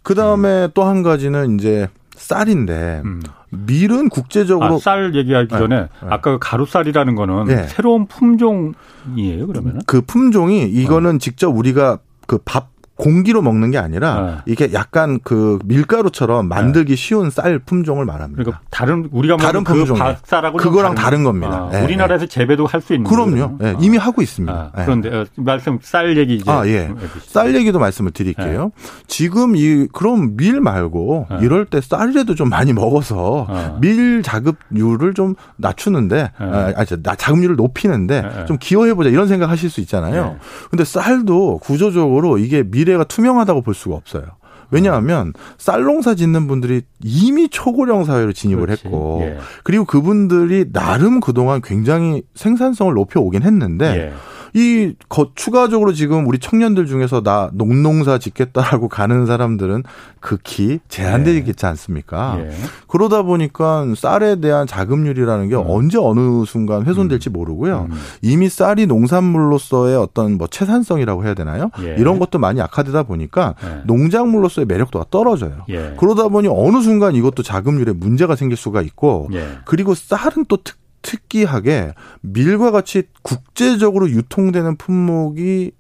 그 0.04 0.14
다음에 0.14 0.66
음. 0.66 0.72
또한 0.74 1.04
가지는 1.04 1.56
이제 1.58 1.88
쌀인데 2.16 3.02
음. 3.06 3.22
밀은 3.66 4.10
국제적으로 4.10 4.76
아, 4.76 4.80
쌀 4.80 5.16
얘기하기 5.16 5.48
네. 5.50 5.58
전에 5.58 5.82
네. 5.82 5.88
아까 6.02 6.32
그 6.32 6.38
가루쌀이라는 6.40 7.16
거는 7.16 7.46
네. 7.46 7.68
새로운 7.68 8.08
품종이에요 8.08 9.48
그러면은 9.48 9.82
그 9.86 10.02
품종이 10.02 10.64
이거는 10.64 11.16
어. 11.16 11.18
직접 11.20 11.50
우리가 11.50 12.00
그 12.28 12.40
밥 12.44 12.73
공기로 13.04 13.42
먹는 13.42 13.72
게 13.72 13.78
아니라 13.78 14.22
네. 14.46 14.54
이게 14.54 14.72
약간 14.72 15.20
그 15.26 15.60
밀가루처럼 15.66 16.48
만들기 16.48 16.96
네. 16.96 16.96
쉬운 16.96 17.30
쌀 17.30 17.60
품종을 17.60 18.06
말합니다. 18.06 18.42
그러니까 18.42 18.62
다른 18.70 19.10
우리가 19.12 19.36
다른 19.36 19.66
그 19.66 19.74
품종 19.74 19.98
쌀하고 20.24 20.58
그거랑 20.58 20.96
다른, 20.96 21.04
다른 21.04 21.24
겁니다. 21.26 21.68
아, 21.68 21.70
네, 21.70 21.84
우리나라에서 21.84 22.28
네. 22.28 22.30
재배도 22.30 22.66
할 22.66 22.84
수 22.84 22.94
있는 22.94 23.10
그럼요. 23.10 23.58
네, 23.60 23.76
이미 23.80 23.98
하고 23.98 24.22
있습니다. 24.22 24.54
아, 24.54 24.72
네. 24.78 24.86
그런데 24.86 25.10
어, 25.10 25.26
말씀 25.36 25.80
쌀 25.82 26.18
얘기 26.18 26.36
이제 26.36 26.50
아 26.50 26.66
예. 26.68 26.90
쌀 27.26 27.56
얘기도 27.56 27.80
말씀을 27.80 28.12
드릴게요. 28.12 28.72
지금 29.08 29.56
이 29.56 29.88
그럼 29.92 30.38
밀 30.38 30.62
말고 30.62 31.28
이럴 31.42 31.66
때 31.66 31.82
쌀이라도 31.82 32.36
좀 32.36 32.50
많이 32.50 32.72
먹어서 32.74 33.48
아. 33.50 33.78
밀 33.82 34.22
자급률을 34.22 35.14
좀 35.14 35.36
낮추는데 35.58 36.32
아, 36.38 36.74
아 36.76 36.86
자급률을 36.86 37.56
높이는데 37.58 38.46
좀 38.48 38.58
기여해 38.60 38.94
보자 38.94 39.10
이런 39.10 39.28
생각 39.28 39.50
하실 39.50 39.70
수 39.70 39.82
있잖아요. 39.82 40.38
근데 40.70 40.84
쌀도 40.86 41.58
구조적으로 41.60 42.38
이게 42.38 42.64
밀 42.64 42.93
미래가 42.94 43.04
투명하다고 43.06 43.62
볼 43.62 43.74
수가 43.74 43.96
없어요. 43.96 44.38
왜냐하면 44.74 45.34
쌀 45.58 45.84
농사 45.84 46.16
짓는 46.16 46.48
분들이 46.48 46.82
이미 47.04 47.48
초고령 47.48 48.06
사회로 48.06 48.34
진입을 48.34 48.66
그렇지. 48.66 48.86
했고 48.86 49.22
예. 49.24 49.38
그리고 49.64 49.86
그분들이 49.86 50.72
나름 50.74 51.20
그동안 51.20 51.62
굉장히 51.62 52.24
생산성을 52.34 52.94
높여 52.94 53.22
오긴 53.22 53.44
했는데 53.44 53.86
예. 53.86 54.14
이 54.56 54.94
거, 55.10 55.32
추가적으로 55.34 55.94
지금 55.94 56.28
우리 56.28 56.38
청년들 56.38 56.86
중에서 56.86 57.22
나 57.24 57.50
농농사 57.54 58.20
짓겠다라고 58.20 58.88
가는 58.88 59.26
사람들은 59.26 59.84
극히 60.20 60.80
제한되겠지 60.90 61.66
않습니까? 61.66 62.38
예. 62.40 62.52
그러다 62.88 63.24
보니까 63.24 63.86
쌀에 63.98 64.40
대한 64.40 64.68
자금률이라는 64.68 65.50
게 65.50 65.56
음. 65.56 65.64
언제 65.66 65.98
어느 65.98 66.46
순간 66.46 66.86
훼손될지 66.86 67.32
음. 67.32 67.34
모르고요. 67.34 67.88
음. 67.90 67.98
이미 68.22 68.48
쌀이 68.48 68.86
농산물로서의 68.86 69.98
어떤 69.98 70.38
뭐 70.38 70.48
채산성이라고 70.48 71.26
해야 71.26 71.34
되나요? 71.34 71.72
예. 71.82 71.96
이런 71.98 72.20
것도 72.20 72.38
많이 72.38 72.62
악화되다 72.62 73.04
보니까 73.04 73.56
예. 73.64 73.82
농작물로서 73.86 74.62
의 74.64 74.68
매력도가 74.68 75.06
떨어져요. 75.10 75.66
예. 75.70 75.96
그러다 75.98 76.28
보니 76.30 76.48
어느 76.50 76.82
순간 76.82 77.16
이것도 77.16 77.44
자금률에 77.44 77.94
문제가 77.94 78.36
생길 78.36 78.58
수가 78.58 78.82
있고 78.82 79.30
예. 79.34 79.60
그리고 79.66 79.94
쌀은 79.94 80.46
또 80.48 80.58
특, 80.58 80.78
특이하게 81.02 81.94
밀과 82.22 82.72
같이 82.72 83.04
국제적으로 83.22 84.10
유통되는 84.10 84.78
품목이 84.78 85.72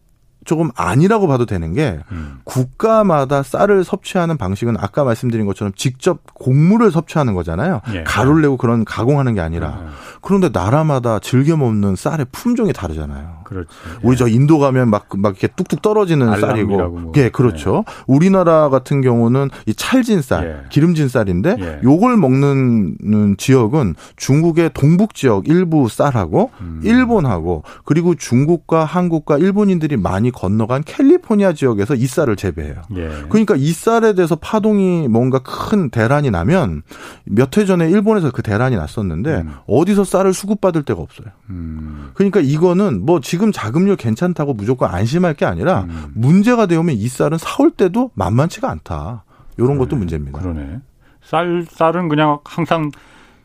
조금 0.45 0.71
아니라고 0.75 1.27
봐도 1.27 1.45
되는 1.45 1.73
게 1.73 1.99
음. 2.11 2.39
국가마다 2.43 3.43
쌀을 3.43 3.83
섭취하는 3.83 4.37
방식은 4.37 4.75
아까 4.77 5.03
말씀드린 5.03 5.45
것처럼 5.45 5.73
직접 5.75 6.19
곡물을 6.33 6.91
섭취하는 6.91 7.33
거잖아요. 7.33 7.81
예. 7.93 8.03
가루를 8.03 8.41
내고 8.41 8.57
그런 8.57 8.83
가공하는 8.83 9.35
게 9.35 9.41
아니라 9.41 9.79
예. 9.81 9.87
그런데 10.21 10.49
나라마다 10.49 11.19
즐겨 11.19 11.55
먹는 11.55 11.95
쌀의 11.95 12.25
품종이 12.31 12.73
다르잖아요. 12.73 13.42
그렇지. 13.53 13.69
우리 14.01 14.17
저 14.17 14.27
인도 14.27 14.59
가면 14.59 14.89
막, 14.89 15.07
막 15.15 15.31
이렇게 15.31 15.47
뚝뚝 15.47 15.81
떨어지는 15.81 16.39
쌀이고. 16.39 16.77
뭐. 16.89 17.11
예, 17.15 17.29
그렇죠. 17.29 17.85
예. 17.87 17.93
우리나라 18.07 18.69
같은 18.69 19.01
경우는 19.01 19.49
이 19.65 19.73
찰진 19.73 20.21
쌀, 20.21 20.45
예. 20.45 20.69
기름진 20.69 21.07
쌀인데 21.07 21.55
예. 21.59 21.79
요걸 21.83 22.17
먹는 22.17 23.35
지역은 23.37 23.95
중국의 24.17 24.71
동북 24.73 25.13
지역 25.15 25.47
일부 25.47 25.87
쌀하고 25.89 26.51
음. 26.59 26.81
일본하고 26.83 27.63
그리고 27.85 28.15
중국과 28.15 28.83
한국과 28.83 29.37
일본인들이 29.37 29.95
많이 29.97 30.31
건너간 30.31 30.83
캘리포니아 30.83 31.53
지역에서 31.53 31.95
이 31.95 32.05
쌀을 32.07 32.35
재배해요. 32.35 32.75
예. 32.97 33.09
그러니까 33.29 33.55
이 33.55 33.71
쌀에 33.71 34.13
대해서 34.15 34.35
파동이 34.35 35.07
뭔가 35.07 35.39
큰 35.39 35.89
대란이 35.89 36.29
나면 36.29 36.83
몇 37.25 37.53
해 37.57 37.65
전에 37.65 37.87
일본에서 37.89 38.31
그 38.31 38.41
대란이 38.41 38.75
났었는데 38.75 39.41
음. 39.41 39.53
어디서 39.67 40.05
쌀을 40.05 40.33
수급받을 40.33 40.83
데가 40.83 41.01
없어요. 41.01 41.27
음. 41.49 42.09
그러니까 42.15 42.39
이거는 42.39 43.05
뭐 43.05 43.19
지금 43.19 43.42
자금률 43.51 43.95
괜찮다고 43.95 44.53
무조건 44.53 44.89
안심할 44.89 45.33
게 45.33 45.45
아니라 45.45 45.81
음. 45.81 46.11
문제가 46.13 46.65
되면 46.65 46.89
이 46.89 47.07
쌀은 47.07 47.37
사올 47.37 47.71
때도 47.71 48.11
만만치가 48.13 48.69
않다. 48.69 49.25
이런 49.57 49.77
것도 49.77 49.95
문제입니다. 49.95 50.39
그러네. 50.39 50.79
쌀 51.21 51.65
쌀은 51.69 52.09
그냥 52.09 52.39
항상 52.43 52.91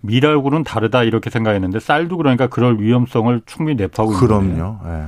밀하고는 0.00 0.64
다르다 0.64 1.02
이렇게 1.02 1.30
생각했는데 1.30 1.80
쌀도 1.80 2.16
그러니까 2.16 2.46
그럴 2.46 2.80
위험성을 2.80 3.42
충분히 3.46 3.76
내포하고 3.76 4.14
있는. 4.14 4.26
그럼요. 4.26 4.78
네. 4.84 5.06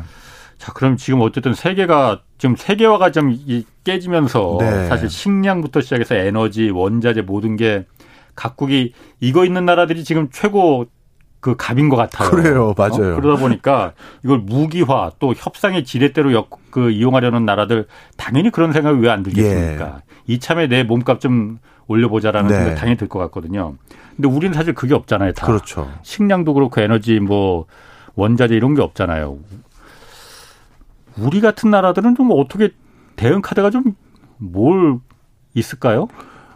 자, 0.59 0.73
그럼 0.73 0.97
지금 0.97 1.21
어쨌든 1.23 1.55
세계가 1.55 2.21
지금 2.37 2.55
세계화가 2.57 3.13
좀 3.13 3.37
깨지면서 3.85 4.59
네. 4.61 4.87
사실 4.87 5.09
식량부터 5.09 5.81
시작해서 5.81 6.15
에너지, 6.17 6.71
원자재 6.71 7.23
모든 7.23 7.57
게 7.57 7.87
각국이 8.35 8.93
이거 9.21 9.45
있는 9.45 9.65
나라들이 9.65 10.05
지금 10.05 10.29
최고 10.31 10.87
그 11.41 11.55
갑인 11.57 11.89
것 11.89 11.97
같아요. 11.97 12.31
그래요, 12.31 12.75
맞아요. 12.77 13.17
어? 13.17 13.21
그러다 13.21 13.41
보니까 13.41 13.93
이걸 14.25 14.39
무기화 14.39 15.11
또 15.19 15.33
협상의 15.35 15.85
지렛대로 15.85 16.33
역, 16.33 16.51
그 16.71 16.91
이용하려는 16.91 17.45
나라들 17.47 17.87
당연히 18.17 18.51
그런 18.51 18.73
생각이 18.73 18.99
왜 19.01 19.09
안 19.11 19.23
들겠습니까? 19.23 19.97
예. 19.97 20.33
이참에 20.33 20.67
내 20.69 20.83
몸값 20.85 21.21
좀 21.21 21.59
올려보자라는 21.89 22.49
네. 22.51 22.55
생각 22.57 22.75
당연히 22.77 22.97
들 22.99 23.09
것 23.09 23.19
같거든요. 23.21 23.75
근데 24.17 24.29
우리는 24.29 24.53
사실 24.55 24.75
그게 24.75 24.95
없잖아요. 24.95 25.33
다. 25.33 25.47
그렇죠. 25.47 25.91
식량도 26.03 26.53
그렇고 26.55 26.81
에너지 26.81 27.19
뭐 27.21 27.65
원자재 28.17 28.55
이런 28.55 28.75
게 28.75 28.83
없잖아요. 28.83 29.39
우리 31.17 31.41
같은 31.41 31.71
나라들은 31.71 32.15
좀 32.17 32.31
어떻게 32.33 32.71
대응 33.17 33.41
카드가 33.43 33.71
좀 33.71 33.95
뭘 34.43 34.99
있을까요? 35.53 36.09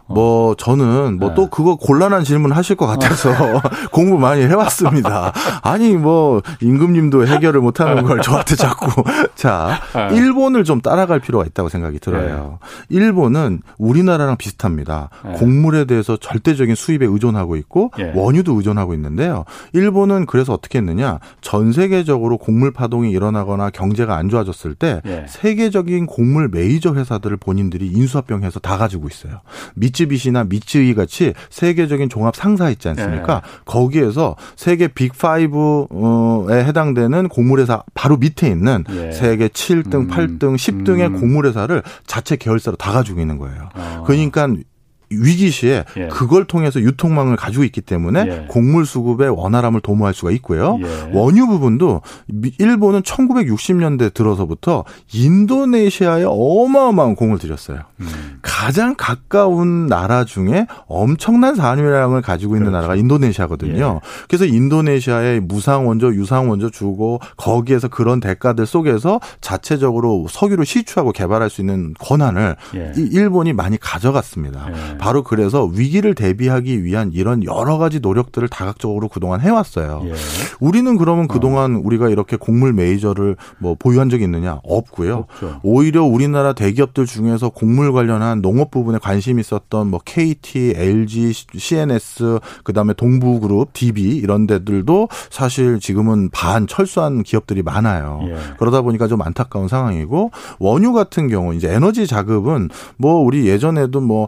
뭐 0.07 0.55
저는 0.55 1.17
뭐또 1.19 1.43
네. 1.43 1.47
그거 1.51 1.75
곤란한 1.75 2.23
질문 2.23 2.51
하실 2.51 2.75
것 2.75 2.85
같아서 2.85 3.31
공부 3.91 4.17
많이 4.17 4.43
해왔습니다. 4.43 5.33
아니 5.63 5.93
뭐 5.93 6.41
임금님도 6.61 7.25
해결을 7.25 7.61
못하는 7.61 8.03
걸 8.03 8.21
저한테 8.21 8.55
자꾸 8.55 9.03
자 9.35 9.79
네. 9.93 10.15
일본을 10.15 10.63
좀 10.63 10.81
따라갈 10.81 11.19
필요가 11.19 11.45
있다고 11.45 11.69
생각이 11.69 11.99
들어요. 11.99 12.59
네. 12.61 12.95
일본은 12.95 13.61
우리나라랑 13.77 14.37
비슷합니다. 14.37 15.09
곡물에 15.35 15.85
대해서 15.85 16.17
절대적인 16.17 16.75
수입에 16.75 17.05
의존하고 17.05 17.55
있고 17.57 17.91
원유도 18.13 18.53
의존하고 18.53 18.93
있는데요. 18.93 19.45
일본은 19.73 20.27
그래서 20.27 20.53
어떻게 20.53 20.77
했느냐 20.77 21.19
전 21.41 21.71
세계적으로 21.71 22.37
곡물 22.37 22.71
파동이 22.71 23.11
일어나거나 23.11 23.71
경제가 23.71 24.15
안 24.15 24.29
좋아졌을 24.29 24.75
때 24.75 25.01
세계적인 25.27 26.05
곡물 26.05 26.49
메이저 26.49 26.93
회사들을 26.93 27.37
본인들이 27.37 27.87
인수합병해서 27.87 28.59
다 28.59 28.77
가지고 28.77 29.07
있어요. 29.07 29.41
미 29.73 29.91
쯔비시나 29.95 30.43
미쯔이 30.43 30.93
같이 30.93 31.33
세계적인 31.49 32.09
종합 32.09 32.35
상사 32.35 32.69
있지 32.69 32.89
않습니까? 32.89 33.41
네. 33.41 33.49
거기에서 33.65 34.35
세계 34.55 34.87
빅5에 34.87 36.65
해당되는 36.65 37.29
곡물회사 37.29 37.83
바로 37.93 38.17
밑에 38.17 38.47
있는 38.47 38.83
네. 38.87 39.11
세계 39.11 39.47
7등, 39.47 39.95
음. 39.95 40.07
8등, 40.07 40.55
10등의 40.55 41.07
음. 41.07 41.19
곡물회사를 41.19 41.81
자체 42.05 42.35
계열사로 42.35 42.77
다 42.77 42.91
가지고 42.91 43.21
있는 43.21 43.37
거예요. 43.37 43.69
아. 43.73 44.03
그러니까 44.05 44.47
위기 45.09 45.49
시에 45.49 45.85
예. 45.97 46.07
그걸 46.07 46.45
통해서 46.45 46.79
유통망을 46.79 47.35
가지고 47.35 47.63
있기 47.63 47.81
때문에 47.81 48.19
예. 48.27 48.45
곡물 48.47 48.85
수급의 48.85 49.29
원활함을 49.29 49.81
도모할 49.81 50.13
수가 50.13 50.31
있고요. 50.31 50.79
예. 50.81 51.11
원유 51.13 51.47
부분도 51.47 52.01
일본은 52.59 53.01
1960년대 53.01 54.13
들어서부터 54.13 54.83
인도네시아에 55.13 56.25
어마어마한 56.27 57.15
공을 57.15 57.39
들였어요. 57.39 57.79
음. 57.99 58.39
가장 58.41 58.95
가까운 58.97 59.87
나라 59.87 60.25
중에 60.25 60.65
엄청난 60.87 61.55
산유량을 61.55 62.21
가지고 62.21 62.55
있는 62.55 62.71
그렇죠. 62.71 62.75
나라가 62.75 62.95
인도네시아거든요. 62.95 63.99
예. 64.03 64.25
그래서 64.27 64.45
인도네시아에 64.45 65.39
무상 65.41 65.87
원조, 65.87 66.13
유상 66.13 66.49
원조 66.49 66.69
주고 66.69 67.19
거기에서 67.37 67.87
그런 67.87 68.19
대가들 68.19 68.65
속에서 68.65 69.19
자체적으로 69.41 70.25
석유를 70.29 70.65
시추하고 70.65 71.11
개발할 71.11 71.49
수 71.49 71.61
있는 71.61 71.93
권한을 71.99 72.55
예. 72.75 72.91
일본이 72.95 73.53
많이 73.53 73.77
가져갔습니다. 73.77 74.67
예. 74.95 74.97
바로 74.97 75.23
그래서 75.23 75.65
위기를 75.65 76.15
대비하기 76.15 76.83
위한 76.83 77.11
이런 77.13 77.43
여러 77.43 77.77
가지 77.77 77.99
노력들을 77.99 78.47
다각적으로 78.47 79.07
그동안 79.07 79.41
해왔어요. 79.41 80.03
예. 80.05 80.13
우리는 80.59 80.97
그러면 80.97 81.27
그동안 81.27 81.75
어. 81.75 81.81
우리가 81.83 82.09
이렇게 82.09 82.37
곡물 82.37 82.73
메이저를 82.73 83.35
뭐 83.59 83.75
보유한 83.77 84.09
적이 84.09 84.25
있느냐? 84.25 84.59
없고요. 84.63 85.25
없죠. 85.29 85.59
오히려 85.63 86.03
우리나라 86.03 86.53
대기업들 86.53 87.05
중에서 87.05 87.49
곡물 87.49 87.91
관련한 87.91 88.41
농업 88.41 88.71
부분에 88.71 88.97
관심 88.99 89.39
있었던 89.39 89.89
뭐 89.89 89.99
KT, 90.03 90.73
LG, 90.75 91.33
CNS, 91.33 92.39
그다음에 92.63 92.93
동부그룹, 92.93 93.73
DB 93.73 94.17
이런 94.17 94.47
데들도 94.47 95.09
사실 95.29 95.79
지금은 95.79 96.29
반 96.31 96.67
철수한 96.67 97.23
기업들이 97.23 97.61
많아요. 97.63 98.21
예. 98.27 98.35
그러다 98.57 98.81
보니까 98.81 99.07
좀 99.07 99.21
안타까운 99.21 99.67
상황이고 99.67 100.31
원유 100.59 100.93
같은 100.93 101.27
경우 101.27 101.53
이제 101.53 101.71
에너지 101.71 102.07
자급은 102.07 102.69
뭐 102.97 103.21
우리 103.21 103.47
예전에도 103.47 104.01
뭐 104.01 104.27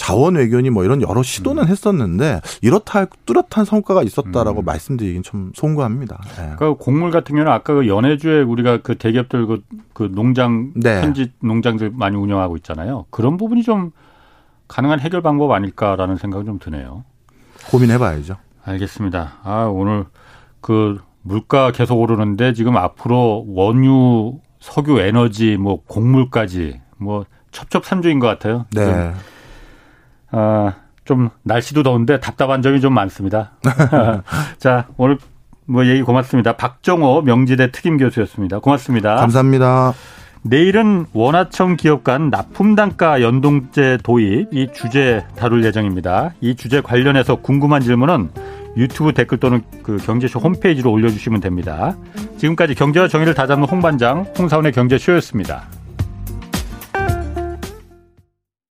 자원 0.00 0.36
외교니 0.36 0.70
뭐 0.70 0.82
이런 0.82 1.02
여러 1.02 1.22
시도는 1.22 1.64
음. 1.64 1.68
했었는데 1.68 2.40
이렇다 2.62 3.04
뚜렷한 3.26 3.66
성과가 3.66 4.02
있었다라고 4.02 4.62
음. 4.62 4.64
말씀드리긴 4.64 5.22
좀 5.22 5.52
송구합니다. 5.54 6.18
네. 6.38 6.52
그 6.58 6.74
곡물 6.76 7.10
같은 7.10 7.34
경우는 7.34 7.52
아까 7.52 7.74
그 7.74 7.86
연해주에 7.86 8.40
우리가 8.40 8.78
그 8.78 8.96
대기업들 8.96 9.46
그, 9.46 9.62
그 9.92 10.10
농장 10.10 10.72
네. 10.74 11.02
현지 11.02 11.30
농장들 11.40 11.90
많이 11.92 12.16
운영하고 12.16 12.56
있잖아요. 12.56 13.04
그런 13.10 13.36
부분이 13.36 13.62
좀 13.62 13.90
가능한 14.68 15.00
해결 15.00 15.20
방법 15.20 15.50
아닐까라는 15.50 16.16
생각이 16.16 16.46
좀 16.46 16.58
드네요. 16.58 17.04
고민해봐야죠. 17.70 18.36
알겠습니다. 18.64 19.34
아 19.42 19.64
오늘 19.64 20.06
그 20.62 20.98
물가 21.20 21.72
계속 21.72 22.00
오르는데 22.00 22.54
지금 22.54 22.78
앞으로 22.78 23.44
원유, 23.48 24.38
석유, 24.60 24.98
에너지, 24.98 25.58
뭐 25.58 25.82
곡물까지 25.86 26.80
뭐 26.96 27.26
첩첩산중인 27.50 28.18
것 28.18 28.28
같아요. 28.28 28.64
네. 28.74 29.12
아, 30.30 30.74
좀 31.04 31.30
날씨도 31.42 31.82
더운데 31.82 32.20
답답한 32.20 32.62
점이 32.62 32.80
좀 32.80 32.94
많습니다. 32.94 33.52
자, 34.58 34.86
오늘 34.96 35.18
뭐 35.66 35.86
얘기 35.86 36.02
고맙습니다. 36.02 36.56
박정호 36.56 37.22
명지대 37.22 37.70
특임 37.70 37.96
교수였습니다. 37.96 38.58
고맙습니다. 38.58 39.16
감사합니다. 39.16 39.92
내일은 40.42 41.06
원화청 41.12 41.76
기업 41.76 42.02
간 42.02 42.30
납품 42.30 42.74
단가 42.74 43.20
연동제 43.20 43.98
도입 44.02 44.48
이 44.52 44.68
주제 44.72 45.24
다룰 45.36 45.64
예정입니다. 45.64 46.32
이 46.40 46.56
주제 46.56 46.80
관련해서 46.80 47.36
궁금한 47.36 47.82
질문은 47.82 48.30
유튜브 48.76 49.12
댓글 49.12 49.38
또는 49.38 49.62
그 49.82 49.98
경제쇼 49.98 50.38
홈페이지로 50.38 50.90
올려주시면 50.92 51.40
됩니다. 51.40 51.96
지금까지 52.38 52.74
경제와 52.74 53.08
정의를 53.08 53.34
다잡는 53.34 53.68
홍반장 53.68 54.26
홍사원의 54.38 54.72
경제쇼였습니다. 54.72 55.64